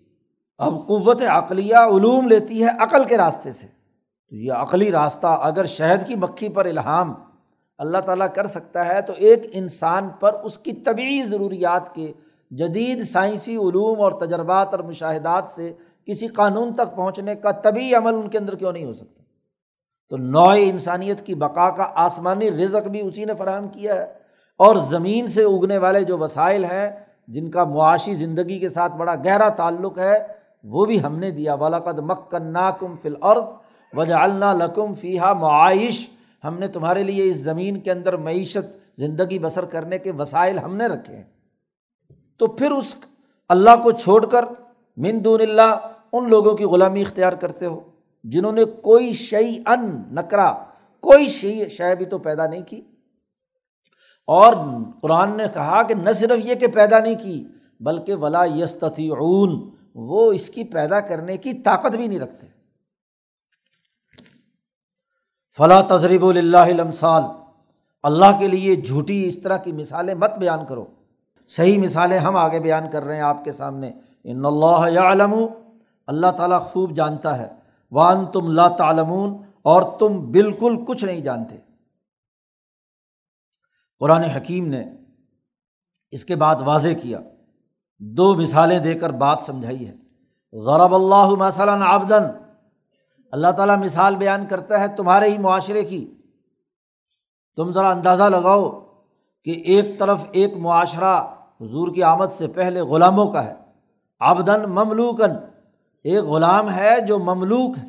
اب 0.59 0.73
قوت 0.87 1.23
عقلیہ 1.23 1.77
علوم 1.77 2.29
لیتی 2.29 2.65
ہے 2.65 2.69
عقل 2.79 3.05
کے 3.05 3.17
راستے 3.17 3.53
سے۔ 3.53 3.67
تو 4.29 4.37
یہ 4.37 4.53
عقلی 4.53 4.93
راستہ 4.93 5.27
اگر 5.27 5.65
شہد 5.65 6.07
کی 6.07 6.15
مکھی 6.15 6.49
پر 6.49 6.65
الہام 6.65 7.15
اللہ 7.79 7.99
تعالیٰ 7.99 8.27
کر 8.35 8.47
سکتا 8.47 8.87
ہے 8.87 9.03
تو 9.03 9.13
ایک 9.17 9.43
انسان 9.53 10.09
پر 10.21 10.33
اس 10.33 10.59
کی 10.59 10.73
طبعی 10.73 11.23
ضروریات 11.23 11.95
کے 11.95 12.13
جدید 12.51 13.03
سائنسی 13.03 13.57
علوم 13.57 14.01
اور 14.01 14.13
تجربات 14.13 14.69
اور 14.71 14.79
مشاہدات 14.79 15.45
سے 15.49 15.73
کسی 16.07 16.27
قانون 16.27 16.75
تک 16.75 16.97
پہنچنے 16.97 17.35
کا 17.35 17.51
طبی 17.51 17.95
عمل 17.95 18.15
ان 18.15 18.29
کے 18.29 18.39
اندر 18.39 18.55
کیوں 18.55 18.73
نہیں 18.73 18.85
ہو 18.85 18.93
سکتا؟ 18.93 19.23
تو 20.09 20.17
نوع 20.17 20.55
انسانیت 20.59 21.27
کی 21.27 21.35
بقا 21.35 21.71
کا 21.71 21.87
آسمانی 21.95 22.51
رزق 22.51 22.89
بھی 22.89 23.01
اسی 23.01 23.25
نے 23.25 23.35
فراہم 23.35 23.69
کیا 23.69 23.95
ہے۔ 23.95 24.07
اور 24.59 24.77
زمین 24.77 25.27
سے 25.27 25.43
اگنے 25.43 25.79
والے 25.79 26.05
جو 26.05 26.19
وسائل 26.19 26.65
ہیں، 26.65 26.91
جن 27.29 27.51
کا 27.51 27.65
معاشی 27.65 28.15
زندگی 28.15 28.59
کے 28.59 28.69
ساتھ 28.69 28.97
بڑا 28.97 29.15
گہرا 29.15 29.49
تعلق 29.49 29.99
ہے 29.99 30.36
وہ 30.71 30.85
بھی 30.85 31.03
ہم 31.03 31.19
نے 31.19 31.31
دیا۔ 31.31 31.55
ولاقد 31.55 31.99
مکن 31.99 32.43
ناکم 32.43 32.97
فل 33.03 33.15
عرض 33.21 33.43
وجہ 33.93 34.15
اللہ 34.15 34.65
لکم 34.65 34.95
فیحہ 34.95 35.33
معائش 35.33 36.09
ہم 36.45 36.59
نے 36.59 36.69
تمہارے 36.69 37.03
لیے 37.03 37.31
اس 37.31 37.37
زمین 37.37 37.81
کے 37.81 37.93
اندر 37.93 38.17
معیشت، 38.17 38.99
زندگی 38.99 39.39
بسر 39.39 39.65
کرنے 39.65 39.99
کے 39.99 40.13
وسائل 40.13 40.59
ہم 40.59 40.77
نے 40.77 40.87
رکھے 40.87 41.17
ہیں۔ 41.17 41.25
تو 42.37 42.47
پھر 42.47 42.71
اس 42.71 42.97
اللہ 43.49 43.71
کو 43.83 43.91
چھوڑ 43.91 44.27
کر 44.27 44.45
من 44.97 45.25
دون 45.25 45.41
اللہ 45.41 45.93
ان 46.13 46.29
لوگوں 46.29 46.55
کی 46.55 46.65
غلامی 46.65 47.01
اختیار 47.01 47.33
کرتے 47.33 47.67
ہو 47.67 47.81
جنہوں 48.25 48.53
نے 48.53 48.65
کوئی 48.65 49.13
شعی 49.13 49.59
ان 49.67 50.03
نکرا، 50.13 50.53
کوئی 51.01 51.29
شعی 51.29 51.69
شے 51.69 51.95
بھی 51.95 52.05
تو 52.05 52.19
پیدا 52.19 52.47
نہیں 52.47 52.63
کی۔ 52.69 52.81
اور 54.27 54.55
قرآن 55.03 55.37
نے 55.37 55.45
کہا 55.55 55.83
کہ 55.83 55.95
نہ 55.95 56.13
صرف 56.13 56.47
یہ 56.47 56.55
کہ 56.55 56.67
پیدا 56.67 56.99
نہیں 56.99 57.15
کی، 57.23 57.45
بلکہ 57.81 58.15
ولا 58.15 58.45
یستون 58.45 59.76
وہ 59.99 60.33
اس 60.33 60.49
کی 60.49 60.65
پیدا 60.65 61.01
کرنے 61.01 61.37
کی 61.37 61.55
طاقت 61.55 61.97
بھی 61.97 62.07
نہیں 62.07 62.21
رکھتے۔ 62.21 62.47
فلاں 65.57 65.83
تجریب 65.83 66.27
اللہ 66.27 66.67
لمسال 66.67 67.23
اللہ 68.03 68.39
کے 68.39 68.49
لیے 68.49 68.77
جھوٹی 68.77 69.29
اس 69.29 69.39
طرح 69.43 69.57
کی 69.57 69.73
مثالیں 69.73 70.15
مت 70.15 70.31
بیان 70.31 70.67
کرو۔ 70.69 70.87
صحیح 71.49 71.79
مثالیں 71.79 72.19
ہم 72.19 72.37
آگے 72.37 72.61
بیان 72.61 72.91
کر 72.93 73.03
رہے 73.03 73.15
ہیں 73.15 73.23
آپ 73.23 73.45
کے 73.45 73.53
سامنے۔ 73.53 73.93
ان 74.25 74.45
اللہ 74.45 75.01
علم 75.01 75.35
اللہ 76.07 76.31
تعالیٰ 76.37 76.63
خوب 76.63 76.97
جانتا 76.97 77.39
ہے۔ 77.39 77.49
وان 77.91 78.27
تم 78.27 78.51
لا 78.51 78.69
تعلمون۔ 78.69 79.47
اور 79.63 79.99
تم 79.99 80.31
بالکل 80.31 80.85
کچھ 80.89 81.05
نہیں 81.05 81.21
جانتے۔ 81.21 81.57
قرآن 84.01 84.23
حکیم 84.23 84.67
نے 84.67 84.85
اس 86.11 86.25
کے 86.25 86.37
بعد 86.37 86.57
واضح 86.61 86.89
کیا۔ 87.03 87.19
دو 87.99 88.35
مثالیں 88.35 88.79
دے 88.79 88.95
کر 88.95 89.11
بات 89.11 89.39
سمجھائی 89.47 89.89
ہے۔ 89.89 89.95
ضرب 90.53 90.95
اللہ 90.95 91.29
مثلاً 91.39 91.83
آبدن 91.83 92.25
اللہ 93.33 93.51
تعالیٰ 93.51 93.79
مثال 93.79 94.17
بیان 94.17 94.47
کرتا 94.47 94.81
ہے 94.81 94.89
تمہارے 94.89 95.31
ہی 95.31 95.39
معاشرے 95.39 95.85
کی۔ 95.85 96.15
تم 97.57 97.73
ذرا 97.73 97.91
اندازہ 97.91 98.23
لگاؤ 98.23 98.81
کہ 99.45 99.51
ایک 99.51 99.99
طرف 99.99 100.21
ایک 100.33 100.57
معاشرہ 100.57 101.17
حضور 101.61 101.95
کی 101.95 102.03
آمد 102.03 102.27
سے 102.39 102.49
پہلے 102.49 102.81
غلاموں 102.81 103.27
کا 103.27 103.45
ہے۔ 103.45 103.55
آبدن 104.21 104.71
مملوکن 104.71 105.31
ایک 106.05 106.25
غلام 106.25 106.71
ہے 106.71 107.01
جو 107.01 107.19
مملوک 107.19 107.79
ہے۔ 107.79 107.89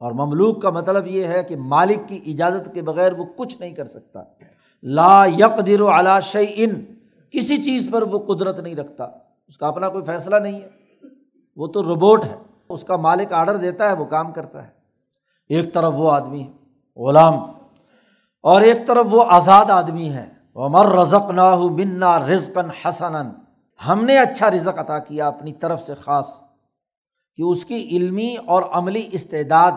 اور 0.00 0.12
مملوک 0.12 0.62
کا 0.62 0.70
مطلب 0.70 1.06
یہ 1.06 1.24
ہے 1.24 1.42
کہ 1.42 1.56
مالک 1.56 2.08
کی 2.08 2.20
اجازت 2.26 2.74
کے 2.74 2.82
بغیر 2.82 3.12
وہ 3.12 3.24
کچھ 3.36 3.60
نہیں 3.60 3.70
کر 3.70 3.84
سکتا۔ 3.84 4.20
لا 4.82 5.24
یک 5.26 5.66
در 5.66 5.80
و 5.80 5.90
علاش 5.90 6.36
ان 6.54 6.97
کسی 7.30 7.62
چیز 7.62 7.88
پر 7.92 8.02
وہ 8.02 8.18
قدرت 8.18 8.58
نہیں 8.58 8.74
رکھتا۔ 8.74 9.04
اس 9.48 9.58
کا 9.58 9.68
اپنا 9.68 9.88
کوئی 9.88 10.04
فیصلہ 10.04 10.36
نہیں 10.36 10.60
ہے۔ 10.60 10.68
وہ 11.56 11.66
تو 11.66 11.82
روبوٹ 11.82 12.24
ہے۔ 12.24 12.36
اس 12.68 12.84
کا 12.84 12.96
مالک 12.96 13.32
آڈر 13.32 13.56
دیتا 13.56 13.88
ہے، 13.88 13.92
وہ 13.92 14.04
کام 14.04 14.32
کرتا 14.32 14.62
ہے۔ 14.62 14.72
ایک 15.48 15.74
طرف 15.74 15.92
وہ 15.96 16.12
آدمی 16.12 16.42
ہے، 16.42 16.52
غلام، 17.00 17.34
اور 18.42 18.60
ایک 18.60 18.86
طرف 18.86 19.06
وہ 19.10 19.24
آزاد 19.28 19.64
آدمی 19.64 20.10
ہے۔ 20.10 20.28
عمر 20.56 20.86
رزق 20.86 21.30
نہ 21.30 21.56
منا 21.56 22.18
رزقن 22.18 22.70
حسن 22.70 23.14
ہم 23.88 24.04
نے 24.04 24.18
اچھا 24.18 24.50
رزق 24.50 24.78
عطا 24.78 24.98
کیا 24.98 25.28
اپنی 25.28 25.52
طرف 25.52 25.82
سے 25.82 25.94
خاص۔ 25.94 26.26
کہ 27.36 27.42
اس 27.42 27.64
کی 27.64 27.88
علمی 27.96 28.36
اور 28.46 28.62
عملی 28.70 29.08
استعداد 29.12 29.72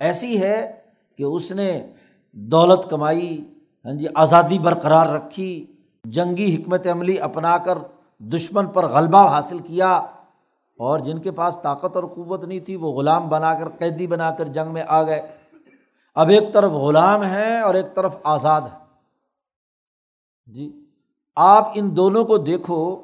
ایسی 0.00 0.40
ہے 0.40 0.72
کہ 1.18 1.22
اس 1.22 1.52
نے 1.52 1.92
دولت 2.32 2.90
کمائی 2.90 3.54
ہاں 3.84 3.92
جی 3.92 4.06
آزادی 4.14 4.58
برقرار 4.58 5.06
رکھی۔ 5.06 5.73
جنگی 6.04 6.56
حکمت 6.56 6.86
عملی 6.86 7.18
اپنا 7.18 7.58
کر 7.58 7.78
دشمن 8.18 8.66
پر 8.66 8.84
غلبہ 8.84 9.28
حاصل 9.28 9.58
کیا 9.58 9.96
اور 10.78 10.98
جن 10.98 11.18
کے 11.18 11.30
پاس 11.30 11.58
طاقت 11.62 11.96
اور 11.96 12.04
قوت 12.04 12.44
نہیں 12.44 12.60
تھی، 12.60 12.76
وہ 12.76 12.92
غلام 12.92 13.28
بنا 13.28 13.54
کر، 13.54 13.68
قیدی 13.68 14.06
بنا 14.06 14.30
کر 14.30 14.44
جنگ 14.44 14.72
میں 14.72 14.84
آ 14.88 15.02
گئے۔ 15.02 15.22
اب 16.14 16.28
ایک 16.28 16.52
طرف 16.52 16.70
غلام 16.70 17.22
ہیں 17.22 17.60
اور 17.60 17.74
ایک 17.74 17.94
طرف 17.94 18.16
آزاد 18.24 18.60
ہے 18.60 18.78
جی 20.46 20.84
آپ 21.36 21.72
ان 21.74 21.96
دونوں 21.96 22.24
کو 22.24 22.36
دیکھو 22.36 22.96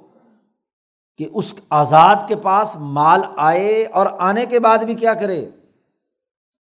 کہ 1.19 1.27
اس 1.35 1.55
آزاد 1.71 2.17
کے 2.29 2.37
پاس 2.37 2.77
مال 2.77 3.21
آئے 3.37 3.87
اور 3.87 4.07
آنے 4.19 4.47
کے 4.47 4.61
بعد 4.61 4.79
بھی 4.79 4.95
کیا 4.95 5.15
کرے۔ 5.15 5.51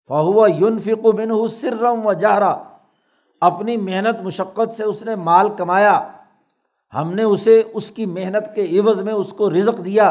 فہو 0.09 0.49
یون 0.49 0.79
فکو 0.79 1.13
بن 1.13 1.49
سرم 1.49 2.07
و 2.07 2.13
جہرا۔ 2.13 2.63
اپنی 3.41 3.77
محنت 3.77 4.23
مشقت 4.23 4.77
سے 4.77 4.85
اس 4.85 5.03
نے 5.03 5.15
مال 5.15 5.49
کمایا۔ 5.57 6.13
ہم 6.95 7.15
نے 7.15 7.23
اسے 7.23 7.63
اس 7.75 7.91
کی 7.91 8.07
محنت 8.07 8.55
کے 8.55 8.79
عوض 8.79 9.03
میں 9.03 9.13
اس 9.13 9.33
کو 9.33 9.51
رزق 9.51 9.85
دیا 9.85 10.09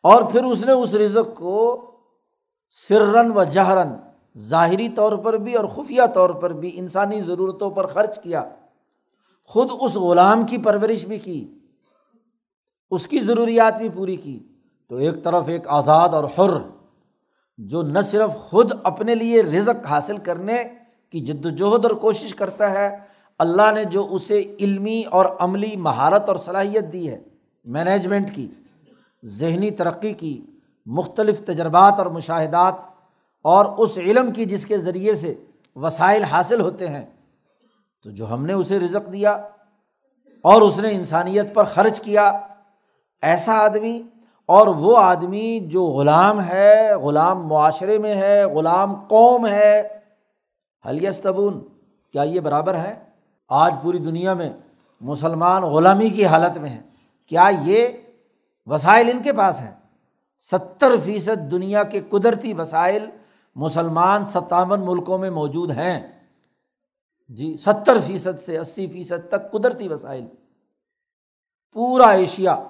اور 0.00 0.22
پھر 0.22 0.44
اس 0.44 0.64
نے 0.64 0.72
اس 0.72 0.94
رزق 0.94 1.36
کو 1.36 1.90
سرن 2.70 3.30
و 3.30 3.44
جہرن 3.44 3.88
ظاہری 4.38 4.88
طور 4.88 5.18
پر 5.18 5.36
بھی 5.36 5.54
اور 5.54 5.64
خفیہ 5.64 6.02
طور 6.14 6.30
پر 6.30 6.52
بھی 6.52 6.70
انسانی 6.74 7.20
ضرورتوں 7.20 7.70
پر 7.70 7.86
خرچ 7.86 8.22
کیا۔ 8.22 8.44
خود 9.44 9.68
اس 9.80 9.94
غلام 9.94 10.46
کی 10.46 10.58
پرورش 10.58 11.06
بھی 11.06 11.18
کی، 11.18 11.58
اس 12.90 13.06
کی 13.06 13.18
ضروریات 13.18 13.78
بھی 13.78 13.88
پوری 13.88 14.16
کی۔ 14.16 14.48
تو 14.88 14.96
ایک 14.96 15.24
طرف 15.24 15.48
ایک 15.48 15.62
آزاد 15.66 16.08
اور 16.08 16.24
حر 16.24 16.60
جو 17.58 17.82
نہ 17.82 17.98
صرف 18.00 18.50
خود 18.50 18.72
اپنے 18.82 19.14
لیے 19.14 19.42
رزق 19.42 19.86
حاصل 19.86 20.16
کرنے 20.16 20.64
کی 21.10 21.20
جد 21.20 21.46
وجہد 21.46 21.84
اور 21.84 21.94
کوشش 21.94 22.34
کرتا 22.34 22.70
ہے 22.70 23.13
اللہ 23.40 23.70
نے 23.74 23.84
جو 23.84 24.06
اسے 24.10 24.42
علمی 24.60 25.02
اور 25.10 25.26
عملی 25.38 25.76
مہارت 25.76 26.28
اور 26.28 26.36
صلاحیت 26.36 26.92
دی 26.92 27.08
ہے 27.10 27.18
مینجمنٹ 27.66 28.34
کی، 28.34 28.46
ذہنی 29.24 29.70
ترقی 29.70 30.12
کی، 30.12 30.40
مختلف 30.86 31.40
تجربات 31.44 31.98
اور 31.98 32.06
مشاہدات 32.06 32.74
اور 33.44 33.64
اس 33.78 33.98
علم 33.98 34.30
کی 34.32 34.44
جس 34.44 34.66
کے 34.66 34.78
ذریعے 34.78 35.14
سے 35.14 35.34
وسائل 35.76 36.24
حاصل 36.24 36.60
ہوتے 36.60 36.88
ہیں، 36.88 37.04
تو 38.04 38.10
جو 38.10 38.30
ہم 38.30 38.44
نے 38.46 38.52
اسے 38.52 38.78
رزق 38.78 39.12
دیا 39.12 39.32
اور 40.44 40.62
اس 40.62 40.78
نے 40.78 40.90
انسانیت 40.90 41.54
پر 41.54 41.64
خرچ 41.64 42.00
کیا، 42.00 42.30
ایسا 43.22 43.54
آدمی 43.54 44.00
اور 44.48 44.66
وہ 44.66 44.96
آدمی 44.98 45.58
جو 45.62 45.84
غلام 45.84 46.40
ہے، 46.40 46.94
غلام 46.94 47.46
معاشرے 47.48 47.98
میں 47.98 48.14
ہے، 48.14 48.44
غلام 48.44 48.94
قوم 49.08 49.46
ہے 49.46 49.80
حلیستبون 50.84 51.60
کیا 52.14 52.22
یہ 52.22 52.40
برابر 52.40 52.74
ہے؟ 52.74 52.94
آج 53.48 53.74
پوری 53.82 53.98
دنیا 53.98 54.34
میں 54.34 54.52
مسلمان 55.00 55.62
غلامی 55.62 56.10
کی 56.10 56.26
حالت 56.26 56.58
میں 56.58 56.70
ہے 56.70 56.82
کیا 57.26 57.50
یہ 57.62 57.88
وسائل 58.66 59.10
ان 59.12 59.22
کے 59.22 59.32
پاس 59.32 59.60
ہیں؟ 59.60 59.72
ستر 60.50 60.96
فیصد 61.04 61.50
دنیا 61.50 61.82
کے 61.82 62.00
قدرتی 62.00 62.54
وسائل 62.54 63.06
مسلمان 63.54 64.24
ستاون 64.24 64.80
ملکوں 64.80 65.18
میں 65.18 65.30
موجود 65.30 65.70
ہیں۔ 65.70 66.20
جی 67.28 67.56
ستر 67.56 68.00
فیصد 68.06 68.44
سے 68.46 68.58
اسی 68.58 68.86
فیصد 68.86 69.28
تک 69.28 69.52
قدرتی 69.52 69.88
وسائل۔ 69.88 70.26
پورا 71.72 72.08
ایشیا، 72.10 72.64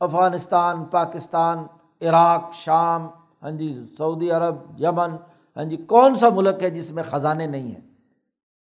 افغانستان، 0.00 0.84
پاکستان، 0.84 1.58
عراق، 2.02 2.52
شام 2.52 3.08
ہاں 3.42 3.50
جی 3.50 3.82
سعودی 3.98 4.30
عرب، 4.30 4.54
یمن 4.78 5.16
ہاں 5.56 5.64
جی 5.64 5.76
کون 5.76 6.16
سا 6.16 6.28
ملک 6.28 6.62
ہے 6.62 6.70
جس 6.70 6.90
میں 6.90 7.02
خزانے 7.02 7.46
نہیں 7.46 7.74
ہیں؟ 7.74 7.93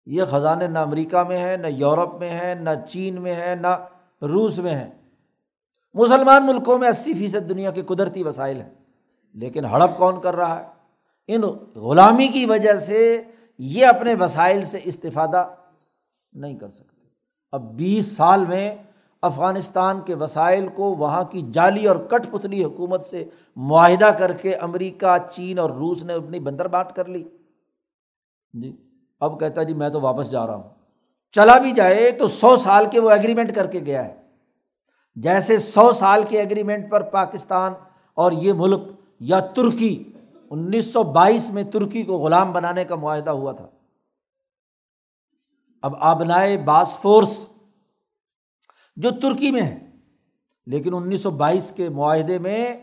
یہ 0.08 0.24
خزانے 0.24 0.66
نہ 0.66 0.78
امریکہ 0.78 1.22
میں 1.22 1.38
ہیں 1.38 1.56
نہ 1.56 1.66
یورپ 1.66 2.14
میں 2.18 2.30
ہیں 2.30 2.54
نہ 2.54 2.70
چین 2.88 3.22
میں 3.22 3.34
ہے، 3.34 3.54
نہ 3.60 3.66
روس 4.22 4.58
میں 4.58 4.74
ہیں 4.74 4.90
مسلمان 5.94 6.46
ملکوں 6.46 6.78
میں 6.78 6.88
اسی 6.88 7.14
فیصد 7.14 7.48
دنیا 7.48 7.70
کے 7.70 7.82
قدرتی 7.82 8.22
وسائل 8.22 8.60
ہیں۔ 8.60 8.70
لیکن 9.34 9.64
ہڑپ 9.64 9.98
کون 9.98 10.20
کر 10.20 10.36
رہا 10.36 10.60
ہے؟ 10.60 10.66
ان 11.26 11.40
غلامی 11.74 12.28
کی 12.28 12.46
وجہ 12.46 12.74
سے 12.74 13.22
یہ 13.58 13.86
اپنے 13.86 14.14
وسائل 14.14 14.64
سے 14.64 14.80
استفادہ 14.84 15.48
نہیں 16.32 16.58
کر 16.58 16.68
سکتے۔ 16.68 17.06
اب 17.52 17.72
بیس 17.72 18.16
سال 18.16 18.46
میں 18.46 18.76
افغانستان 19.22 20.00
کے 20.00 20.14
وسائل 20.14 20.68
کو 20.68 20.94
وہاں 20.94 21.24
کی 21.24 21.42
جعلی 21.52 21.86
اور 21.86 21.96
کٹ 21.96 22.30
پتلی 22.30 22.64
حکومت 22.64 23.04
سے 23.04 23.24
معاہدہ 23.56 24.10
کر 24.18 24.32
کے 24.32 24.54
امریکہ، 24.54 25.16
چین 25.30 25.58
اور 25.58 25.70
روس 25.70 26.04
نے 26.04 26.12
اپنی 26.12 26.40
بندر 26.40 26.68
بانٹ 26.68 26.92
کر 26.92 27.04
لی۔ 27.04 27.24
جی۔ 28.52 28.76
اب 29.20 29.40
کہتا 29.40 29.62
جی 29.62 29.74
میں 29.74 29.88
تو 29.88 30.00
واپس 30.00 30.30
جا 30.30 30.46
رہا 30.46 30.54
ہوں۔ 30.54 30.68
چلا 31.32 31.58
بھی 31.58 31.72
جائے 31.72 32.10
تو 32.10 32.26
سو 32.26 32.56
سال 32.56 32.86
کے 32.90 33.00
وہ 33.00 33.10
ایگریمنٹ 33.10 33.54
کر 33.54 33.66
کے 33.66 33.80
گیا 33.80 34.04
ہے۔ 34.04 34.14
جیسے 35.16 35.58
سو 35.58 35.92
سال 35.92 36.22
کے 36.28 36.38
ایگریمنٹ 36.38 36.90
پر 36.90 37.02
پاکستان 37.02 37.72
اور 38.14 38.32
یہ 38.32 38.52
ملک 38.52 38.80
یا 39.20 39.40
ترکی، 39.40 40.12
انیس 40.50 40.92
سو 40.92 41.02
بائیس 41.02 41.50
میں 41.50 41.64
ترکی 41.64 42.02
کو 42.02 42.18
غلام 42.18 42.52
بنانے 42.52 42.84
کا 42.84 42.94
معاہدہ 42.94 43.30
ہوا 43.30 43.52
تھا۔ 43.52 43.66
اب 45.82 45.94
آبنائے 46.00 46.56
باس 46.56 46.96
فورس 47.02 47.48
جو 48.96 49.10
ترکی 49.10 49.50
میں 49.50 49.62
ہے، 49.62 49.90
لیکن 50.66 50.94
انیس 50.94 51.20
سو 51.20 51.30
بائیس 51.30 51.72
کے 51.76 51.88
معاہدے 51.88 52.38
میں 52.38 52.80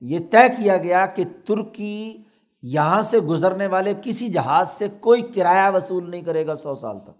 یہ 0.00 0.18
طے 0.30 0.48
کیا 0.48 0.76
گیا 0.76 1.06
کہ 1.06 1.24
ترکی 1.44 2.22
یہاں 2.68 3.02
سے 3.02 3.18
گزرنے 3.18 3.66
والے 3.66 3.94
کسی 4.02 4.28
جہاز 4.28 4.70
سے 4.70 4.88
کوئی 5.00 5.22
کرایہ 5.22 5.76
وصول 5.76 6.10
نہیں 6.10 6.22
کرے 6.22 6.46
گا 6.46 6.56
سو 6.56 6.74
سال 6.74 7.00
تک۔ 7.00 7.10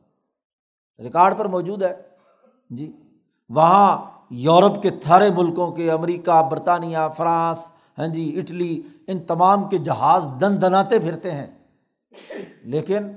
ریکارڈ 1.00 1.38
پر 1.38 1.44
موجود 1.44 1.82
ہے۔ 1.82 1.94
جی۔ 2.70 2.92
وہاں 3.48 4.10
یورپ 4.30 4.82
کے 4.82 4.90
تھارے 4.90 5.30
ملکوں 5.36 5.70
کے، 5.70 5.90
امریکہ، 5.90 6.48
برطانیہ، 6.48 6.98
فرانس 7.16 7.72
ہاں 7.98 8.06
جی 8.06 8.38
اٹلی، 8.38 8.82
ان 9.06 9.18
تمام 9.18 9.68
کے 9.68 9.78
جہاز 9.78 10.28
دن 10.40 10.62
دناتے 10.62 10.98
پھرتے 10.98 11.30
ہیں۔ 11.30 11.46
لیکن 12.62 13.08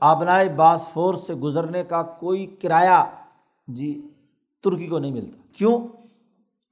آبنائے 0.00 0.48
باس 0.48 0.86
فورس 0.92 1.26
سے 1.26 1.34
گزرنے 1.34 1.84
کا 1.84 2.02
کوئی 2.02 2.46
کرایہ 2.46 3.04
جی 3.68 4.10
ترکی 4.62 4.86
کو 4.86 4.98
نہیں 4.98 5.12
ملتا۔ 5.12 5.38
کیوں؟ 5.52 5.78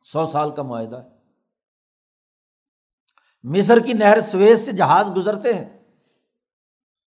سو 0.05 0.27
سال 0.27 0.51
کا 0.51 0.63
معاہدہ 0.63 0.97
ہے۔ 0.97 1.16
مصر 3.47 3.79
کی 3.79 3.93
نہر 3.93 4.21
سویز 4.21 4.67
سے 4.67 4.73
جہاز 4.73 5.17
گزرتے 5.17 5.55
ہیں۔ 5.55 5.79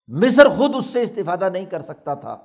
مصر 0.07 0.49
خود 0.49 0.75
اس 0.75 0.85
سے 0.85 1.01
استفادہ 1.01 1.49
نہیں 1.49 1.65
کر 1.65 1.79
سکتا 1.79 2.13
تھا۔ 2.13 2.37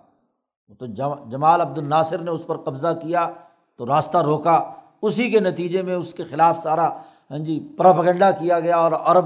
تو 0.79 0.87
جمال 1.31 1.61
عبد 1.61 1.79
الناصر 1.79 2.19
نے 2.19 2.31
اس 2.31 2.47
پر 2.47 2.57
قبضہ 2.57 2.99
کیا، 3.03 3.31
تو 3.77 3.87
راستہ 3.87 4.19
روکا۔ 4.19 4.73
اسی 5.03 5.31
کے 5.31 5.41
نتیجے 5.41 5.83
میں 5.83 5.95
اس 5.95 6.15
کے 6.15 6.25
خلاف 6.25 6.63
سارا 6.63 6.89
ہاں 7.31 7.39
جی 7.39 7.69
پراپگنڈا 7.79 8.31
کیا 8.31 8.61
گیا 8.61 8.77
اور 8.77 8.93
عرب 8.93 9.25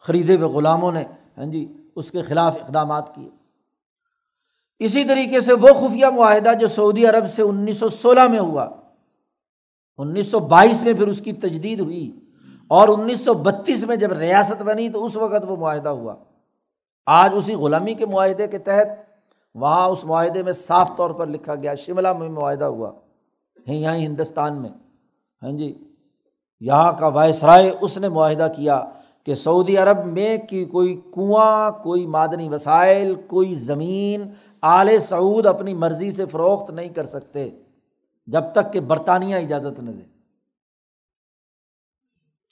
خریدے 0.00 0.36
ہوئے 0.36 0.48
غلاموں 0.48 0.92
نے 0.92 1.04
ہاں 1.38 1.44
جی 1.44 1.76
اس 1.96 2.10
کے 2.10 2.22
خلاف 2.22 2.56
اقدامات 2.62 3.14
کیے۔ 3.14 3.30
اسی 4.78 5.04
طریقے 5.04 5.40
سے 5.40 5.52
وہ 5.52 5.68
خفیہ 5.68 6.06
معاہدہ 6.06 6.52
جو 6.60 6.68
سعودی 6.68 7.06
عرب 7.06 7.30
سے 7.30 7.42
انیس 7.42 7.76
سو 7.76 7.88
سولہ 7.88 8.28
میں 8.28 8.38
ہوا، 8.38 8.68
انیس 9.98 10.26
سو 10.26 10.38
بائیس 10.38 10.82
میں 10.82 10.92
پھر 10.92 11.08
اس 11.08 11.20
کی 11.20 11.32
تجدید 11.32 11.80
ہوئی۔ 11.80 12.23
اور 12.68 12.88
انیس 12.88 13.20
سو 13.20 13.34
بتیس 13.34 13.86
میں 13.86 13.96
جب 13.96 14.12
ریاست 14.12 14.62
بنی 14.62 14.88
تو 14.88 15.04
اس 15.04 15.16
وقت 15.16 15.44
وہ 15.48 15.56
معاہدہ 15.56 15.88
ہوا۔ 15.88 16.14
آج 17.06 17.30
اسی 17.36 17.54
غلامی 17.54 17.94
کے 17.94 18.06
معاہدے 18.06 18.46
کے 18.46 18.58
تحت 18.58 18.86
وہاں 19.54 19.88
اس 19.88 20.04
معاہدے 20.04 20.42
میں 20.42 20.52
صاف 20.52 20.90
طور 20.96 21.10
پر 21.10 21.26
لکھا 21.26 21.54
گیا، 21.54 21.74
شملہ 21.74 22.12
میں 22.12 22.28
معاہدہ 22.28 22.64
ہوا۔ 22.64 22.92
ہیں 23.68 23.76
یہاں 23.76 23.96
ہندوستان 23.96 24.62
میں۔ 24.62 24.70
ہاں 25.42 25.52
جی 25.52 25.78
یہاں 26.60 26.92
کا 26.92 27.06
وائسرائے 27.06 27.74
اس 27.80 27.98
نے 27.98 28.08
معاہدہ 28.08 28.46
کیا 28.56 28.84
کہ 29.26 29.34
سعودی 29.34 29.76
عرب 29.76 30.06
میں 30.06 30.38
کی 30.48 30.64
کوئی 30.64 31.00
کنواں، 31.14 31.70
کوئی 31.70 32.06
معدنی 32.06 32.48
وسائل، 32.48 33.14
کوئی 33.14 33.54
زمین 33.54 34.32
اعلی 34.62 34.98
سعود 34.98 35.46
اپنی 35.46 35.74
مرضی 35.74 36.12
سے 36.12 36.26
فروخت 36.26 36.70
نہیں 36.70 36.88
کر 36.88 37.04
سکتے، 37.04 37.50
جب 38.26 38.42
تک 38.52 38.72
کہ 38.72 38.80
برطانیہ 38.80 39.36
اجازت 39.36 39.80
نہ 39.80 39.90
دے۔ 39.90 40.13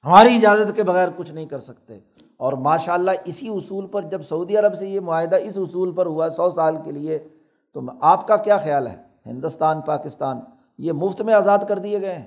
ہماری 0.05 0.37
اجازت 0.37 0.77
کے 0.77 0.83
بغیر 0.83 1.09
کچھ 1.17 1.33
نہیں 1.33 1.47
کر 1.47 1.59
سکتے۔ 1.59 1.99
اور 2.37 2.53
ماشاء 2.53 2.95
اللہ 2.95 3.11
اسی 3.25 3.49
اصول 3.49 3.87
پر 3.87 4.03
جب 4.03 4.23
سعودی 4.23 4.57
عرب 4.57 4.79
سے 4.79 4.89
یہ 4.89 5.01
معاہدہ 5.01 5.37
اس 5.37 5.53
اصول 5.57 5.93
پر 5.93 6.07
ہوا 6.07 6.29
سو 6.29 6.51
سال 6.51 6.77
کے 6.85 6.93
لیے، 6.93 7.19
تو 7.73 7.81
آپ 8.01 8.27
کا 8.27 8.37
کیا 8.37 8.59
خیال 8.59 8.87
ہے؟ 8.87 8.97
ہندوستان، 9.27 9.81
پاکستان، 9.81 10.41
یہ 10.79 10.93
مفت 10.93 11.23
میں 11.23 11.35
آزاد 11.35 11.59
کر 11.69 11.79
دیے 11.79 12.01
گئے 12.01 12.19
ہیں۔ 12.19 12.27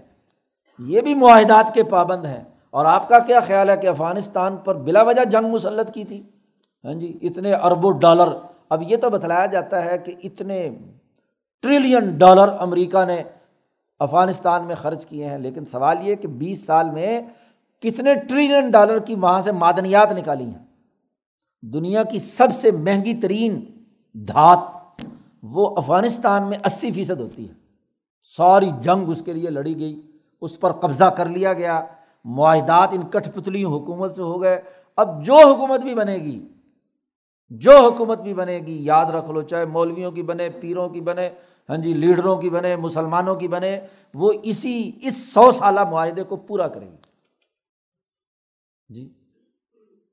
یہ 0.79 1.01
بھی 1.01 1.15
معاہدات 1.15 1.73
کے 1.73 1.83
پابند 1.83 2.25
ہیں۔ 2.25 2.43
اور 2.69 2.85
آپ 2.85 3.09
کا 3.09 3.19
کیا 3.19 3.39
خیال 3.39 3.69
ہے 3.69 3.77
کہ 3.77 3.87
افغانستان 3.87 4.57
پر 4.57 4.75
بلا 4.75 5.01
وجہ 5.01 5.23
جنگ 5.23 5.47
مسلط 5.47 5.93
کی 5.93 6.03
تھی؟ 6.03 6.23
ہاں 6.83 6.93
جی 6.93 7.17
اتنے 7.21 7.53
اربوں 7.53 7.99
ڈالر۔ 7.99 8.27
اب 8.69 8.83
یہ 8.87 8.97
تو 8.97 9.09
بتلایا 9.09 9.45
جاتا 9.45 9.85
ہے 9.85 9.97
کہ 9.97 10.15
اتنے 10.23 10.69
ٹریلین 11.61 12.17
ڈالر 12.17 12.49
امریکہ 12.59 13.05
نے 13.05 13.23
افغانستان 13.99 14.65
میں 14.65 14.75
خرچ 14.75 15.05
کیے 15.05 15.25
ہیں۔ 15.25 15.37
لیکن 15.37 15.65
سوال 15.65 15.97
یہ 16.01 16.15
کہ 16.15 16.27
بیس 16.27 16.65
سال 16.65 16.89
میں 16.89 17.21
کتنے 17.81 18.15
ٹریلین 18.15 18.69
ڈالر 18.69 18.99
کی 18.99 19.15
وہاں 19.15 19.41
سے 19.41 19.51
معدنیات 19.51 20.11
نکالی 20.11 20.43
ہیں؟ 20.43 20.65
دنیا 21.61 22.03
کی 22.03 22.19
سب 22.19 22.47
سے 22.55 22.71
مہنگی 22.71 23.13
ترین 23.21 23.65
دھات 24.13 24.59
وہ 25.43 25.75
افغانستان 25.77 26.43
میں 26.43 26.57
اسی 26.65 26.91
فیصد 26.91 27.19
ہوتی 27.19 27.49
ہے۔ 27.49 27.53
ساری 28.23 28.69
جنگ 28.81 29.09
اس 29.09 29.21
کے 29.21 29.33
لیے 29.33 29.49
لڑی 29.49 29.79
گئی، 29.79 30.01
اس 30.41 30.59
پر 30.59 30.71
قبضہ 30.71 31.03
کر 31.03 31.25
لیا 31.25 31.53
گیا، 31.53 31.85
معاہدات 32.25 32.89
ان 32.91 33.01
کٹھ 33.01 33.29
پتلی 33.29 33.63
حکومت 33.63 34.15
سے 34.15 34.21
ہو 34.21 34.41
گئے۔ 34.41 34.61
اب 34.95 35.25
جو 35.25 35.35
حکومت 35.35 35.81
بھی 35.81 35.95
بنے 35.95 36.15
گی، 36.15 36.47
جو 37.49 37.71
حکومت 37.71 38.21
بھی 38.21 38.33
بنے 38.33 38.59
گی، 38.67 38.85
یاد 38.85 39.05
رکھ 39.05 39.31
لو، 39.31 39.41
چاہے 39.41 39.65
مولویوں 39.65 40.11
کی 40.11 40.23
بنے، 40.23 40.49
پیروں 40.49 40.89
کی 40.89 41.01
بنے 41.01 41.29
ہاں 41.69 41.77
جی 41.77 41.93
لیڈروں 41.93 42.37
کی 42.37 42.49
بنے، 42.49 42.75
مسلمانوں 42.75 43.35
کی 43.35 43.47
بنے، 43.47 43.79
وہ 44.13 44.31
اسی، 44.43 44.91
اس 45.01 45.17
سو 45.33 45.51
سالہ 45.51 45.83
معاہدے 45.83 46.23
کو 46.23 46.35
پورا 46.35 46.67
کرے 46.67 46.85
گی 46.85 47.14
جی۔ 48.89 49.13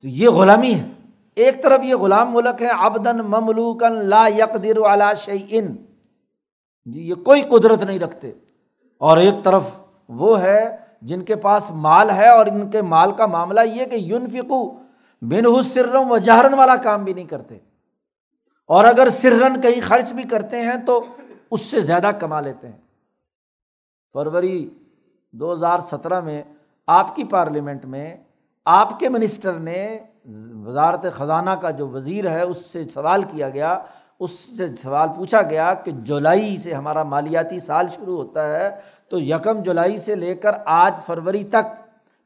تو 0.02 0.08
یہ 0.08 0.28
غلامی 0.28 0.74
ہے۔ 0.74 0.88
ایک 1.34 1.62
طرف 1.62 1.80
یہ 1.84 1.94
غلام 1.94 2.32
ملک 2.32 2.62
ہے 2.62 2.68
ابدن 2.68 3.16
مملوکن 3.18 3.92
لا 3.92 4.26
یقدر 4.26 5.14
شعین 5.16 5.76
جی 6.84 7.08
یہ 7.08 7.14
کوئی 7.14 7.42
قدرت 7.42 7.82
نہیں 7.82 7.98
رکھتے۔ 7.98 8.32
اور 8.98 9.16
ایک 9.16 9.44
طرف 9.44 9.62
وہ 10.08 10.40
ہے 10.40 10.76
جن 11.02 11.22
کے 11.22 11.36
پاس 11.36 11.70
مال 11.70 12.10
ہے 12.10 12.28
اور 12.28 12.46
ان 12.46 12.70
کے 12.70 12.82
مال 12.82 13.12
کا 13.12 13.26
معاملہ 13.26 13.60
یہ 13.60 13.86
کہ 13.86 13.96
یونفکو 13.96 14.74
بن 15.22 15.62
سرم 15.62 16.10
و 16.10 16.18
جہرن 16.18 16.54
والا 16.54 16.76
کام 16.76 17.04
بھی 17.04 17.12
نہیں 17.12 17.24
کرتے۔ 17.24 17.58
اور 18.66 18.84
اگر 18.84 19.08
سرن 19.08 19.60
کہیں 19.60 19.80
خرچ 19.80 20.12
بھی 20.12 20.22
کرتے 20.22 20.56
ہیں 20.60 20.76
تو 20.86 21.04
اس 21.50 21.60
سے 21.60 21.80
زیادہ 21.80 22.10
کما 22.20 22.40
لیتے 22.40 22.68
ہیں۔ 22.68 22.78
فروری 24.12 24.70
دو 25.32 25.52
ہزار 25.52 25.78
سترہ 25.78 26.20
میں 26.20 26.42
آپ 26.86 27.16
کی 27.16 27.24
پارلیمنٹ 27.24 27.84
میں 27.84 28.16
آپ 28.66 28.98
کے 28.98 29.08
منسٹر 29.08 29.52
نے 29.52 29.98
وزارت 30.64 31.06
خزانہ 31.12 31.50
کا 31.50 31.70
جو 31.70 31.88
وزیر 31.88 32.30
ہے، 32.30 32.40
اس 32.40 32.64
سے 32.66 32.84
سوال 32.84 33.22
کیا 33.22 33.48
گیا۔ 33.48 33.78
اس 34.20 34.30
سے 34.56 34.66
سوال 34.76 35.08
پوچھا 35.16 35.40
گیا 35.42 35.72
کہ 35.74 35.90
جولائی 35.90 36.56
سے 36.56 36.74
ہمارا 36.74 37.02
مالیاتی 37.02 37.60
سال 37.60 37.86
شروع 37.88 38.16
ہوتا 38.16 38.46
ہے، 38.52 38.70
تو 39.08 39.18
یکم 39.18 39.62
جولائی 39.62 39.98
سے 39.98 40.14
لے 40.14 40.34
کر 40.34 40.50
آج 40.66 40.92
فروری 41.06 41.44
تک 41.44 41.74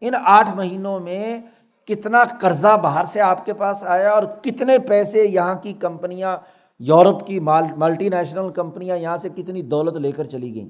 ان 0.01 0.15
آٹھ 0.25 0.51
مہینوں 0.57 0.99
میں 1.01 1.41
کتنا 1.89 2.25
قرضہ 2.41 2.77
باہر 2.83 3.05
سے 3.05 3.21
آپ 3.21 3.45
کے 3.47 3.53
پاس 3.53 3.85
آیا 3.85 4.11
اور 4.11 4.23
کتنے 4.43 4.79
پیسے 4.79 5.25
یہاں 5.25 5.55
کی 5.55 5.73
کمپنیاں، 5.73 6.37
یورپ 6.81 7.27
کی 7.27 7.41
مال 7.41 7.65
ملٹی 7.77 8.09
نیشنل 8.09 8.53
کمپنیاں 8.53 8.97
یہاں 8.97 9.17
سے 9.17 9.29
کتنی 9.29 9.63
دولت 9.63 9.97
لے 9.97 10.13
کر 10.13 10.25
چلی 10.25 10.55
گئیں؟ 10.55 10.69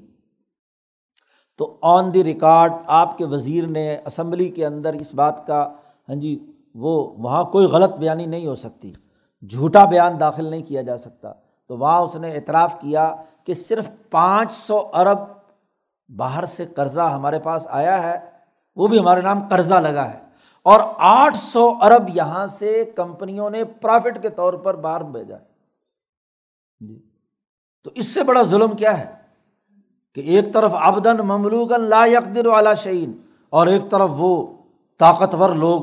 تو 1.57 1.77
آن 1.81 2.13
دی 2.13 2.23
ریکارڈ 2.23 2.73
آپ 2.87 3.17
کے 3.17 3.25
وزیر 3.25 3.67
نے 3.67 3.97
اسمبلی 4.05 4.49
کے 4.49 4.65
اندر 4.65 4.93
اس 4.93 5.13
بات 5.13 5.47
کا 5.47 5.73
ہاں 6.09 6.15
جی 6.15 6.51
وہ 6.75 7.15
وہاں 7.17 7.43
کوئی 7.43 7.65
غلط 7.65 7.93
بیانی 7.93 8.25
نہیں 8.25 8.47
ہو 8.47 8.55
سکتی۔ 8.55 8.93
جھوٹا 9.49 9.85
بیان 9.85 10.19
داخل 10.19 10.45
نہیں 10.45 10.61
کیا 10.61 10.81
جا 10.81 10.97
سکتا۔ 10.97 11.33
تو 11.67 11.77
وہاں 11.77 12.01
اس 12.01 12.15
نے 12.15 12.35
اعتراف 12.35 12.79
کیا 12.79 13.15
کہ 13.43 13.53
صرف 13.53 13.89
پانچ 14.09 14.53
سو 14.53 14.91
ارب 14.93 15.17
باہر 16.15 16.45
سے 16.45 16.65
قرضہ 16.65 17.01
ہمارے 17.01 17.39
پاس 17.39 17.67
آیا 17.67 18.03
ہے۔ 18.03 18.19
وہ 18.75 18.87
بھی 18.87 18.99
ہمارے 18.99 19.21
نام 19.21 19.47
قرضہ 19.47 19.73
لگا 19.73 20.13
ہے۔ 20.13 20.19
اور 20.63 20.79
آٹھ 20.97 21.37
سو 21.37 21.73
ارب 21.81 22.03
یہاں 22.13 22.47
سے 22.47 22.91
کمپنیوں 22.95 23.49
نے 23.49 23.63
پرافٹ 23.63 24.21
کے 24.21 24.29
طور 24.29 24.53
پر 24.53 24.75
باہر 24.75 25.03
بھیجا 25.03 25.35
ہے۔ 25.35 25.43
جی۔ 26.79 27.01
تو 27.83 27.91
اس 27.95 28.07
سے 28.07 28.23
بڑا 28.23 28.41
ظلم 28.41 28.71
کیا 28.71 28.99
ہے؟ 28.99 29.26
کہ 30.17 30.21
ایک 30.21 30.53
طرف 30.53 30.73
آبدن 30.73 31.17
مملوکن 31.17 31.81
لا 31.81 32.05
یکدر 32.05 32.45
والا 32.45 32.73
شعین 32.73 33.11
اور 33.49 33.67
ایک 33.67 33.81
طرف 33.91 34.09
وہ 34.11 34.45
طاقتور 34.97 35.49
لوگ۔ 35.49 35.81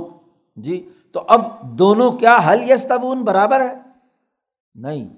جی 0.57 0.89
تو 1.13 1.23
اب 1.29 1.41
دونوں 1.79 2.11
کیا 2.13 2.39
حل 2.49 2.71
یس 2.71 2.87
تبون 2.87 3.23
برابر 3.23 3.61
ہے؟ 3.61 3.75
نہیں، 4.75 5.09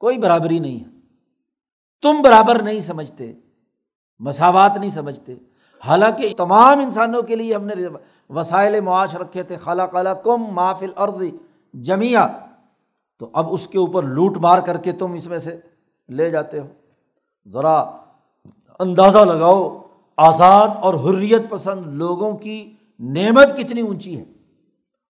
کوئی 0.00 0.18
برابری 0.18 0.58
نہیں 0.58 0.80
ہے۔ 0.80 0.88
تم 2.02 2.22
برابر 2.24 2.62
نہیں 2.62 2.80
سمجھتے، 2.80 3.32
مساوات 4.18 4.76
نہیں 4.76 4.90
سمجھتے۔ 4.90 5.34
حالانکہ 5.84 6.34
تمام 6.36 6.78
انسانوں 6.78 7.22
کے 7.22 7.36
لیے 7.36 7.54
ہم 7.54 7.64
نے 7.64 7.74
وسائل 8.30 8.80
معاش 8.80 9.14
رکھے 9.16 9.42
تھے 9.42 9.56
خلا 9.56 9.86
خلا 9.86 10.14
کم 10.14 10.42
محفل 10.42 10.92
عرض 10.96 11.22
جمیا 11.74 12.26
تو 13.18 13.30
اب 13.32 13.46
اس 13.50 13.66
کے 13.66 13.78
اوپر 13.78 14.02
لوٹ 14.02 14.36
مار 14.36 14.58
کر 14.58 14.76
کے 14.76 14.92
تم 14.92 15.12
اس 15.12 15.26
میں 15.26 15.38
سے 15.38 15.60
لے 16.08 16.30
جاتے 16.30 16.60
ہو۔ 16.60 16.66
ذرا 17.48 17.84
اندازہ 18.78 19.18
لگاؤ، 19.18 19.82
آزاد 20.16 20.68
اور 20.80 20.94
حریت 20.94 21.50
پسند 21.50 21.82
لوگوں 21.86 22.36
کی 22.36 22.72
نعمت 23.00 23.58
کتنی 23.58 23.80
اونچی 23.80 24.18
ہے۔ 24.18 24.24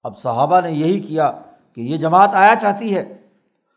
اب 0.02 0.18
صحابہ 0.18 0.60
نے 0.60 0.70
یہی 0.70 1.00
کیا 1.00 1.32
کہ 1.72 1.80
یہ 1.80 1.96
جماعت 1.96 2.30
آیا 2.32 2.54
چاہتی 2.54 2.96
ہے 2.96 3.18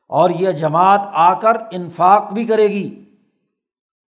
اور 0.08 0.30
یہ 0.30 0.52
جماعت 0.52 1.02
آ 1.14 1.34
کر 1.34 1.58
انفاق 1.72 2.34
بھی 2.34 2.46
کرے 2.46 2.68
گی 2.68 3.04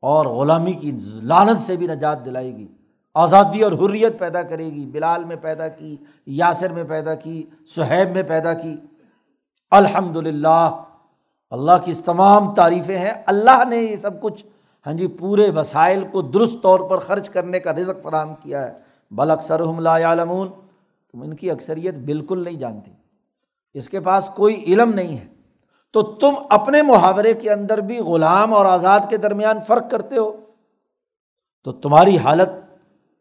اور 0.03 0.27
غلامی 0.27 0.73
کی 0.73 0.93
لانت 1.23 1.61
سے 1.61 1.77
بھی 1.77 1.87
نجات 1.87 2.25
دلائے 2.25 2.57
گی۔ 2.57 2.67
آزادی 3.15 3.63
اور 3.63 3.73
حریت 3.73 4.19
پیدا 4.19 4.43
کرے 4.43 4.65
گی، 4.65 4.87
بلال 4.87 5.25
میں 5.25 5.37
پیدا 5.37 5.69
کی، 5.69 5.97
یاسر 6.27 6.73
میں 6.73 6.85
پیدا 6.85 7.15
کی، 7.15 7.45
سہیب 7.77 8.11
میں 8.11 8.23
پیدا 8.23 8.53
کی۔ 8.53 8.77
الحمد 9.71 10.17
للہ 10.17 10.83
اللہ 11.51 11.85
کی 11.85 11.95
تمام 11.95 12.55
تعریفیں 12.55 12.99
ہیں۔ 12.99 13.13
اللہ 13.27 13.65
نے 13.69 13.77
یہ 13.77 13.97
سب 13.97 14.21
کچھ 14.21 14.45
ہاں 14.87 14.93
جی 14.93 15.07
پورے 15.07 15.51
وسائل 15.51 16.05
کو 16.13 16.23
درست 16.23 16.57
طور 16.63 16.81
پر 16.81 16.99
خرچ 16.99 17.31
کرنے 17.31 17.61
کا 17.61 17.73
رزق 17.73 18.03
فراہم 18.03 18.35
کیا 18.35 18.65
ہے۔ 18.67 18.73
بل 19.11 19.31
اکثر 19.31 19.61
ہم 19.61 19.81
لا 19.81 20.03
عالمون 20.03 20.49
تم 21.13 21.23
ان 21.23 21.35
کی 21.35 21.51
اکثریت 21.51 21.95
بالکل 21.95 22.45
نہیں 22.45 22.55
جانتی 22.55 22.91
اس 23.75 23.89
کے 23.89 24.01
پاس 24.01 24.31
کوئی 24.37 24.65
علم 24.67 24.95
نہیں 24.95 25.19
ہے۔ 25.19 25.27
تو 25.93 26.03
تم 26.03 26.35
اپنے 26.51 26.83
محاورے 26.83 27.35
کے 27.35 27.51
اندر 27.51 27.79
بھی 27.79 27.99
غلام 27.99 28.55
اور 28.55 28.67
آزاد 28.67 29.01
کے 29.11 29.17
درمیان 29.17 29.61
فرق 29.61 29.91
کرتے 29.91 30.19
ہو۔ 30.19 30.33
تو 31.65 31.73
تمہاری 31.73 32.19
حالت 32.19 32.49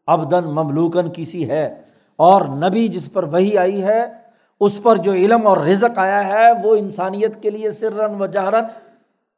ابدن 0.06 0.44
مملوکن 0.44 1.08
کسی 1.16 1.50
ہے۔ 1.50 1.82
اور 2.16 2.42
نبی 2.42 2.88
جس 2.88 3.12
پر 3.12 3.24
وہی 3.24 3.58
آئی 3.58 3.84
ہے، 3.84 4.04
اس 4.60 4.82
پر 4.82 4.96
جو 4.96 5.12
علم 5.12 5.46
اور 5.46 5.58
رزق 5.58 5.98
آیا 5.98 6.24
ہے، 6.26 6.46
وہ 6.64 6.76
انسانیت 6.76 7.42
کے 7.42 7.50
لیے 7.50 7.70
سرن 7.70 8.22
و 8.22 8.26
جہرن 8.26 8.64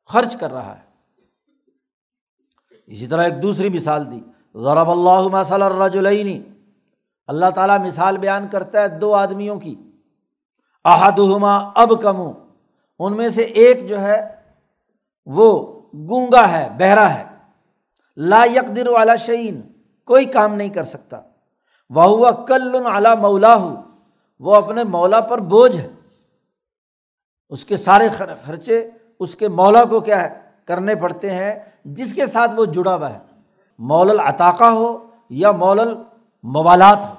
خرچ 0.06 0.36
کر 0.36 0.52
رہا 0.52 0.74
ہے۔ 0.74 0.93
اسی 2.86 3.06
طرح 3.06 3.22
ایک 3.22 3.42
دوسری 3.42 3.68
مثال 3.68 4.10
دی۔ 4.10 4.20
ضرب 4.54 4.90
اللہ 4.90 5.28
مسل 5.32 5.62
الرجلینی 5.62 6.42
اللہ 7.26 7.46
تعالیٰ 7.54 7.86
مثال 7.86 8.18
بیان 8.18 8.48
کرتا 8.48 8.82
ہے 8.82 8.88
دو 8.88 9.14
آدمیوں 9.14 9.60
کی۔ 9.60 9.74
احدہما 10.84 11.70
اب 11.74 12.02
کموں 12.02 12.32
ان 12.98 13.16
میں 13.16 13.28
سے 13.28 13.42
ایک 13.42 13.88
جو 13.88 14.00
ہے 14.00 14.36
وہ 15.26 15.80
گونگا 15.94 16.52
ہے، 16.52 16.68
بہرا 16.78 17.14
ہے۔ 17.14 17.24
لا 18.16 18.44
یکدر 18.44 18.88
والا 18.88 19.16
شعین 19.16 19.60
کوئی 20.04 20.24
کام 20.24 20.54
نہیں 20.54 20.68
کر 20.68 20.84
سکتا۔ 20.84 21.20
وہ 21.90 22.02
ہوا 22.02 22.30
کل 22.30 22.86
اعلیٰ 22.86 23.16
مولا 23.16 23.56
ہو 23.56 23.74
وہ 24.38 24.54
اپنے 24.54 24.84
مولا 24.84 25.20
پر 25.20 25.38
بوجھ 25.38 25.76
ہے۔ 25.76 25.88
اس 27.48 27.64
کے 27.64 27.76
سارے 27.76 28.08
خرچے 28.44 28.90
اس 29.20 29.36
کے 29.36 29.48
مولا 29.48 29.84
کو 29.84 30.00
کیا 30.00 30.24
ہے؟ 30.24 30.40
کرنے 30.64 30.94
پڑتے 30.94 31.30
ہیں۔ 31.30 31.73
جس 31.84 32.14
کے 32.14 32.26
ساتھ 32.26 32.50
وہ 32.56 32.64
جڑا 32.64 32.94
ہوا 32.94 33.14
ہے 33.14 33.18
مول 33.78 34.10
العطاقہ 34.10 34.64
ہو 34.64 34.98
یا 35.30 35.50
مول 35.50 35.80
الموالات 35.80 36.98
ہو۔ 37.06 37.14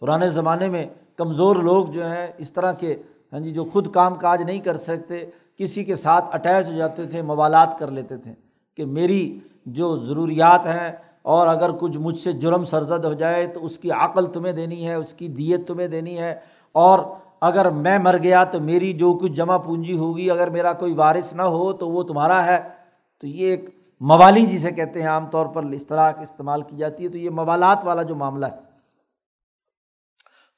پرانے 0.00 0.30
زمانے 0.30 0.68
میں 0.68 0.86
کمزور 1.16 1.56
لوگ 1.56 1.86
جو 1.86 2.06
ہیں، 2.06 2.26
اس 2.38 2.52
طرح 2.52 2.72
کے 2.72 3.02
ہاں 3.32 3.40
جی 3.40 3.50
جو 3.50 3.64
خود 3.64 3.92
کام 3.92 4.14
کاج 4.14 4.42
نہیں 4.42 4.58
کر 4.58 4.76
سکتے، 4.76 5.30
کسی 5.58 5.84
کے 5.84 5.96
ساتھ 5.96 6.34
اٹیچ 6.34 6.66
ہو 6.66 6.76
جاتے 6.76 7.06
تھے، 7.06 7.22
موالات 7.22 7.78
کر 7.78 7.90
لیتے 7.90 8.16
تھے 8.16 8.34
کہ 8.76 8.84
میری 8.84 9.38
جو 9.66 9.96
ضروریات 9.96 10.66
ہیں 10.66 10.92
اور 11.22 11.46
اگر 11.46 11.70
کچھ 11.80 11.98
مجھ 11.98 12.18
سے 12.18 12.32
جرم 12.32 12.64
سرزد 12.64 13.04
ہو 13.04 13.12
جائے 13.12 13.46
تو 13.46 13.64
اس 13.64 13.78
کی 13.78 13.90
عقل 13.90 14.26
تمہیں 14.26 14.52
دینی 14.52 14.88
ہے، 14.88 14.94
اس 14.94 15.14
کی 15.14 15.28
دیت 15.28 15.68
تمہیں 15.68 15.88
دینی 15.88 16.18
ہے۔ 16.18 16.38
اور 16.72 16.98
اگر 17.40 17.70
میں 17.70 17.98
مر 17.98 18.16
گیا 18.22 18.44
تو 18.44 18.60
میری 18.60 18.92
جو 18.92 19.14
کچھ 19.14 19.32
جمع 19.32 19.56
پونجی 19.56 19.96
ہوگی، 19.96 20.30
اگر 20.30 20.50
میرا 20.50 20.72
کوئی 20.72 20.94
وارث 20.94 21.34
نہ 21.34 21.42
ہو 21.42 21.72
تو 21.72 21.90
وہ 21.90 22.02
تمہارا 22.02 22.46
ہے۔ 22.46 22.83
تو 23.24 23.28
یہ 23.28 23.46
ایک 23.46 23.64
موالی 24.00 24.46
جسے 24.46 24.70
کہتے 24.70 25.02
ہیں 25.02 25.08
عام 25.08 25.26
طور 25.26 25.46
پر 25.46 25.64
اصطلاح 25.64 26.12
استعمال 26.20 26.62
کی 26.62 26.76
جاتی 26.76 27.04
ہے، 27.04 27.08
تو 27.08 27.18
یہ 27.18 27.30
موالات 27.30 27.78
والا 27.84 28.02
جو 28.02 28.16
معاملہ 28.16 28.46
ہے۔ 28.46 28.56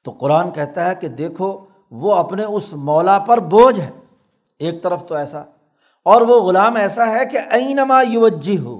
تو 0.03 0.11
قرآن 0.11 0.51
کہتا 0.51 0.89
ہے 0.89 0.95
کہ 0.95 1.07
دیکھو، 1.07 1.65
وہ 1.91 2.15
اپنے 2.15 2.43
اس 2.43 2.73
مولا 2.73 3.19
پر 3.19 3.37
بوجھ 3.37 3.79
ہے۔ 3.79 3.91
ایک 4.59 4.83
طرف 4.83 5.05
تو 5.05 5.15
ایسا۔ 5.15 5.43
اور 6.03 6.21
وہ 6.21 6.41
غلام 6.41 6.75
ایسا 6.75 7.11
ہے 7.11 7.25
کہ 7.25 7.39
اینما 7.49 8.01
یوجی 8.01 8.57
ہو 8.57 8.79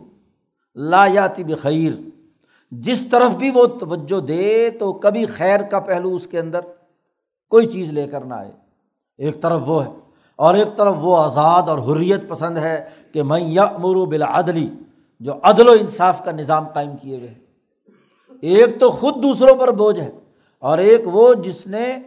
لا 0.75 1.05
یاتی 1.05 1.43
بخیر۔ 1.43 1.93
جس 2.71 3.05
طرف 3.11 3.31
بھی 3.31 3.51
وہ 3.51 3.65
توجہ 3.65 4.19
دے 4.19 4.69
تو 4.69 4.93
کبھی 4.93 5.25
خیر 5.25 5.59
کا 5.61 5.79
پہلو 5.79 6.15
اس 6.15 6.27
کے 6.27 6.39
اندر 6.39 6.59
کوئی 7.49 7.65
چیز 7.65 7.91
لے 7.91 8.07
کر 8.07 8.21
نہ 8.21 8.33
آئے۔ 8.33 8.51
ایک 9.17 9.41
طرف 9.41 9.61
وہ 9.65 9.85
ہے 9.85 9.91
اور 10.35 10.55
ایک 10.55 10.77
طرف 10.77 10.95
وہ 10.97 11.17
آزاد 11.17 11.61
اور 11.61 11.79
حریت 11.79 12.27
پسند 12.27 12.57
ہے۔ 12.57 12.89
کہ 13.13 13.23
میں 13.23 13.39
یا 13.39 13.71
مرو 13.79 14.05
بلادلی 14.05 14.69
جو 15.19 15.33
عدل 15.43 15.67
و 15.67 15.71
انصاف 15.71 16.23
کا 16.23 16.31
نظام 16.31 16.67
قائم 16.67 16.95
کیے 17.01 17.17
ہوئے 17.17 17.33
ایک 18.41 18.79
تو 18.79 18.91
خود 18.91 19.15
دوسروں 19.23 19.55
پر 19.55 19.71
بوجھ 19.71 19.99
ہے 19.99 20.11
اور 20.59 20.77
ایک 20.77 21.01
وہ 21.05 21.33
جس 21.33 21.67
نے 21.67 21.97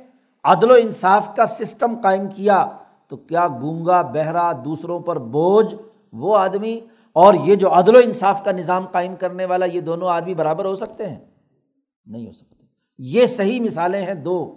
عدل 0.45 0.71
و 0.71 0.75
انصاف 0.75 1.37
کا 1.37 1.47
سسٹم 1.47 2.01
قائم 2.03 2.29
کیا، 2.29 2.67
تو 3.09 3.17
کیا 3.17 3.49
گونگا، 3.49 4.03
بہرا، 4.03 4.53
دوسروں 4.53 5.01
پر 5.01 5.19
بوجھ 5.19 5.75
وہ 6.13 6.39
آدمی 6.39 6.81
اور 7.13 7.35
یہ 7.35 7.55
جو 7.55 7.75
عدل 7.75 7.97
و 7.97 7.99
انصاف 8.05 8.45
کا 8.45 8.53
نظام 8.53 8.87
قائم 8.87 9.17
کرنے 9.17 9.45
والا، 9.45 9.65
یہ 9.65 9.81
دونوں 9.81 10.09
آدمی 10.09 10.35
برابر 10.35 10.65
ہو 10.65 10.77
سکتے 10.77 11.07
ہیں؟ 11.07 11.19
نہیں 12.07 12.27
ہو 12.27 12.33
سکتے۔ 12.33 12.65
یہ 12.99 13.27
صحیح 13.27 13.61
مثالیں 13.61 14.07
ہیں 14.07 14.15
دو۔ 14.15 14.55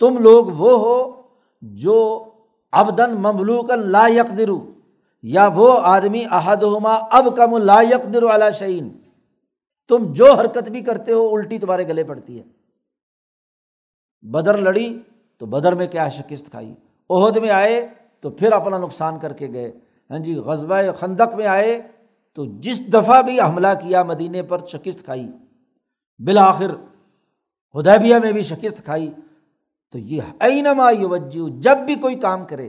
تم 0.00 0.18
لوگ 0.18 0.46
وہ 0.46 0.78
ہو 0.78 1.22
جو 1.62 2.24
ابدن 2.72 3.14
مملوک 3.14 3.70
لا 3.70 4.06
یکدرو 4.08 4.71
یا 5.22 5.48
وہ 5.54 5.78
آدمی 5.82 6.24
احدہما 6.30 6.94
اب 6.94 7.36
کم 7.36 7.56
لا 7.56 7.80
یکدر 7.80 8.22
والا 8.22 8.50
شعین 8.50 8.88
تم 9.88 10.12
جو 10.12 10.32
حرکت 10.32 10.70
بھی 10.70 10.80
کرتے 10.80 11.12
ہو 11.12 11.34
الٹی 11.34 11.58
تمہارے 11.58 11.88
گلے 11.88 12.04
پڑتی 12.04 12.38
ہے۔ 12.38 12.44
بدر 14.22 14.58
لڑی 14.58 14.98
تو 15.38 15.46
بدر 15.46 15.72
میں 15.72 15.86
کیا 15.86 16.08
شکست 16.08 16.50
کھائی۔ 16.50 16.74
عہد 17.10 17.36
میں 17.36 17.50
آئے 17.50 17.88
تو 18.20 18.30
پھر 18.30 18.52
اپنا 18.52 18.78
نقصان 18.78 19.18
کر 19.18 19.32
کے 19.32 19.48
گئے۔ 19.52 19.72
ہاں 20.10 20.18
جی 20.18 20.34
غزبۂ 20.34 20.94
خندق 20.98 21.34
میں 21.34 21.46
آئے 21.46 21.82
تو 22.34 22.44
جس 22.60 22.80
دفعہ 22.92 23.22
بھی 23.22 23.40
حملہ 23.40 23.68
کیا 23.82 24.02
مدینے 24.02 24.42
پر 24.42 24.66
شکست 24.66 25.04
کھائی۔ 25.04 25.28
بالآخر 26.18 26.70
ہدیبیہ 27.78 28.16
میں 28.16 28.32
بھی 28.32 28.42
شکست 28.42 28.84
کھائی۔ 28.84 29.12
تو 29.92 29.98
یہ 29.98 30.22
اینما 30.40 30.90
یوجو 30.90 31.48
جب 31.48 31.78
بھی 31.78 31.94
کوئی 31.94 32.14
کام 32.14 32.44
کرے 32.44 32.68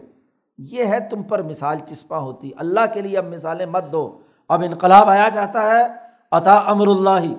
یہ 0.58 0.86
ہے 0.86 1.00
تم 1.10 1.24
پر 1.24 1.42
مثال 1.42 1.80
چسپاں 1.88 2.20
ہوتی۔ 2.20 2.52
اللہ 2.58 2.80
کے 2.94 3.02
لیے 3.02 3.18
اب 3.18 3.26
مثالیں 3.26 3.66
مت 3.66 3.84
دو۔ 3.92 4.20
اب 4.50 4.64
انقلاب 4.66 5.10
آیا 5.10 5.30
جاتا 5.30 5.78
ہے۔ 5.78 5.84
عطا 6.32 6.56
امر 6.58 6.88
اللہ۔ 6.88 7.34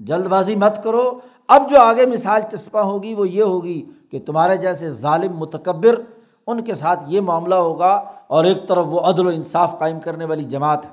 جلد 0.00 0.26
بازی 0.26 0.56
مت 0.56 0.82
کرو۔ 0.84 1.18
اب 1.48 1.70
جو 1.70 1.80
آگے 1.80 2.06
مثال 2.06 2.40
چسپاں 2.52 2.82
ہوگی 2.82 3.14
وہ 3.14 3.28
یہ 3.28 3.42
ہوگی 3.42 3.86
کہ 4.10 4.20
تمہارے 4.26 4.56
جیسے 4.56 4.90
ظالم 4.90 5.36
متکبر، 5.36 6.00
ان 6.46 6.64
کے 6.64 6.74
ساتھ 6.74 7.00
یہ 7.06 7.20
معاملہ 7.20 7.54
ہوگا 7.54 8.10
اور 8.26 8.44
ایک 8.44 8.68
طرف 8.68 8.86
وہ 8.88 9.00
عدل 9.00 9.26
و 9.26 9.30
انصاف 9.30 9.78
قائم 9.78 10.00
کرنے 10.00 10.24
والی 10.24 10.44
جماعت 10.44 10.86
ہے۔ 10.86 10.90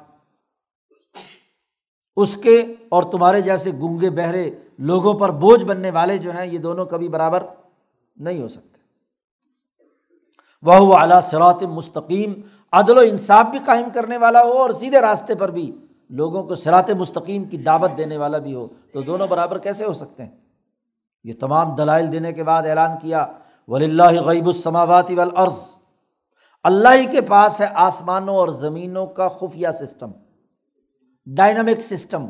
اس 2.16 2.36
کے 2.36 2.66
اور 2.89 3.03
تمہارے 3.03 3.41
جیسے 3.41 3.72
گونگے 3.72 4.09
بہرے 4.09 4.51
لوگوں 4.78 5.14
پر 5.14 5.32
بوجھ 5.32 5.64
بننے 5.64 5.91
والے 5.91 6.18
جو 6.18 6.32
ہیں، 6.32 6.45
یہ 6.45 6.57
دونوں 6.57 6.86
کبھی 6.86 7.07
برابر 7.07 7.43
نہیں 8.16 8.41
ہو 8.41 8.47
سکتے۔ 8.47 8.73
وہ 10.66 10.97
اعلیٰ 10.97 11.22
سرات 11.22 11.64
مستقیم۔ 11.64 12.34
عدل 12.72 12.97
و 12.97 13.01
انصاف 13.01 13.45
بھی 13.45 13.59
قائم 13.66 13.88
کرنے 13.93 14.18
والا 14.18 14.43
ہو 14.43 14.51
اور 14.51 14.70
سیدھے 14.70 15.01
راستے 15.01 15.36
پر 15.36 15.51
بھی۔ 15.51 15.78
لوگوں 16.09 16.43
کو 16.43 16.55
سرات 16.55 16.89
مستقیم 16.89 17.43
کی 17.43 17.57
دعوت 17.57 17.91
دینے 17.97 18.18
والا 18.18 18.38
بھی 18.38 18.55
ہو۔ 18.55 18.68
تو 18.93 19.01
دونوں 19.01 19.28
برابر 19.28 19.57
کیسے 19.57 19.86
ہو 19.86 19.93
سکتے 19.93 20.24
ہیں؟ 20.24 20.32
یہ 21.24 21.34
تمام 21.39 21.76
دلائل 21.76 22.11
دینے 22.11 22.34
کے 22.34 22.43
بعد 22.43 22.64
اعلان 22.64 22.91
کیا۔ 23.01 23.28
ولی 23.68 23.86
اللہ 23.86 24.22
غیب 24.22 24.47
السماوات 24.47 25.11
والارض 25.11 25.76
اللہ 26.64 26.89
ہی 26.93 27.05
کے 27.05 27.22
پاس 27.22 27.61
ہے 27.61 27.68
آسمانوں 27.74 28.36
اور 28.36 28.47
زمینوں 28.47 29.05
کا 29.05 29.28
خفیہ 29.28 29.68
سسٹم۔ 29.80 30.11
Dynamic 31.26 31.82
system. 31.82 32.26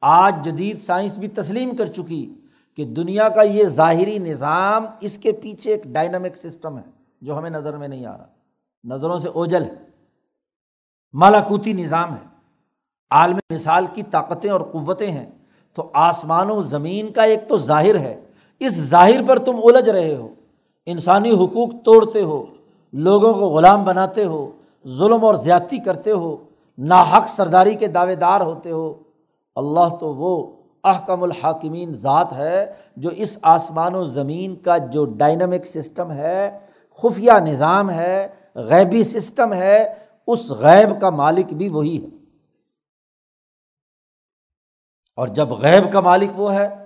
آج 0.00 0.34
جدید 0.44 0.80
سائنس 0.80 1.18
بھی 1.18 1.28
تسلیم 1.28 1.76
کر 1.76 1.86
چکی 1.86 2.34
کہ 2.76 2.84
دنیا 2.84 3.28
کا 3.28 3.42
یہ 3.42 3.64
ظاہری 3.64 4.18
نظام 4.18 4.86
اس 5.00 5.18
کے 5.18 5.32
پیچھے 5.32 5.70
ایک 5.70 5.84
ڈائنامک 5.84 6.36
سسٹم 6.36 6.78
ہے۔ 6.78 7.01
جو 7.22 7.38
ہمیں 7.38 7.50
نظر 7.50 7.76
میں 7.76 7.88
نہیں 7.88 8.06
آ 8.06 8.16
رہا۔ 8.16 8.26
نظروں 8.84 9.18
سے 9.18 9.28
اوجل 9.28 9.64
ہے۔ 9.64 9.74
مالاکوتی 11.12 11.72
نظام 11.72 12.14
ہے۔ 12.14 12.26
عالم 13.10 13.38
مثال 13.50 13.86
کی 13.94 14.02
طاقتیں 14.02 14.50
اور 14.50 14.60
قوتیں 14.60 15.10
ہیں۔ 15.10 15.26
تو 15.74 15.90
آسمان 15.92 16.50
و 16.50 16.62
زمین 16.62 17.12
کا 17.12 17.22
ایک 17.22 17.48
تو 17.48 17.56
ظاہر 17.56 17.96
ہے۔ 17.96 18.20
اس 18.58 18.72
ظاہر 18.72 19.22
پر 19.26 19.38
تم 19.38 19.56
الجھ 19.64 19.88
رہے 19.88 20.14
ہو۔ 20.14 20.28
انسانی 20.86 21.30
حقوق 21.30 21.68
توڑتے 21.84 22.22
ہو۔ 22.22 22.46
لوگوں 22.92 23.34
کو 23.34 23.40
غلام 23.40 23.84
بناتے 23.84 24.24
ہو۔ 24.24 24.50
ظلم 24.86 25.24
اور 25.24 25.34
زیادتی 25.34 25.78
کرتے 25.78 26.10
ہو۔ 26.10 26.36
ناحق 26.78 27.28
سرداری 27.28 27.74
کے 27.74 27.86
دعوے 27.86 28.14
دار 28.14 28.40
ہوتے 28.40 28.70
ہو۔ 28.70 28.94
اللہ 29.56 29.94
تو 30.00 30.14
وہ 30.14 30.52
احکم 30.84 31.22
الحاکمین 31.22 31.92
ذات 31.92 32.32
ہے 32.32 32.72
جو 32.96 33.08
اس 33.08 33.38
آسمان 33.42 33.94
و 33.94 34.04
زمین 34.04 34.56
کا 34.56 34.76
جو 34.76 35.04
ڈائنامک 35.04 35.66
سسٹم 35.66 36.10
ہے 36.10 36.58
خفیہ 37.02 37.32
نظام 37.32 37.90
ہے، 37.90 38.28
غیبی 38.54 39.04
سسٹم 39.04 39.52
ہے، 39.52 39.94
اس 40.26 40.50
غیب 40.50 41.00
کا 41.00 41.10
مالک 41.10 41.46
بھی 41.46 41.68
وہی 41.68 42.04
ہے۔ 42.04 42.08
اور 45.16 45.28
جب 45.28 45.48
غیب 45.48 45.92
کا 45.92 46.00
مالک 46.00 46.30
وہ 46.36 46.54
ہے، 46.54 46.84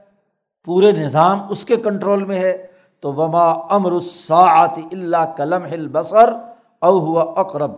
پورے 0.64 0.92
نظام 0.92 1.40
اس 1.50 1.64
کے 1.64 1.76
کنٹرول 1.76 2.24
میں 2.24 2.40
ہے، 2.40 2.66
تو 3.00 3.12
وما 3.12 3.50
امر 3.50 3.92
الساعت 3.92 4.78
اللہ 4.92 5.34
کلم 5.36 5.64
ہل 5.64 5.88
بسر 5.88 6.32
او 6.78 6.98
ہوا 6.98 7.22
اقرب۔ 7.22 7.72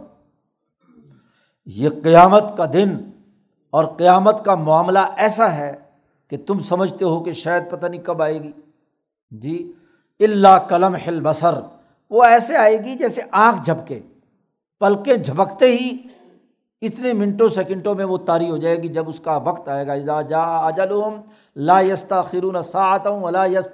یہ 1.67 1.89
قیامت 2.03 2.57
کا 2.57 2.65
دن 2.73 3.11
اور 3.71 3.85
قیامت 3.85 4.45
کا 4.45 4.55
معاملہ 4.55 4.99
ایسا 5.17 5.53
ہے 5.53 5.77
کہ 6.29 6.37
تم 6.47 6.59
سمجھتے 6.59 7.05
ہو 7.05 7.25
کہ 7.25 7.33
شاید 7.33 7.71
پتہ 7.71 7.87
نہیں 7.87 8.03
کب 8.03 8.23
آئے 8.23 8.43
گی۔ 8.43 8.53
جی 9.31 9.73
اللہ 10.21 10.59
قلم 10.69 10.95
ہل 10.95 11.21
بسر 11.21 11.61
وہ 12.11 12.25
ایسے 12.25 12.57
آئے 12.57 12.77
گی 12.85 12.95
جیسے 12.95 13.23
آنکھ 13.31 13.63
جھپکے۔ 13.63 14.01
پلکیں 14.81 15.15
جھپکتے 15.15 15.67
ہی 15.67 15.99
اتنے 16.83 17.13
منٹوں 17.13 17.49
سیکنڈوں 17.49 17.95
میں 17.95 18.05
وہ 18.05 18.19
تاری 18.19 18.51
ہو 18.51 18.57
جائے 18.57 18.77
گی 18.77 18.89
جب 18.89 19.09
اس 19.09 19.21
کا 19.21 19.37
وقت 19.37 19.69
آئے 19.69 19.87
گا۔ 19.87 20.21
جا 20.21 20.43
اجلوم 20.43 21.21
لا 21.57 21.81
یستا 21.81 22.23
خرون 22.23 22.63
ساعتوں 22.63 23.23
ولا 23.23 23.45
یس 23.45 23.71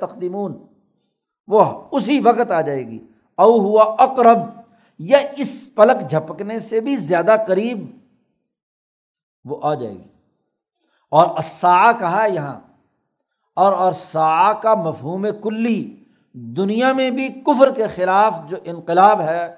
وہ 1.47 1.64
اسی 1.91 2.20
وقت 2.20 2.51
آ 2.51 2.61
جائے 2.61 2.89
گی۔ 2.89 3.07
او 3.35 3.59
ہوا 3.61 3.97
اقرب، 3.99 4.39
یا 4.99 5.18
اس 5.37 5.68
پلک 5.74 6.11
جھپکنے 6.11 6.59
سے 6.59 6.80
بھی 6.80 6.97
زیادہ 6.97 7.37
قریب 7.47 7.87
وہ 9.45 9.57
آ 9.62 9.74
جائے 9.74 9.95
گی۔ 9.95 10.09
اور 11.11 11.39
اسا 11.39 11.93
کہا 11.93 12.26
یہاں، 12.26 12.61
اور 13.57 13.72
اور 13.72 13.93
سا 13.93 14.53
کا 14.53 14.74
مفہوم 14.74 15.26
کلی۔ 15.43 16.03
دنیا 16.35 16.93
میں 16.93 17.11
بھی 17.11 17.28
کفر 17.28 17.70
کے 17.70 17.87
خلاف 17.87 18.41
جو 18.49 18.57
انقلاب 18.64 19.20
ہے 19.20 19.55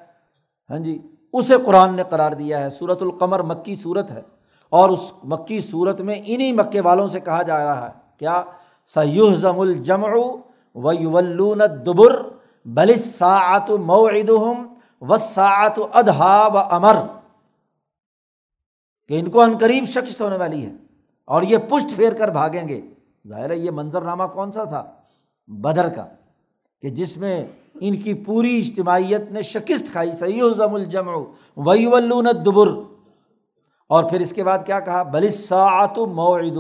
ہاں 0.71 0.79
جی 0.79 1.03
اسے 1.33 1.55
قرآن 1.67 1.95
نے 1.95 2.03
قرار 2.11 2.33
دیا 2.33 2.61
ہے۔ 2.61 2.71
صورت 2.71 3.03
القمر 3.03 3.41
مکی 3.41 3.77
صورت 3.77 4.11
ہے۔ 4.11 4.23
اور 4.69 4.91
اس 4.91 5.13
مکی 5.25 5.61
صورت 5.61 6.01
میں 6.01 6.21
انہیں 6.25 6.53
مکے 6.53 6.81
والوں 6.81 7.09
سے 7.09 7.21
کہا 7.21 7.43
جا 7.43 7.65
رہا 7.65 7.87
ہے۔ 7.87 7.93
کیا؟ 8.19 8.45
سیوح 8.87 9.35
زم 9.35 9.61
الجم 9.61 10.05
و 10.75 10.93
یولون 10.93 11.59
دبر 11.59 12.23
بل 12.65 12.97
ساعت 12.97 13.71
موعدہم 13.71 14.75
و 15.01 15.17
ساعت 15.17 15.79
ادہا 15.93 16.47
و 16.47 16.59
امر 16.59 16.97
کہ 19.09 19.19
ان 19.19 19.31
کو 19.31 19.45
عنقریب 19.45 19.85
شخص 19.85 20.21
ہونے 20.21 20.37
والی 20.37 20.67
ہے۔ 20.67 20.73
اور 21.25 21.43
یہ 21.43 21.59
پشت 21.69 21.97
پھیر 21.97 22.13
کر 22.13 22.29
بھاگیں 22.29 22.69
گے۔ 22.69 22.81
ظاہر 23.29 23.51
ہے 23.51 23.57
یہ 23.57 23.71
منظر 23.71 24.03
نامہ 24.03 24.25
کون 24.25 24.53
سا 24.53 24.65
تھا؟ 24.65 24.85
بدر 25.47 25.89
کا۔ 25.89 26.07
کہ 26.83 26.91
جس 26.91 27.17
میں 27.17 27.47
ان 27.75 27.97
کی 27.97 28.15
پوری 28.15 28.59
اجتماعیت 28.59 29.31
نے 29.31 29.43
شکست 29.43 29.93
کھائی 29.93 30.13
سی 30.13 30.41
الزم 30.41 30.75
الجم 30.75 31.09
وی 31.57 31.87
دبر 32.45 32.69
اور 33.89 34.05
پھر 34.05 34.21
اس 34.21 34.33
کے 34.33 34.45
بعد 34.45 34.59
کیا 34.67 34.81
کہا؟ 34.81 35.03
بلساعت 35.03 35.99
موعد 35.99 36.59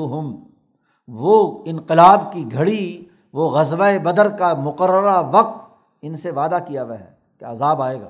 وہ 1.08 1.64
انقلاب 1.66 2.32
کی 2.32 2.44
گھڑی، 2.52 3.04
وہ 3.32 3.50
غزبۂ 3.50 3.98
بدر 4.02 4.28
کا 4.28 4.54
مقررہ 4.54 5.22
وقت 5.32 5.58
ان 6.02 6.16
سے 6.16 6.30
وعدہ 6.30 6.58
کیا 6.68 6.84
ہوا 6.84 6.98
ہے 7.00 7.10
کہ 7.40 7.44
عذاب 7.44 7.82
آئے 7.82 8.00
گا۔ 8.00 8.08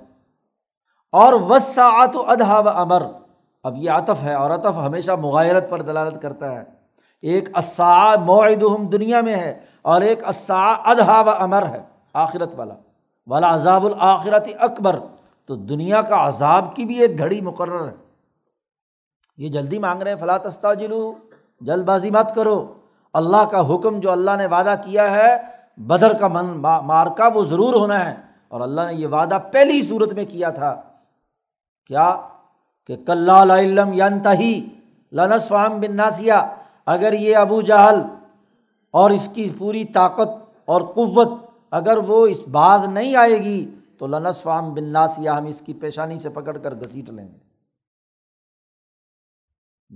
اور 1.12 1.32
وساعت 1.32 2.16
ادہا 2.26 2.58
و 2.58 2.68
امر 2.68 3.02
اب 3.64 3.76
یہ 3.76 3.90
عطف 3.90 4.22
ہے 4.22 4.34
اور 4.34 4.50
عطف 4.50 4.76
ہمیشہ 4.76 5.12
مغایرت 5.12 5.70
پر 5.70 5.82
دلالت 5.82 6.22
کرتا 6.22 6.52
ہے۔ 6.52 6.64
ایک 7.22 7.58
اسا 7.58 8.14
معد 8.16 8.92
دنیا 8.92 9.20
میں 9.20 9.36
ہے 9.36 9.60
اور 9.82 10.00
ایک 10.00 10.28
اسا 10.28 10.68
ادہا 10.68 11.20
و 11.20 11.30
امر 11.30 11.66
ہے۔ 11.66 11.95
آخرت 12.16 12.52
والا 12.56 12.74
والا 13.26 13.54
عذاب 13.54 13.84
الآخرت 13.84 14.48
اکبر۔ 14.60 14.98
تو 15.44 15.56
دنیا 15.56 16.02
کا 16.02 16.28
عذاب 16.28 16.76
کی 16.76 16.84
بھی 16.84 17.00
ایک 17.00 17.18
گھڑی 17.18 17.40
مقرر 17.40 17.88
ہے۔ 17.88 17.94
یہ 19.36 19.48
جلدی 19.48 19.78
مانگ 19.78 20.02
رہے 20.02 20.10
ہیں 20.10 20.20
فلاں 20.20 20.38
تستا 20.38 20.74
جلو 20.74 21.12
جلد 21.60 21.84
بازی 21.84 22.10
مت 22.10 22.34
کرو۔ 22.34 22.72
اللہ 23.12 23.44
کا 23.44 23.74
حکم 23.74 24.00
جو 24.00 24.12
اللہ 24.12 24.30
نے 24.38 24.46
وعدہ 24.46 24.74
کیا 24.84 25.10
ہے، 25.10 25.36
بدر 25.76 26.12
کا 26.12 26.28
من 26.28 26.46
مارکا 26.84 27.28
وہ 27.34 27.44
ضرور 27.44 27.74
ہونا 27.74 28.10
ہے۔ 28.10 28.16
اور 28.48 28.60
اللہ 28.60 28.80
نے 28.80 28.94
یہ 28.94 29.06
وعدہ 29.06 29.38
پہلی 29.52 29.82
صورت 29.82 30.12
میں 30.12 30.24
کیا 30.24 30.50
تھا۔ 30.50 30.80
کیا؟ 31.86 32.20
کہ 32.86 32.96
کل 33.06 33.30
علم 33.30 33.92
ینتہی 33.92 34.68
لنس 35.12 35.48
فام 35.48 35.80
بن 35.80 35.96
ناسیہ 35.96 36.32
اگر 36.86 37.12
یہ 37.12 37.36
ابو 37.36 37.60
جہل 37.60 38.00
اور 38.90 39.10
اس 39.10 39.28
کی 39.34 39.50
پوری 39.58 39.84
طاقت 39.84 40.28
اور 40.64 40.80
قوت 40.82 41.45
اگر 41.76 41.96
وہ 41.96 42.26
اس 42.26 42.48
باز 42.48 42.84
نہیں 42.84 43.16
آئے 43.16 43.38
گی 43.38 43.74
تو 43.98 44.06
لنس 44.06 44.42
فام 44.42 44.74
بن 44.74 44.84
ناسیہ 44.84 45.30
ہم 45.30 45.44
اس 45.44 45.60
کی 45.60 45.72
پیشانی 45.74 46.20
سے 46.20 46.28
پکڑ 46.28 46.58
کر 46.58 46.74
گھسیٹ 46.74 47.10
لیں 47.10 47.28
گے۔ 47.28 47.46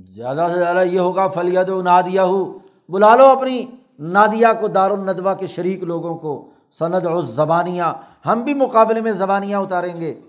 زیادہ 0.02 0.46
سے 0.52 0.58
زیادہ 0.58 0.82
یہ 0.84 1.00
ہوگا 1.00 1.28
فلیت 1.28 1.70
و 1.70 1.82
نادیہ 1.82 2.20
ہو 2.20 2.58
بلا 2.88 3.16
لو 3.16 3.24
اپنی 3.24 3.66
نادیا 3.98 4.52
کو 4.52 4.68
دار 4.68 4.90
الندوا 4.90 5.34
کے 5.34 5.46
شریک 5.46 5.82
لوگوں 5.82 6.14
کو۔ 6.18 6.50
سند 6.78 7.06
اور 7.06 7.22
زبانیاں 7.22 7.94
ہم 8.26 8.42
بھی 8.42 8.54
مقابلے 8.54 9.00
میں 9.00 9.12
زبانیاں 9.12 9.60
اتاریں 9.60 10.00
گے۔ 10.00 10.20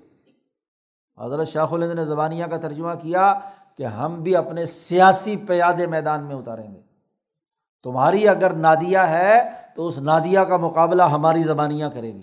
حضرت 1.18 1.48
شاخ 1.48 1.74
الند 1.74 1.92
نے 1.92 2.06
زبانیہ 2.06 2.46
کا 2.46 2.58
ترجمہ 2.58 2.94
کیا 3.02 3.34
کہ 3.78 3.84
ہم 3.84 4.22
بھی 4.24 4.36
اپنے 4.36 4.66
سیاسی 4.66 5.36
پیادے 5.38 5.88
میدان 5.88 6.24
میں 6.24 6.36
اتاریں 6.36 6.76
گے۔ 6.76 6.82
تمہاری 7.84 8.28
اگر 8.28 8.54
نادیا 8.54 9.10
ہے 9.10 9.61
تو 9.76 9.88
اس 9.88 10.00
نادیا 10.00 10.44
کا 10.44 10.58
مقابلہ 10.58 11.04
ہماری 11.04 11.44
زبانیاں 11.44 11.90
کرے 11.90 12.14
گی۔ 12.14 12.22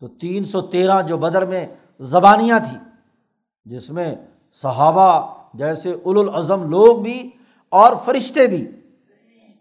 تو 0.00 0.08
تین 0.08 0.44
سو 0.44 0.60
تیرہ 0.60 1.02
جو 1.02 1.16
بدر 1.16 1.46
میں 1.46 1.66
زبانیاں 2.00 2.58
تھیں، 2.58 2.78
جس 3.64 3.90
میں 3.90 4.14
صحابہ 4.52 5.34
جیسے 5.54 5.92
الازم 6.04 6.70
لوگ 6.70 7.02
بھی 7.02 7.30
اور 7.68 7.96
فرشتے 8.04 8.46
بھی۔ 8.46 8.70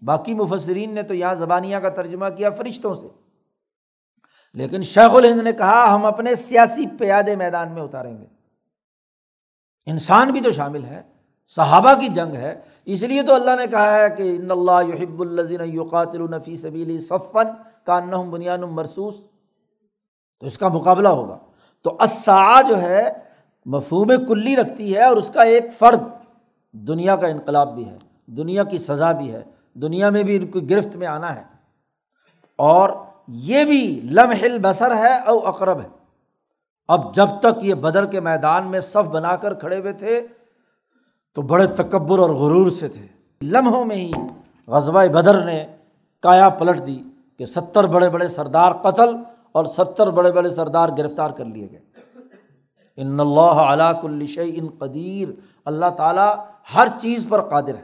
باقی 0.01 0.34
مفسرین 0.34 0.93
نے 0.93 1.03
تو 1.03 1.13
یہاں 1.13 1.36
زبانیہ 1.36 1.78
کا 1.78 1.89
ترجمہ 1.89 2.25
کیا 2.38 2.49
فرشتوں 2.49 2.95
سے۔ 2.95 3.07
لیکن 4.53 4.82
شیخ 4.82 5.15
الہند 5.15 5.41
نے 5.41 5.51
کہا، 5.53 5.95
ہم 5.95 6.05
اپنے 6.05 6.36
سیاسی 6.36 6.86
پیادے 6.99 7.36
میدان 7.36 7.71
میں 7.71 7.82
اتاریں 7.82 8.17
گے۔ 8.17 8.25
انسان 9.86 10.32
بھی 10.32 10.41
تو 10.41 10.51
شامل 10.51 10.86
ہے، 10.86 11.01
صحابہ 11.47 11.93
کی 11.93 12.07
جنگ 12.07 12.36
ہے 12.36 12.61
اس 12.88 13.03
لیے 13.03 13.21
تو 13.21 13.33
اللہ 13.33 13.51
نے 13.59 13.67
کہا 13.67 13.95
ہے 13.95 14.09
کہ 14.09 14.35
ان 14.35 14.51
اللہ 14.51 14.95
یحب 14.95 15.21
الدین 15.21 15.75
یقاتل 15.75 16.21
النفی 16.21 16.55
صبیلی 16.55 16.99
صفن 16.99 17.45
کا 17.85 17.99
کان 17.99 18.29
بنیاد 18.29 18.57
مرسوس 18.57 19.15
تو 20.39 20.45
اس 20.45 20.57
کا 20.57 20.67
مقابلہ 20.67 21.07
ہوگا۔ 21.07 21.38
تو 21.81 21.97
اسا 21.99 22.61
جو 22.61 22.81
ہے، 22.81 23.11
مفہوم 23.65 24.25
کلی 24.27 24.55
رکھتی 24.55 24.95
ہے 24.95 25.03
اور 25.03 25.17
اس 25.17 25.31
کا 25.33 25.41
ایک 25.41 25.63
فرد 25.79 25.99
دنیا 26.71 27.15
کا 27.15 27.27
انقلاب 27.27 27.75
بھی 27.75 27.89
ہے، 27.89 27.97
دنیا 28.25 28.63
کی 28.63 28.77
سزا 28.77 29.11
بھی 29.11 29.33
ہے، 29.33 29.43
دنیا 29.73 30.09
میں 30.09 30.23
بھی 30.23 30.35
ان 30.35 30.47
کی 30.47 30.69
گرفت 30.69 30.95
میں 30.95 31.07
آنا 31.07 31.35
ہے۔ 31.35 31.43
اور 32.55 32.89
یہ 33.27 33.65
بھی 33.65 34.01
لمحل 34.03 34.57
بسر 34.61 34.95
ہے 34.95 35.13
او 35.17 35.47
اقرب 35.47 35.81
ہے۔ 35.81 35.88
اب 36.88 37.15
جب 37.15 37.27
تک 37.39 37.63
یہ 37.63 37.73
بدر 37.73 38.05
کے 38.05 38.19
میدان 38.19 38.67
میں 38.67 38.79
صف 38.79 39.07
بنا 39.07 39.35
کر 39.35 39.53
کھڑے 39.53 39.79
ہوئے 39.79 39.93
تھے 39.93 40.27
تو 41.38 41.41
بڑے 41.41 41.67
تکبر 41.67 42.19
اور 42.19 42.29
غرور 42.29 42.71
سے 42.71 42.88
تھے۔ 42.88 43.07
لمحوں 43.41 43.85
میں 43.85 43.95
ہی 43.95 44.11
غزبۂ 44.67 45.07
بدر 45.07 45.45
نے 45.45 45.65
کایا 46.21 46.49
پلٹ 46.49 46.88
دی 46.88 47.03
کہ 47.38 47.45
ستر 47.45 47.88
بڑے 47.88 48.09
بڑے 48.09 48.27
سردار 48.27 48.71
قتل 48.71 49.15
اور 49.51 49.65
ستر 49.65 50.09
بڑے 50.09 50.31
بڑے 50.31 50.49
سردار 50.49 50.89
گرفتار 50.97 51.31
کر 51.31 51.45
لیے 51.45 51.67
گئے۔ 51.71 51.79
ان 52.97 53.19
اللہ 53.19 53.61
علاء 53.71 53.99
الش 54.03 54.39
ان 54.45 54.67
قدیر۔ 54.79 55.39
اللہ 55.65 55.85
تعالیٰ 55.97 56.35
ہر 56.75 56.88
چیز 57.01 57.25
پر 57.29 57.41
قادر 57.41 57.75
ہے۔ 57.75 57.83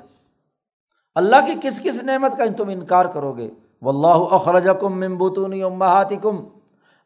اللہ 1.15 1.35
کی 1.45 1.53
کس 1.61 1.81
کس 1.81 2.03
نعمت 2.03 2.37
کا 2.37 2.43
تم 2.57 2.69
انکار 2.69 3.05
کرو 3.05 3.31
گے 3.31 3.51
و 3.81 3.89
اللہ 3.89 4.33
اخرج 4.35 4.67
کم 4.81 4.99
ممبوتون 4.99 5.63
امہات 5.63 6.09
کم 6.21 6.35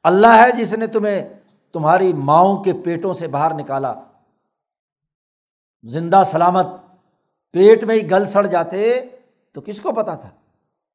اللہ 0.04 0.28
ہے 0.28 0.52
جس 0.52 0.74
نے 0.74 0.88
تمہیں 0.88 1.30
تمہاری 1.74 2.14
ماؤں 2.14 2.64
کے 2.64 2.74
پیٹوں 2.74 3.14
سے 3.14 3.28
باہر 3.28 3.54
نکالا۔ 3.54 3.94
زندہ 5.84 6.24
سلامت 6.26 6.66
پیٹ 7.52 7.84
میں 7.84 7.96
ہی 7.96 8.12
گل 8.12 8.26
سڑ 8.26 8.46
جاتے 8.46 9.02
تو 9.54 9.62
کس 9.62 9.82
کو 9.82 9.92
پتا 9.92 10.16
تھا؟ 10.16 10.30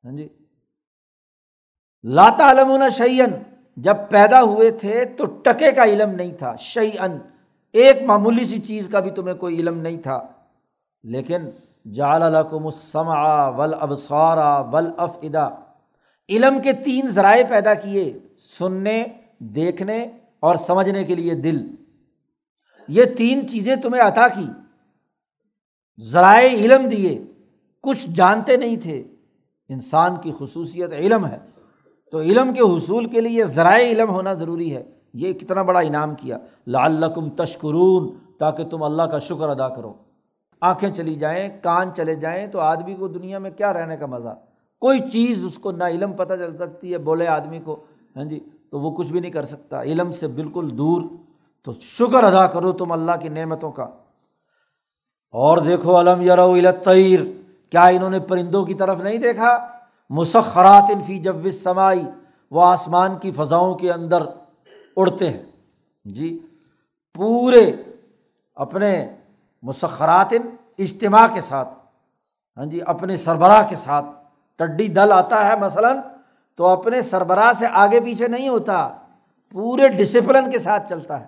ہاں 0.05 0.13
جی۔ 0.13 0.29
لاتا 2.03 2.51
علم 2.51 2.89
شعین 2.93 3.31
جب 3.77 3.97
پیدا 4.11 4.43
ہوئے 4.43 4.71
تھے 4.71 5.05
تو 5.05 5.25
ٹکے 5.25 5.73
کا 5.73 5.85
علم 5.85 6.11
نہیں 6.11 6.33
تھا 6.33 6.57
شعی 6.57 6.91
ان 7.01 7.19
ایک 7.73 8.03
معمولی 8.03 8.45
سی 8.45 8.59
چیز 8.59 8.89
کا 8.89 9.01
بھی 9.01 9.11
تمہیں 9.11 9.37
کوئی 9.37 9.61
علم 9.61 9.79
نہیں 9.79 9.97
تھا۔ 9.97 10.27
لیکن 11.03 11.51
جال 11.93 12.23
الکم 12.23 12.67
السما 12.67 13.49
ول 13.49 13.75
ابسارا 13.81 14.61
ول 14.61 14.91
اف 14.99 15.19
ادا 15.23 15.49
علم 16.29 16.63
کے 16.63 16.73
تین 16.73 17.07
ذرائع 17.07 17.45
پیدا 17.49 17.75
کیے، 17.75 18.19
سننے، 18.39 19.05
دیکھنے 19.39 20.05
اور 20.41 20.57
سمجھنے 20.57 21.05
کے 21.05 21.15
لیے 21.15 21.35
دل۔ 21.35 21.75
یہ 22.89 23.05
تین 23.05 23.49
چیزیں 23.49 23.77
تمہیں 23.77 24.03
عطا 24.03 24.29
کی۔ 24.29 24.47
ذرائع 26.01 26.49
علم 26.49 26.89
دیے، 26.89 27.25
کچھ 27.83 28.11
جانتے 28.11 28.57
نہیں 28.57 28.77
تھے۔ 28.77 29.05
انسان 29.69 30.17
کی 30.17 30.33
خصوصیت 30.39 30.93
علم 30.93 31.27
ہے۔ 31.27 31.39
تو 32.11 32.21
علم 32.21 32.53
کے 32.55 32.61
حصول 32.61 33.07
کے 33.07 33.21
لیے 33.21 33.45
ذرائع 33.45 33.89
علم 33.89 34.11
ہونا 34.11 34.35
ضروری 34.35 34.77
ہے۔ 34.77 34.83
یہ 35.15 35.33
کتنا 35.33 35.63
بڑا 35.63 35.81
انعام 35.81 36.15
کیا۔ 36.15 36.39
لعلکم 36.67 37.31
تشکرون، 37.31 38.11
تاکہ 38.39 38.65
تم 38.65 38.83
اللہ 38.83 39.03
کا 39.03 39.19
شکر 39.19 39.49
ادا 39.49 39.69
کرو۔ 39.69 39.93
آنکھیں 40.61 40.91
چلی 40.91 41.15
جائیں، 41.15 41.49
کان 41.63 41.89
چلے 41.97 42.15
جائیں 42.15 42.47
تو 42.47 42.61
آدمی 42.61 42.95
کو 42.95 43.09
دنیا 43.09 43.39
میں 43.39 43.51
کیا 43.51 43.73
رہنے 43.73 43.97
کا 43.97 44.07
مزہ۔ 44.07 44.39
کوئی 44.81 44.99
چیز 45.13 45.45
اس 45.45 45.59
کو 45.59 45.73
نہ 45.73 45.85
علم 45.85 46.13
پتہ 46.13 46.35
چل 46.35 46.57
سکتی 46.57 46.93
ہے 46.93 46.99
بولے 46.99 47.27
آدمی 47.27 47.61
کو۔ 47.65 47.85
ہاں 48.17 48.25
جی 48.25 48.41
تو 48.71 48.81
وہ 48.81 48.97
کچھ 48.97 49.13
بھی 49.13 49.21
نہیں 49.21 49.31
کر 49.31 49.45
سکتا۔ 49.45 49.83
علم 49.83 50.13
سے 50.13 50.29
بالکل 50.29 50.69
دور۔ 50.79 51.03
تو 51.63 51.73
شکر 51.81 52.25
ادا 52.25 52.47
کرو 52.47 52.73
تم 52.73 52.93
اللہ 52.93 53.13
کی 53.21 53.29
نعمتوں 53.29 53.73
کا۔ 53.73 53.87
اور 55.35 55.59
دیکھو 55.59 56.01
علم 56.01 56.21
یرو 56.21 56.55
کیا 57.71 57.85
انہوں 57.85 58.11
نے 58.11 58.21
پرندوں 58.21 58.65
کی 58.65 58.75
طرف 58.75 59.01
نہیں 59.01 59.19
دیکھا؟ 59.19 59.69
مسخرات 60.11 60.91
انفی 60.95 61.19
جب 61.19 61.51
سمائی 61.51 62.05
وہ 62.51 62.65
آسمان 62.65 63.19
کی 63.19 63.31
فضاؤں 63.31 63.75
کے 63.75 63.93
اندر 63.93 64.23
اڑتے 64.97 65.31
ہیں۔ 65.31 65.43
جی 66.05 66.39
پورے 67.15 67.71
اپنے 68.55 69.09
مسخرات 69.63 70.35
اجتماع 70.79 71.27
کے 71.35 71.41
ساتھ 71.41 71.69
ہاں 72.57 72.65
جی 72.65 72.81
اپنے 72.87 73.17
سربراہ 73.17 73.63
کے 73.69 73.77
ساتھ 73.77 74.07
ٹڈی 74.57 74.89
دل 74.89 75.13
آتا 75.13 75.49
ہے۔ 75.49 75.57
مثلاً 75.57 75.99
تو 76.57 76.67
اپنے 76.67 77.03
سربراہ 77.03 77.53
سے 77.53 77.67
آگے 77.73 78.01
پیچھے 78.01 78.29
نہیں 78.29 78.49
ہوتا، 78.49 78.89
پورے 79.51 79.89
ڈسپلن 79.89 80.51
کے 80.51 80.59
ساتھ 80.59 80.89
چلتا 80.89 81.21
ہے۔ 81.21 81.27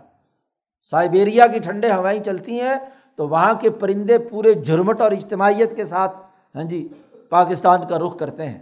سائبیریا 0.83 1.47
کی 1.47 1.59
ٹھنڈے 1.59 1.93
ہوائیں 1.93 2.23
چلتی 2.25 2.61
ہیں 2.61 2.75
تو 3.17 3.29
وہاں 3.29 3.55
کے 3.55 3.71
پرندے 3.71 4.19
پورے 4.19 4.55
جھرمٹ 4.55 5.01
اور 5.01 5.13
اجتماعیت 5.13 5.77
کے 5.77 5.87
ساتھ 5.87 6.17
ہاں 6.55 6.63
جی 6.63 6.89
پاکستان 7.29 7.87
کا 7.89 7.99
رخ 7.99 8.17
کرتے 8.17 8.49
ہیں۔ 8.49 8.59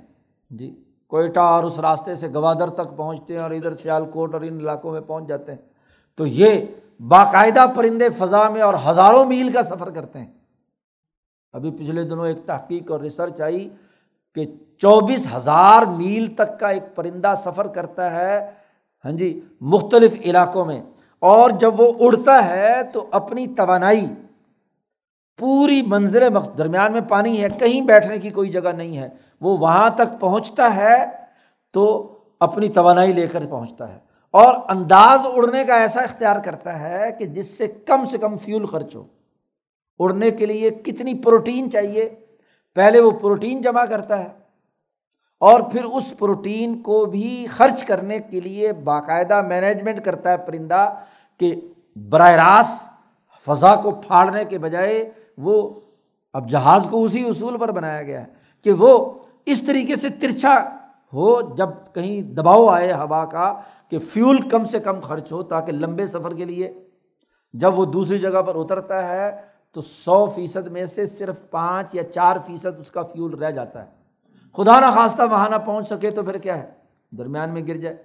جی 0.50 0.82
کوئٹہ 1.06 1.40
اور 1.40 1.64
اس 1.64 1.78
راستے 1.80 2.14
سے 2.14 2.28
گوادر 2.28 2.70
تک 2.70 2.96
پہنچتے 2.96 3.34
ہیں 3.34 3.40
اور 3.40 3.50
ادھر 3.50 3.74
سیال 3.74 4.04
کوٹ 4.10 4.34
اور 4.34 4.42
ان 4.42 4.56
علاقوں 4.56 4.92
میں 4.92 5.00
پہنچ 5.00 5.28
جاتے 5.28 5.52
ہیں۔ 5.52 5.58
تو 6.16 6.26
یہ 6.26 6.66
باقاعدہ 7.00 7.66
پرندے 7.76 8.08
فضا 8.08 8.48
میں 8.48 8.62
اور 8.62 8.74
ہزاروں 8.90 9.24
میل 9.24 9.52
کا 9.52 9.62
سفر 9.62 9.90
کرتے 9.90 10.18
ہیں۔ 10.18 10.32
ابھی 11.52 11.70
پچھلے 11.70 12.02
دنوں 12.02 12.26
ایک 12.26 12.46
تحقیق 12.46 12.90
اور 12.90 13.00
ریسرچ 13.00 13.40
آئی 13.40 13.68
کہ 14.34 14.44
چوبیس 14.78 15.34
ہزار 15.34 15.86
میل 15.86 16.26
تک 16.34 16.60
کا 16.60 16.68
ایک 16.68 16.82
پرندہ 16.94 17.34
سفر 17.36 17.66
کرتا 17.66 18.10
ہے 18.10 18.50
ہاں 19.04 19.12
جی 19.12 19.40
مختلف 19.60 20.14
علاقوں 20.24 20.64
میں۔ 20.64 20.82
اور 21.18 21.50
جب 21.50 21.80
وہ 21.80 21.92
اڑتا 22.00 22.46
ہے 22.46 22.82
تو 22.92 23.06
اپنی 23.10 23.46
توانائی 23.46 24.06
پوری 25.42 25.82
منظر 25.82 26.28
درمیان 26.58 26.92
میں 26.92 27.00
پانی 27.00 27.42
ہے، 27.42 27.48
کہیں 27.58 27.80
بیٹھنے 27.80 28.18
کی 28.18 28.30
کوئی 28.30 28.50
جگہ 28.50 28.72
نہیں 28.76 28.98
ہے۔ 28.98 29.08
وہ 29.40 29.58
وہاں 29.58 29.90
تک 29.90 30.20
پہنچتا 30.20 30.76
ہے 30.76 31.06
تو 31.72 32.18
اپنی 32.40 32.68
توانائی 32.68 33.12
لے 33.12 33.26
کر 33.26 33.46
پہنچتا 33.50 33.94
ہے۔ 33.94 33.98
اور 34.30 34.54
انداز 34.68 35.20
اڑنے 35.24 35.64
کا 35.64 35.74
ایسا 35.74 36.00
اختیار 36.00 36.36
کرتا 36.44 36.80
ہے 36.80 37.12
کہ 37.18 37.24
جس 37.24 37.58
سے 37.58 37.66
کم 37.66 38.04
سے 38.04 38.18
کم 38.18 38.36
فیول 38.36 38.66
خرچ 38.66 38.96
ہو۔ 38.96 39.04
اڑنے 39.98 40.30
کے 40.30 40.46
لیے 40.46 40.70
کتنی 40.70 41.14
پروٹین 41.14 41.70
چاہیے؟ 41.70 42.14
پہلے 42.74 43.00
وہ 43.00 43.10
پروٹین 43.10 43.62
جمع 43.62 43.84
کرتا 43.84 44.18
ہے 44.18 44.28
اور 45.40 45.60
پھر 45.60 45.84
اس 45.84 46.14
پروٹین 46.18 46.82
کو 46.82 47.04
بھی 47.04 47.46
خرچ 47.56 47.84
کرنے 47.84 48.18
کے 48.18 48.40
لیے 48.40 48.72
باقاعدہ 48.72 49.42
مینجمنٹ 49.42 50.04
کرتا 50.04 50.30
ہے 50.30 50.36
پرندہ 50.36 50.94
کہ 51.38 51.54
براہ 51.96 52.30
راست 52.30 52.90
فضا 53.44 53.74
کو 53.74 53.90
پھاڑنے 53.90 54.44
کے 54.44 54.58
بجائے 54.58 55.10
وہ 55.38 55.80
اب 56.32 56.50
جہاز 56.50 56.88
کو 56.90 57.04
اسی 57.04 57.28
اصول 57.28 57.58
پر 57.58 57.72
بنایا 57.72 58.02
گیا 58.02 58.20
ہے 58.20 58.26
کہ 58.64 58.72
وہ 58.72 59.10
اس 59.46 59.62
طریقے 59.62 59.96
سے 59.96 60.08
ترچھا 60.08 60.64
ہو 61.12 61.54
جب 61.54 61.68
کہیں 61.94 62.22
دباؤ 62.22 62.66
آئے 62.66 62.92
ہوا 62.92 63.24
کا 63.24 63.60
کہ 63.88 63.98
فیول 63.98 64.48
کم 64.48 64.64
سے 64.64 64.80
کم 64.80 65.00
خرچ 65.00 65.32
ہو 65.32 65.42
تاکہ 65.42 65.72
لمبے 65.72 66.06
سفر 66.06 66.34
کے 66.34 66.44
لیے۔ 66.44 66.72
جب 67.52 67.78
وہ 67.78 67.84
دوسری 67.84 68.18
جگہ 68.18 68.42
پر 68.42 68.52
اترتا 68.54 69.08
ہے 69.08 69.40
تو 69.72 69.80
سو 69.80 70.26
فیصد 70.26 70.66
میں 70.66 70.86
سے 70.86 71.06
صرف 71.06 71.50
پانچ 71.50 71.94
یا 71.94 72.02
چار 72.02 72.36
فیصد 72.46 72.80
اس 72.80 72.90
کا 72.90 73.02
فیول 73.02 73.34
رہ 73.34 73.50
جاتا 73.50 73.84
ہے۔ 73.84 73.90
خدا 74.56 74.80
نہ 74.80 74.86
خواستہ 74.94 75.22
وہاں 75.30 75.48
نہ 75.48 75.56
پہنچ 75.56 75.88
سکے 75.88 76.10
تو 76.10 76.22
پھر 76.22 76.38
کیا 76.38 76.58
ہے؟ 76.58 76.70
درمیان 77.18 77.50
میں 77.50 77.62
گر 77.68 77.76
جائے۔ 77.76 77.96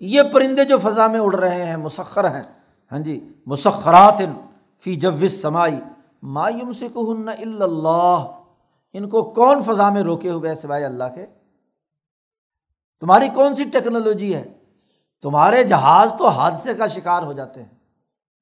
یہ 0.00 0.22
پرندے 0.32 0.64
جو 0.64 0.78
فضا 0.78 1.06
میں 1.06 1.20
اڑ 1.20 1.34
رہے 1.34 1.64
ہیں 1.64 1.76
مسخر 1.76 2.30
ہیں۔ 2.30 2.42
ہاں 2.92 2.98
جی 2.98 3.28
مسخرات 3.46 4.22
فی 4.80 4.94
جوس 4.94 5.42
سمائی 5.42 5.80
مایوم 6.22 6.72
سے 6.72 6.88
کہ 6.88 7.62
اللہ 7.62 8.26
ان 8.92 9.08
کو 9.08 9.22
کون 9.22 9.62
فضا 9.62 9.90
میں 9.90 10.02
روکے 10.02 10.30
ہوئے 10.30 10.54
سوائے 10.54 10.84
اللہ 10.84 11.04
کے؟ 11.14 11.26
تمہاری 13.00 13.28
کون 13.34 13.54
سی 13.54 13.64
ٹیکنالوجی 13.64 14.34
ہے؟ 14.34 14.52
تمہارے 15.22 15.64
جہاز 15.64 16.14
تو 16.18 16.28
حادثے 16.28 16.74
کا 16.74 16.86
شکار 16.86 17.22
ہو 17.22 17.32
جاتے 17.32 17.62
ہیں۔ 17.62 17.68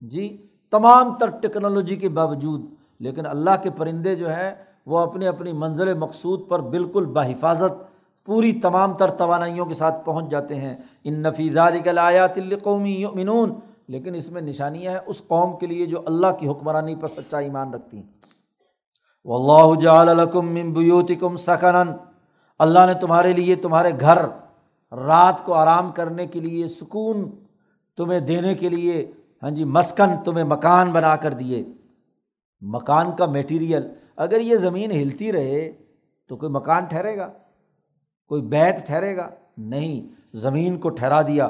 جی 0.01 0.47
تمام 0.71 1.19
تر 1.19 1.31
ٹیکنالوجی 1.31 1.97
کے 1.97 2.09
باوجود، 2.09 2.61
لیکن 2.99 3.27
اللہ 3.27 3.51
کے 3.63 3.71
پرندے 3.71 4.15
جو 4.15 4.29
ہیں، 4.29 4.55
وہ 4.87 4.99
اپنی 4.99 5.27
اپنی 5.27 5.53
منزل 5.53 5.95
مقصود 5.95 6.49
پر 6.49 6.61
بالکل 6.61 7.05
بحفاظت، 7.05 7.73
پوری 8.25 8.61
تمام 8.61 8.97
تر 8.97 9.11
توانائیوں 9.11 9.67
کے 9.67 9.75
ساتھ 9.75 10.05
پہنچ 10.05 10.31
جاتے 10.31 10.55
ہیں۔ 10.55 10.77
ان 11.05 11.15
نفیزہ 11.15 11.69
قومی 12.63 13.05
منون 13.15 13.55
لیکن 13.89 14.15
اس 14.15 14.31
میں 14.31 14.43
نشانیاں 14.43 14.93
ہیں 14.93 15.01
اس 15.07 15.23
قوم 15.27 15.59
کے 15.59 15.67
لیے 15.67 15.87
جو 15.87 16.03
اللہ 16.07 16.27
کی 16.39 16.49
حکمرانی 16.49 16.95
پر 16.95 17.09
سچا 17.09 17.39
ایمان 17.39 17.75
رکھتی 17.75 17.97
ہیں۔ 17.97 18.07
و 19.25 19.35
اللہ 19.35 19.81
جالکم 19.81 20.49
ممبیوتکم 20.49 21.37
سکن 21.37 21.93
اللہ 22.59 22.79
نے 22.87 22.95
تمہارے 22.95 23.33
لیے 23.33 23.55
تمہارے 23.55 23.91
گھر 24.01 24.19
رات 24.97 25.45
کو 25.45 25.55
آرام 25.55 25.93
کرنے 25.93 26.27
کے 26.27 26.41
لیے 26.41 26.69
سکون 26.69 27.31
تمہیں 27.97 28.21
دینے 28.21 28.55
کے 28.55 28.69
لیے 28.69 29.13
ہاں 29.43 29.51
جی 29.51 29.65
مسکن 29.65 30.23
تمہیں 30.25 30.45
مکان 30.45 30.93
بنا 30.93 31.17
کر 31.17 31.33
دیے۔ 31.33 31.65
مکان 32.61 33.17
کا 33.17 33.27
میٹیریل 33.27 33.89
اگر 34.17 34.41
یہ 34.41 34.57
زمین 34.57 34.91
ہلتی 34.91 35.33
رہے 35.33 35.73
تو 36.29 36.37
کوئی 36.37 36.53
مکان 36.53 36.85
ٹھہرے 36.85 37.17
گا، 37.17 37.31
کوئی 38.29 38.43
بیت 38.43 38.87
ٹھہرے 38.87 39.17
گا؟ 39.17 39.31
نہیں، 39.59 40.15
زمین 40.37 40.79
کو 40.79 40.89
ٹھہرا 40.89 41.23
دیا۔ 41.23 41.49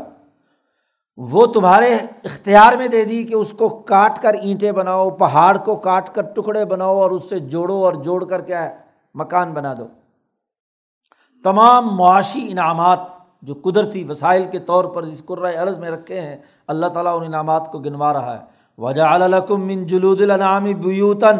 وہ 1.18 1.46
تمہارے 1.46 1.94
اختیار 2.24 2.72
میں 2.76 2.88
دے 2.88 3.04
دی 3.04 3.24
کہ 3.24 3.34
اس 3.34 3.52
کو 3.52 3.68
کاٹ 3.68 4.22
کر 4.22 4.34
اینٹیں 4.34 4.72
بناؤ، 4.72 5.10
پہاڑ 5.10 5.56
کو 5.56 5.76
کاٹ 5.76 6.14
کر 6.14 6.22
ٹکڑے 6.22 6.64
بناؤ 6.64 6.96
اور 6.98 7.10
اس 7.10 7.28
سے 7.28 7.38
جوڑو 7.38 7.84
اور 7.84 7.92
جوڑ 7.92 8.24
کر 8.24 8.40
کیا 8.40 8.62
ہے، 8.62 8.74
مکان 9.14 9.52
بنا 9.52 9.74
دو۔ 9.78 9.86
تمام 11.44 11.96
معاشی 11.96 12.48
انعامات 12.50 12.98
جو 13.42 13.54
قدرتی 13.54 14.04
وسائل 14.04 14.44
کے 14.52 14.58
طور 14.58 14.84
پر 14.84 15.02
اس 15.02 15.22
قرۂۂ 15.26 15.56
عرض 15.56 15.78
میں 15.78 15.90
رکھے 15.90 16.20
ہیں، 16.20 16.36
اللہ 16.66 16.86
تعالیٰ 16.86 17.16
ان 17.16 17.24
انعامات 17.24 17.72
کو 17.72 17.78
گنوا 17.78 18.12
رہا 18.12 18.34
ہے۔ 18.34 18.44
وجہ 18.78 19.02
الکم 19.02 19.60
من 19.60 19.86
جلود 19.86 20.22
النعامی 20.22 20.74
بیوتن 20.74 21.36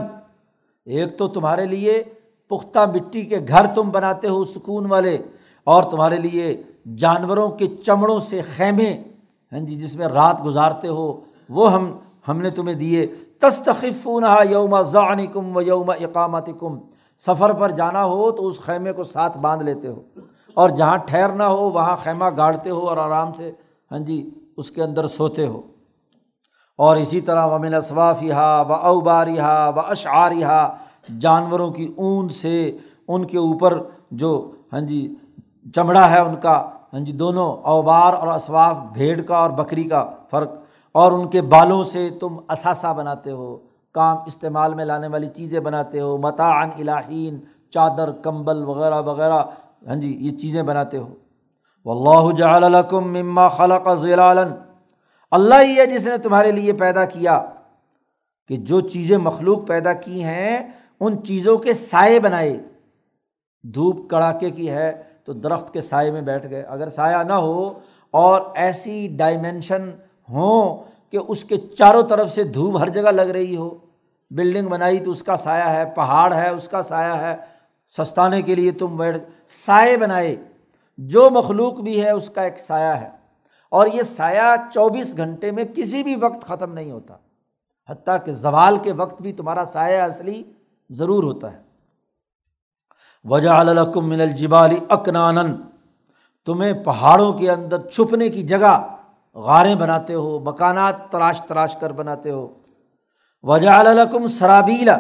ایک 0.87 1.19
تو 1.19 1.29
تمہارے 1.29 1.65
لیے 1.65 2.03
پختہ 2.51 2.79
مٹی 2.95 3.23
کے 3.23 3.39
گھر 3.49 3.67
تم 3.75 3.91
بناتے 3.91 4.29
ہو، 4.29 4.45
سکون 4.45 4.87
والے، 4.87 5.19
اور 5.65 5.83
تمہارے 5.83 6.17
لیے 6.17 6.63
جانوروں 6.97 7.49
کے 7.49 7.67
چمڑوں 7.67 8.19
سے 8.21 8.41
خیمے 8.57 8.91
ہیں 9.53 9.61
جی 9.61 9.75
جس 9.75 9.95
میں 9.95 10.07
رات 10.07 10.45
گزارتے 10.45 10.89
ہو، 10.89 11.21
وہ 11.49 11.73
ہم 11.73 11.99
ہم 12.29 12.41
نے 12.41 12.51
تمہیں 12.51 12.75
دیے۔ 12.75 13.07
تستخف 13.41 14.09
یوم 14.51 14.83
ضعنی 14.83 15.27
کم 15.27 15.57
و 15.57 15.61
یوم 15.63 15.91
اقامت 15.91 16.49
کم 16.61 16.79
سفر 17.19 17.53
پر 17.53 17.71
جانا 17.71 18.05
ہو 18.05 18.31
تو 18.31 18.47
اس 18.47 18.61
خیمے 18.61 18.93
کو 18.93 19.05
ساتھ 19.05 19.39
باندھ 19.39 19.65
لیتے 19.65 19.89
ہو۔ 19.89 20.03
اور 20.55 20.71
جہاں 20.71 20.97
ٹھہرنا 20.97 21.49
ہو، 21.49 21.71
وہاں 21.71 21.97
خیمہ 21.97 22.25
گاڑتے 22.37 22.71
ہو 22.71 22.89
اور 22.89 22.97
آرام 22.97 23.33
سے 23.33 23.53
ہاں 23.91 23.99
جی 23.99 24.31
اس 24.57 24.71
کے 24.71 24.83
اندر 24.83 25.07
سوتے 25.07 25.47
ہو۔ 25.47 25.61
اور 26.79 26.97
اسی 26.97 27.21
طرح 27.21 27.47
ومن 27.47 27.75
اصوافی 27.75 28.33
ہا 28.33 28.61
و 28.61 28.73
اوباری 28.73 29.39
ہا 29.39 29.69
و 29.69 29.81
اشعاری 29.81 30.45
ہا 30.45 30.77
جانوروں 31.19 31.71
کی 31.71 31.93
اون 31.97 32.29
سے، 32.29 32.77
ان 33.09 33.25
کے 33.25 33.39
اوپر 33.39 33.79
جو 34.11 34.51
ہاں 34.73 34.81
جی 34.81 35.15
چمڑا 35.75 36.11
ہے، 36.11 36.21
ان 36.21 36.37
کا 36.37 36.71
ہاں 36.97 37.05
جی 37.05 37.13
دونوں 37.13 37.57
اوبار 37.57 38.13
اور 38.13 38.29
اسواف، 38.29 38.77
بھیڑ 38.93 39.23
کا 39.23 39.37
اور 39.37 39.51
بکری 39.51 39.85
کا 39.85 40.11
فرق۔ 40.31 40.51
اور 40.93 41.13
ان 41.13 41.29
کے 41.29 41.43
بالوں 41.43 41.85
سے 41.85 42.11
تم 42.21 42.37
اثاثہ 42.49 42.95
بناتے 42.95 43.31
ہو، 43.31 43.59
کام 43.93 44.17
استعمال 44.27 44.75
میں 44.75 44.85
لانے 44.85 45.07
والی 45.07 45.27
چیزیں 45.27 45.61
بناتے 45.61 46.01
ہو 46.01 46.17
متعن 46.17 46.71
الہین، 46.79 47.39
چادر، 47.71 48.13
کمبل 48.13 48.65
وغیرہ 48.65 49.03
وغیرہ 49.03 49.45
ہاں 49.87 49.95
جی 49.95 50.17
یہ 50.21 50.31
چیزیں 50.31 50.63
بناتے 50.63 50.99
ہو۔ 50.99 51.15
و 51.85 51.91
اللہ 51.91 52.77
جم 52.91 53.13
مما 53.13 53.49
خلق 53.49 53.95
ضلع 53.95 54.33
اللہ 55.31 55.55
ہی 55.63 55.77
ہے 55.79 55.87
جس 55.87 56.07
نے 56.07 56.19
تمہارے 56.19 56.53
لیے 56.53 56.73
پیدا 56.73 57.05
کیا 57.05 57.45
کہ 58.49 58.57
جو 58.57 58.81
چیزیں 58.81 59.19
مخلوق 59.19 59.67
پیدا 59.67 59.93
کی 59.93 60.25
ہیں، 60.25 60.69
ان 61.01 61.25
چیزوں 61.25 61.59
کے 61.59 61.75
سائے 61.75 62.21
بنائے۔ 62.21 62.63
دھوپ 63.63 64.11
کڑاکے 64.11 64.51
کی 64.51 64.71
ہے 64.71 65.06
تو 65.27 65.33
درخت 65.33 65.73
کے 65.73 65.81
سائے 65.81 66.11
میں 66.11 66.21
بیٹھ 66.21 66.51
گئے۔ 66.51 66.63
اگر 66.63 66.89
سایہ 66.89 67.17
نہ 67.17 67.33
ہو 67.33 67.73
اور 68.11 68.41
ایسی 68.55 69.09
ڈائمینشن 69.17 69.91
ہوں 70.29 70.83
کہ 71.11 71.19
اس 71.29 71.45
کے 71.45 71.57
چاروں 71.57 72.03
طرف 72.03 72.33
سے 72.33 72.43
دھوپ 72.43 72.77
ہر 72.77 72.89
جگہ 72.89 73.03
لگ 73.03 73.23
رہی 73.23 73.57
ہو 73.57 73.79
بلڈنگ 74.31 74.69
بنائی 74.69 74.99
تو 74.99 75.11
اس 75.11 75.23
کا 75.23 75.37
سایہ 75.37 75.63
ہے، 75.63 75.85
پہاڑ 75.95 76.35
ہے، 76.35 76.49
اس 76.49 76.69
کا 76.69 76.83
سایہ 76.83 77.13
ہے، 77.13 77.37
سستانے 77.97 78.43
کے 78.43 78.55
لیے 78.55 78.71
تم 78.71 78.97
بیٹھ 78.97 79.19
سائے 79.49 79.97
بنائے۔ 79.97 80.37
جو 80.99 81.31
مخلوق 81.31 81.75
بھی 81.75 82.05
ہے 82.05 82.11
اس 82.11 82.31
کا 82.31 82.43
ایک 82.43 82.59
سایہ 82.59 82.93
ہے۔ 82.93 83.11
اور 83.71 83.87
یہ 83.87 84.03
سایہ 84.03 84.57
چوبیس 84.75 85.17
گھنٹے 85.17 85.51
میں 85.51 85.65
کسی 85.65 86.03
بھی 86.03 86.17
وقت 86.17 86.43
ختم 86.43 86.73
نہیں 86.73 86.91
ہوتا۔ 86.91 87.15
حتیٰ 87.89 88.17
کہ 88.25 88.33
زوال 88.33 88.77
کے 88.77 88.93
وقت 88.93 89.23
بھی 89.23 89.33
تمہارا 89.33 89.65
سایہ 89.65 90.01
اصلی 90.01 90.43
ضرور 90.91 91.25
ہوتا 91.25 91.53
ہے۔ 91.53 91.66
وجہ 93.29 93.51
الکم 93.51 94.09
من 94.09 94.21
الجبال 94.21 94.71
اکنان 94.89 95.57
تمہیں 96.47 96.73
پہاڑوں 96.73 97.33
کے 97.33 97.51
اندر 97.51 97.89
چھپنے 97.91 98.29
کی 98.29 98.43
جگہ 98.43 98.97
غاریں 99.35 99.75
بناتے 99.75 100.15
ہو، 100.15 100.41
مکانات 100.41 101.11
تراش 101.11 101.41
تراش 101.41 101.77
کر 101.77 101.93
بناتے 101.93 102.31
ہو۔ 102.31 102.49
وجہ 103.43 103.71
الکم 103.71 104.27
سرابیلا 104.27 104.99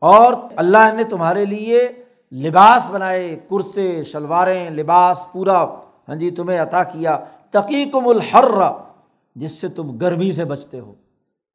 اور 0.00 0.32
اللہ 0.56 0.92
نے 0.94 1.04
تمہارے 1.04 1.44
لیے 1.44 1.88
لباس 2.32 2.90
بنائے، 2.90 3.36
کرتے، 3.50 4.04
شلواریں، 4.04 4.70
لباس 4.70 5.26
پورا۔ 5.32 5.64
ہاں 6.08 6.14
جی 6.14 6.30
تمہیں 6.30 6.58
عطا 6.58 6.82
کیا۔ 6.82 7.18
تقیقم 7.50 8.08
الحر، 8.08 8.60
جس 9.34 9.60
سے 9.60 9.68
تم 9.68 9.96
گرمی 9.96 10.32
سے 10.32 10.44
بچتے 10.44 10.80
ہو۔ 10.80 10.94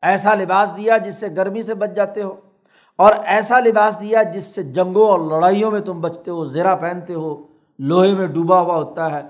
ایسا 0.02 0.34
لباس 0.34 0.78
دیا 0.78 0.98
جس 0.98 1.16
سے 1.16 1.28
گرمی 1.28 1.64
سے 1.64 1.74
بچ 1.74 1.90
جاتے 1.96 2.24
ہو۔ 2.24 2.36
اور 3.02 3.14
ایسا 3.26 3.60
لباس 3.60 4.00
دیا 4.02 4.24
جس 4.24 4.46
سے 4.46 4.64
جنگوں 4.64 5.08
اور 5.10 5.20
لڑائیوں 5.20 5.72
میں 5.72 5.80
تم 5.80 6.02
بچتے 6.02 6.32
ہو، 6.32 6.46
زیرہ 6.46 6.76
پہنتے 6.76 7.14
ہو، 7.14 7.36
لوہے 7.80 8.14
میں 8.16 8.28
ڈوبا 8.28 8.60
ہوا 8.62 8.76
ہوتا 8.76 9.12
ہے، 9.12 9.22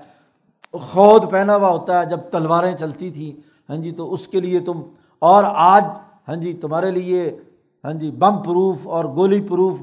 خود 0.72 1.30
پہنا 1.30 1.56
ہوا 1.56 1.68
ہوتا 1.68 2.00
ہے 2.00 2.06
جب 2.06 2.20
تلواریں 2.30 2.74
چلتی 2.74 3.10
تھیں۔ 3.10 3.32
ہاں 3.68 3.76
جی 3.76 3.90
تو 3.92 4.12
اس 4.12 4.26
کے 4.28 4.40
لیے 4.40 4.60
تم، 4.60 4.82
اور 5.22 5.44
آج 5.46 5.84
ہاں 6.28 6.36
جی 6.36 6.52
تمہارے 6.52 6.90
لیے 6.90 7.38
ہاں 7.84 7.92
جی 7.92 8.10
بم 8.10 8.42
پروف 8.42 8.88
اور 8.88 9.04
گولی 9.04 9.40
پروف 9.40 9.80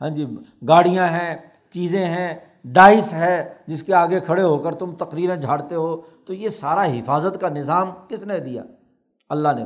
ہاں 0.00 0.08
جی 0.08 0.26
گاڑیاں 0.68 1.08
ہیں، 1.08 1.36
چیزیں 1.70 2.04
ہیں، 2.06 2.34
ڈائس 2.64 3.12
ہے 3.12 3.36
جس 3.66 3.82
کے 3.82 3.94
آگے 3.94 4.20
کھڑے 4.20 4.42
ہو 4.42 4.58
کر 4.58 4.74
تم 4.74 4.94
تقریریں 4.94 5.36
جھاڑتے 5.36 5.74
ہو۔ 5.74 5.96
تو 6.26 6.34
یہ 6.34 6.48
سارا 6.48 6.84
حفاظت 6.84 7.40
کا 7.40 7.48
نظام 7.48 7.90
کس 8.08 8.22
نے 8.22 8.38
دیا؟ 8.38 8.62
اللہ 9.30 9.48
نے۔ 9.56 9.64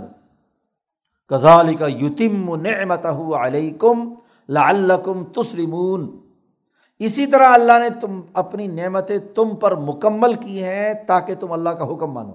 کزال 1.31 1.75
کا 1.75 1.87
یتیم 1.89 2.55
نعمت 2.55 3.07
علیکم 3.37 4.15
لعلکم 4.49 5.25
تسلمون۔ 5.25 6.21
اسی 6.99 7.27
طرح 7.27 7.49
اللہ 7.53 7.73
نے 7.73 8.01
تم 8.01 8.21
اپنی 8.33 8.67
نعمتیں 8.67 9.19
تم 9.19 9.57
پر 9.57 9.77
مکمل 9.77 10.35
کی 10.35 10.65
ہیں 10.65 10.95
تاکہ 11.07 11.35
تم 11.35 11.53
اللہ 11.53 11.69
کا 11.69 11.85
حکم 11.85 12.13
مانو۔ 12.13 12.33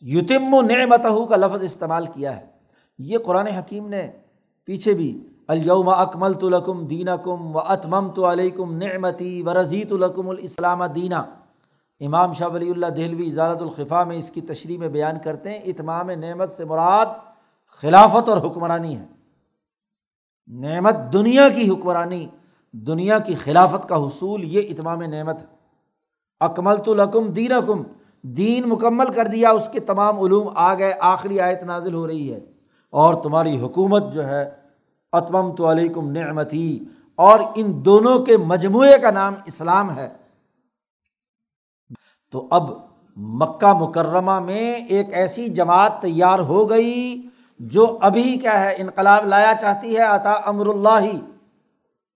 یتم 0.00 0.54
و 0.54 0.62
نعمت 0.62 1.02
کا 1.28 1.36
لفظ 1.36 1.62
استعمال 1.62 2.06
کیا 2.06 2.36
ہے۔ 2.36 2.46
یہ 2.98 3.18
قرآن 3.18 3.46
حکیم 3.46 3.88
نے 3.88 4.10
پیچھے 4.64 4.94
بھی 4.94 5.28
الوم 5.48 5.88
اکمل 5.88 6.32
تو 6.32 6.48
لکم 6.48 6.86
دین 6.86 7.08
کم 7.24 7.56
و 7.56 7.58
اتمم 7.58 8.10
تو 8.10 8.32
علیکم 8.32 8.76
نعمتی 8.76 9.42
و 9.42 9.60
رضیت 9.60 9.92
الکم 9.92 10.28
الاسلام 10.28 10.84
دینا۔ 10.84 11.24
امام 12.00 12.32
شاہ 12.32 12.48
ولی 12.48 12.70
اللہ 12.70 12.86
دہلوی 12.86 13.26
اجارت 13.26 13.62
الخفا 13.62 14.04
میں 14.04 14.16
اس 14.16 14.30
کی 14.30 14.40
تشریح 14.40 14.78
میں 14.78 14.88
بیان 14.88 15.14
کرتے 15.24 15.50
ہیں، 15.50 15.58
اتمام 15.58 16.10
نعمت 16.10 16.56
سے 16.56 16.64
مراد 16.64 17.06
خلافت 17.82 18.28
اور 18.28 18.38
حکمرانی 18.38 18.96
ہے۔ 18.96 19.04
نعمت 20.46 20.96
دنیا 21.12 21.48
کی 21.48 21.70
حکمرانی، 21.70 22.26
دنیا 22.72 23.18
کی 23.18 23.34
خلافت 23.34 23.88
کا 23.88 23.96
حصول، 23.96 24.44
یہ 24.44 24.62
اتمام 24.70 25.02
نعمت 25.02 25.42
ہے۔ 25.42 25.46
اکمل 26.40 26.76
تو 26.76 26.94
لکم 26.94 27.26
دین 27.26 27.52
کم 27.66 27.82
دین 28.22 28.68
مکمل 28.68 29.12
کر 29.12 29.26
دیا، 29.26 29.50
اس 29.50 29.68
کے 29.72 29.80
تمام 29.80 30.20
علوم 30.20 30.48
آ 30.54 30.74
گئے، 30.74 30.92
آخری 31.00 31.40
آیت 31.40 31.62
نازل 31.62 31.94
ہو 31.94 32.06
رہی 32.06 32.34
ہے۔ 32.34 32.40
اور 32.90 33.14
تمہاری 33.14 33.60
حکومت 33.60 34.02
جو 34.14 34.26
ہے 34.26 34.50
اتمم 35.12 35.56
تو 35.56 35.70
علیکم 35.70 36.10
نعمتی، 36.10 36.84
اور 37.14 37.40
ان 37.54 37.84
دونوں 37.84 38.18
کے 38.18 38.36
مجموعے 38.36 38.98
کا 38.98 39.10
نام 39.10 39.34
اسلام 39.46 39.96
ہے۔ 39.96 40.25
تو 42.30 42.46
اب 42.50 42.70
مکہ 43.16 43.72
مکرمہ 43.72 44.40
میں 44.40 44.74
ایک 44.74 45.14
ایسی 45.14 45.48
جماعت 45.48 46.02
تیار 46.02 46.38
ہو 46.38 46.70
گئی 46.70 47.22
جو 47.58 47.98
ابھی 48.02 48.38
کیا 48.38 48.60
ہے، 48.60 48.74
انقلاب 48.76 49.26
لایا 49.26 49.52
چاہتی 49.60 49.96
ہے، 49.96 50.02
عطا 50.02 50.32
امر 50.32 50.66
اللہ 50.66 51.00
ہی۔ 51.00 51.20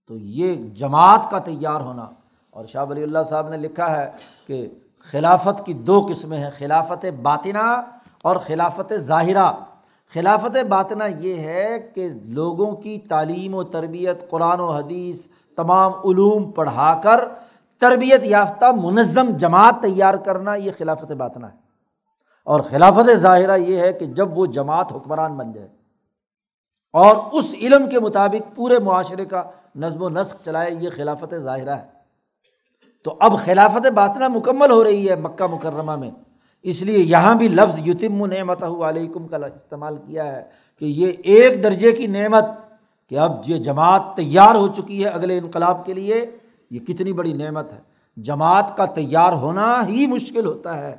تو 0.09 0.17
یہ 0.17 0.55
جماعت 0.55 1.31
کا 1.31 1.39
تیار 1.39 1.81
ہونا۔ 1.81 2.07
اور 2.51 2.65
شاہ 2.65 2.85
ولی 2.91 3.03
اللہ 3.03 3.19
صاحب 3.29 3.49
نے 3.49 3.57
لکھا 3.57 3.97
ہے 3.97 4.11
کہ 4.47 4.69
خلافت 4.99 5.67
کی 5.67 5.73
دو 5.73 6.07
قسمیں 6.09 6.39
ہیں، 6.39 6.51
خلافت 6.59 7.07
باطنہ 7.23 7.83
اور 8.23 8.37
خلافت 8.37 8.93
ظاہرہ۔ 8.95 9.53
خلافت 10.15 10.57
باطنہ 10.69 11.05
یہ 11.19 11.35
ہے 11.35 11.91
کہ 11.95 12.09
لوگوں 12.25 12.77
کی 12.77 12.99
تعلیم 12.99 13.55
و 13.55 13.63
تربیت، 13.63 14.31
قرآن 14.31 14.61
و 14.61 14.71
حدیث 14.71 15.27
تمام 15.57 15.93
علوم 15.93 16.51
پڑھا 16.51 17.01
کر 17.05 17.21
تربیت 17.81 18.25
یافتہ 18.25 18.65
منظم 18.77 19.37
جماعت 19.37 19.75
تیار 19.83 20.15
کرنا، 20.15 20.55
یہ 20.55 20.71
خلافت 20.79 21.13
باطنہ 21.13 21.47
ہے۔ 21.47 21.71
اور 22.45 22.61
خلافت 22.61 23.11
ظاہرہ 23.13 23.57
یہ 23.57 23.79
ہے 23.79 23.93
کہ 23.93 24.07
جب 24.07 24.39
وہ 24.39 24.47
جماعت 24.47 24.93
حکمران 24.93 25.37
بن 25.37 25.53
جائے 25.53 25.69
اور 26.93 27.17
اس 27.33 27.55
علم 27.61 27.89
کے 27.89 28.01
مطابق 28.01 28.57
پورے 28.57 28.79
معاشرے 28.79 29.25
کا 29.25 29.43
نظم 29.77 30.03
و 30.03 30.09
نسق 30.09 30.37
چلائے، 30.45 30.71
یہ 30.81 30.89
خلافت 30.97 31.35
ظاہرہ 31.37 31.71
ہے۔ 31.71 31.87
تو 33.05 33.17
اب 33.21 33.39
خلافت 33.45 33.87
باطنہ 33.87 34.29
مکمل 34.29 34.71
ہو 34.71 34.85
رہی 34.85 35.11
ہے 35.11 35.17
مکہ 35.17 35.47
مکرمہ 35.47 35.97
میں۔ 35.97 36.11
اس 36.63 36.83
لیے 36.83 36.99
یہاں 36.99 37.35
بھی 37.35 37.49
لفظ 37.49 37.89
یتم 37.89 38.27
نعمت 38.27 38.63
علیکم 38.63 39.29
کا 39.29 39.37
استعمال 39.37 39.97
کیا 39.97 40.37
ہے 40.37 40.45
کہ 40.79 40.85
یہ 40.85 41.13
ایک 41.25 41.65
درجے 41.65 41.93
کی 41.93 42.07
نعمت 42.07 42.45
کہ 43.09 43.19
اب 43.19 43.41
یہ 43.47 43.57
جماعت 43.57 44.03
تیار 44.17 44.55
ہو 44.55 44.69
چکی 44.69 45.05
ہے 45.05 45.09
اگلے 45.09 45.39
انقلاب 45.39 45.87
کے 45.87 45.95
لیے۔ 45.95 46.31
یہ 46.71 46.81
کتنی 46.81 47.13
بڑی 47.13 47.33
نعمت 47.33 47.73
ہے۔ 47.73 47.81
جماعت 48.17 48.77
کا 48.77 48.85
تیار 48.85 49.33
ہونا 49.33 49.87
ہی 49.87 50.07
مشکل 50.07 50.47
ہوتا 50.47 50.77
ہے۔ 50.77 50.97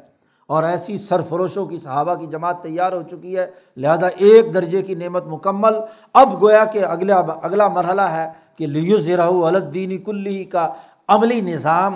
اور 0.48 0.64
ایسی 0.64 0.98
سرفروشوں 0.98 1.66
کی 1.66 1.80
صحابہ 1.80 2.16
کی 2.16 2.28
جماعت 2.28 2.64
تیار 2.64 2.92
ہو 2.92 3.02
چکی 3.02 3.38
ہے۔ 3.38 3.52
لہٰذا 3.78 4.08
ایک 4.08 4.54
درجے 4.54 4.82
کی 4.82 4.96
نعمت 4.96 5.24
مکمل۔ 5.26 5.74
اب 6.14 6.42
گویا 6.42 6.66
کہ 6.66 6.86
اگلا 6.86 7.16
اگلا 7.16 7.68
مرحلہ 7.68 8.02
ہے 8.02 8.30
کہ 8.58 8.68
لیوز 8.68 9.10
رہو 9.10 9.46
الدینی 9.46 9.98
کلی 9.98 10.44
کا 10.44 10.74
عملی 11.08 11.42
نظام 11.42 11.96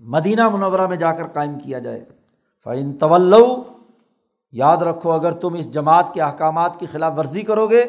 مدینہ 0.00 0.48
منورہ 0.48 0.86
میں 0.86 0.96
جا 0.96 1.12
کر 1.12 1.26
قائم 1.26 1.58
کیا 1.58 1.78
جائے۔ 1.78 2.04
فعین 2.64 2.92
طول 2.92 3.34
یاد 4.52 4.76
رکھو 4.76 5.12
اگر 5.12 5.32
تم 5.32 5.54
اس 5.54 5.70
جماعت 5.70 6.14
کے 6.14 6.22
احکامات 6.22 6.80
کی 6.80 6.86
خلاف 6.86 7.12
ورزی 7.18 7.42
کرو 7.42 7.66
گے، 7.66 7.84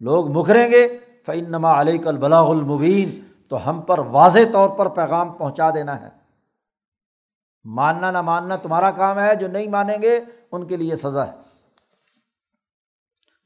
لوگ 0.00 0.38
مکھریں 0.38 0.70
گے 0.70 0.98
فعن 1.26 1.44
نما 1.48 1.80
علیہ 1.80 1.98
البلاغ 2.06 2.50
المبین 2.50 3.25
تو 3.48 3.70
ہم 3.70 3.80
پر 3.80 3.98
واضح 3.98 4.38
طور 4.52 4.68
پر 4.68 4.88
پیغام 4.88 5.32
پہنچا 5.32 5.70
دینا 5.70 6.00
ہے۔ 6.00 6.08
ماننا 7.64 8.10
نہ 8.10 8.20
ماننا 8.20 8.56
تمہارا 8.56 8.90
کام 8.90 9.18
ہے، 9.18 9.34
جو 9.34 9.48
نہیں 9.48 9.68
مانیں 9.68 9.98
گے، 10.02 10.20
ان 10.52 10.66
کے 10.66 10.76
لیے 10.76 10.96
سزا 10.96 11.26
ہے۔ 11.26 11.32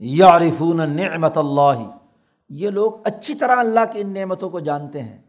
یا 0.01 0.37
عرفون 0.37 0.97
نعمت 0.97 1.39
اللہ۔ 1.39 1.97
یہ 2.49 2.71
لوگ 2.71 2.93
اچھی 3.05 3.35
طرح 3.35 3.57
اللہ 3.57 3.81
کی 3.93 4.01
ان 4.01 4.15
نعمتوں 4.15 4.51
کو 4.51 4.61
جانتے 4.61 5.03
ہیں۔ 5.03 5.23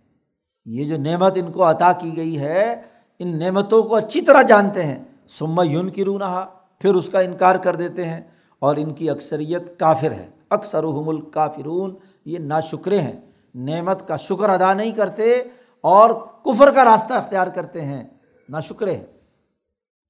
یہ 0.65 0.85
جو 0.85 0.97
نعمت 0.97 1.31
ان 1.35 1.51
کو 1.51 1.69
عطا 1.69 1.91
کی 1.91 2.17
گئی 2.17 2.39
ہے، 2.39 2.81
ان 3.19 3.39
نعمتوں 3.39 3.83
کو 3.83 3.95
اچھی 3.95 4.21
طرح 4.21 4.41
جانتے 4.41 4.83
ہیں۔ 4.83 5.03
سما 5.27 5.63
یون 5.63 5.89
کی 5.89 6.05
رونہا 6.05 6.45
پھر 6.79 6.95
اس 6.95 7.09
کا 7.09 7.19
انکار 7.19 7.55
کر 7.55 7.75
دیتے 7.75 8.05
ہیں۔ 8.05 8.21
اور 8.59 8.75
ان 8.75 8.93
کی 8.93 9.09
اکثریت 9.09 9.79
کافر 9.79 10.11
ہے۔ 10.11 10.29
اکثر 10.49 10.83
الکافرون، 10.83 11.95
یہ 12.25 12.39
نا 12.39 12.59
شکرے 12.59 13.01
ہیں۔ 13.01 13.30
نعمت 13.55 14.07
کا 14.07 14.15
شکر 14.15 14.49
ادا 14.49 14.73
نہیں 14.73 14.91
کرتے 14.91 15.41
اور 15.81 16.09
کفر 16.45 16.71
کا 16.71 16.85
راستہ 16.85 17.13
اختیار 17.13 17.47
کرتے 17.47 17.81
ہیں۔ 17.81 18.03
نا 18.49 18.59
شکرے 18.59 18.95
ہیں 18.95 19.05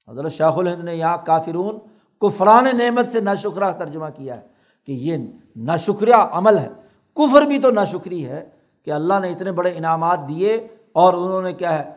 حضرت 0.08 0.32
شاہ 0.32 0.52
الہند 0.52 0.84
نے 0.84 0.96
یہاں 0.96 1.18
کافرون 1.26 1.80
کفران 2.22 2.66
نعمت 2.74 3.12
سے 3.12 3.20
نا 3.20 3.36
شکرہ 3.36 3.72
ترجمہ 3.72 4.08
کیا 4.16 4.36
ہے 4.36 4.48
کہ 4.86 4.92
یہ 4.92 5.18
نا 5.56 5.78
شکریہ 5.78 6.16
عمل 6.16 6.58
ہے۔ 6.58 6.70
کفر 7.16 7.42
بھی 7.42 7.60
تو 7.60 7.72
نا 7.72 7.84
شکری 7.84 8.26
ہے 8.26 8.50
کہ 8.86 8.92
اللہ 8.92 9.14
نے 9.22 9.30
اتنے 9.30 9.52
بڑے 9.52 9.74
انعامات 9.78 10.20
دیے 10.30 10.68
اور 10.92 11.14
انہوں 11.14 11.42
نے 11.42 11.54
کیا 11.54 11.80
ہے، 11.80 11.92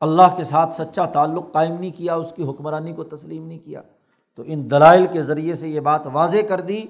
اللہ 0.00 0.36
کے 0.36 0.44
ساتھ 0.44 0.72
سچا 0.72 1.04
تعلق 1.04 1.52
قائم 1.52 1.74
نہیں 1.80 1.90
کیا، 1.96 2.14
اس 2.14 2.32
کی 2.36 2.44
حکمرانی 2.44 2.92
کو 2.92 3.04
تسلیم 3.04 3.46
نہیں 3.46 3.58
کیا۔ 3.58 3.82
تو 4.36 4.42
ان 4.46 4.70
دلائل 4.70 5.06
کے 5.06 5.22
ذریعے 5.22 5.54
سے 5.54 5.68
یہ 5.68 5.80
بات 5.80 6.06
واضح 6.12 6.42
کر 6.48 6.60
دی 6.60 6.82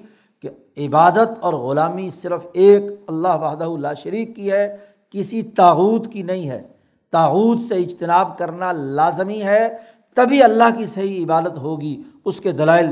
کہ 0.43 0.49
عبادت 0.87 1.39
اور 1.41 1.53
غلامی 1.53 2.09
صرف 2.09 2.47
ایک 2.53 2.83
اللہ 3.07 3.37
وحدہ 3.41 3.63
اللہ 3.63 3.93
شریک 3.97 4.35
کی 4.35 4.51
ہے، 4.51 4.77
کسی 5.09 5.41
تاحود 5.41 6.13
کی 6.13 6.23
نہیں 6.23 6.49
ہے۔ 6.49 6.67
تاحود 7.11 7.59
سے 7.61 7.75
اجتناب 7.75 8.37
کرنا 8.37 8.71
لازمی 8.71 9.43
ہے، 9.43 9.77
تبھی 10.13 10.43
اللہ 10.43 10.77
کی 10.77 10.85
صحیح 10.85 11.25
عبادت 11.25 11.57
ہوگی۔ 11.57 12.01
اس 12.25 12.41
کے 12.41 12.51
دلائل۔ 12.51 12.87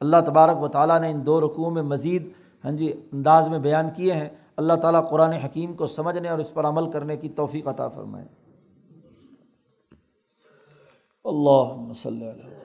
اللہ 0.00 0.16
تبارک 0.26 0.62
و 0.62 0.68
تعالیٰ 0.68 1.00
نے 1.00 1.10
ان 1.10 1.26
دو 1.26 1.40
رقوع 1.40 1.70
میں 1.70 1.82
مزید 1.82 2.28
ہاں 2.64 2.72
جی 2.72 2.92
انداز 3.12 3.48
میں 3.48 3.58
بیان 3.58 3.88
کیے 3.96 4.12
ہیں۔ 4.12 4.28
اللہ 4.56 4.72
تعالیٰ 4.72 5.10
قرآن 5.10 5.32
حکیم 5.32 5.72
کو 5.72 5.86
سمجھنے 5.86 6.28
اور 6.28 6.38
اس 6.38 6.54
پر 6.54 6.64
عمل 6.64 6.90
کرنے 6.90 7.16
کی 7.16 7.28
توفیق 7.28 7.68
عطا 7.68 7.88
فرمائے۔ 7.88 8.26
اللہ 11.24 11.74
مسلم 11.76 12.57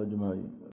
اجمائی 0.00 0.58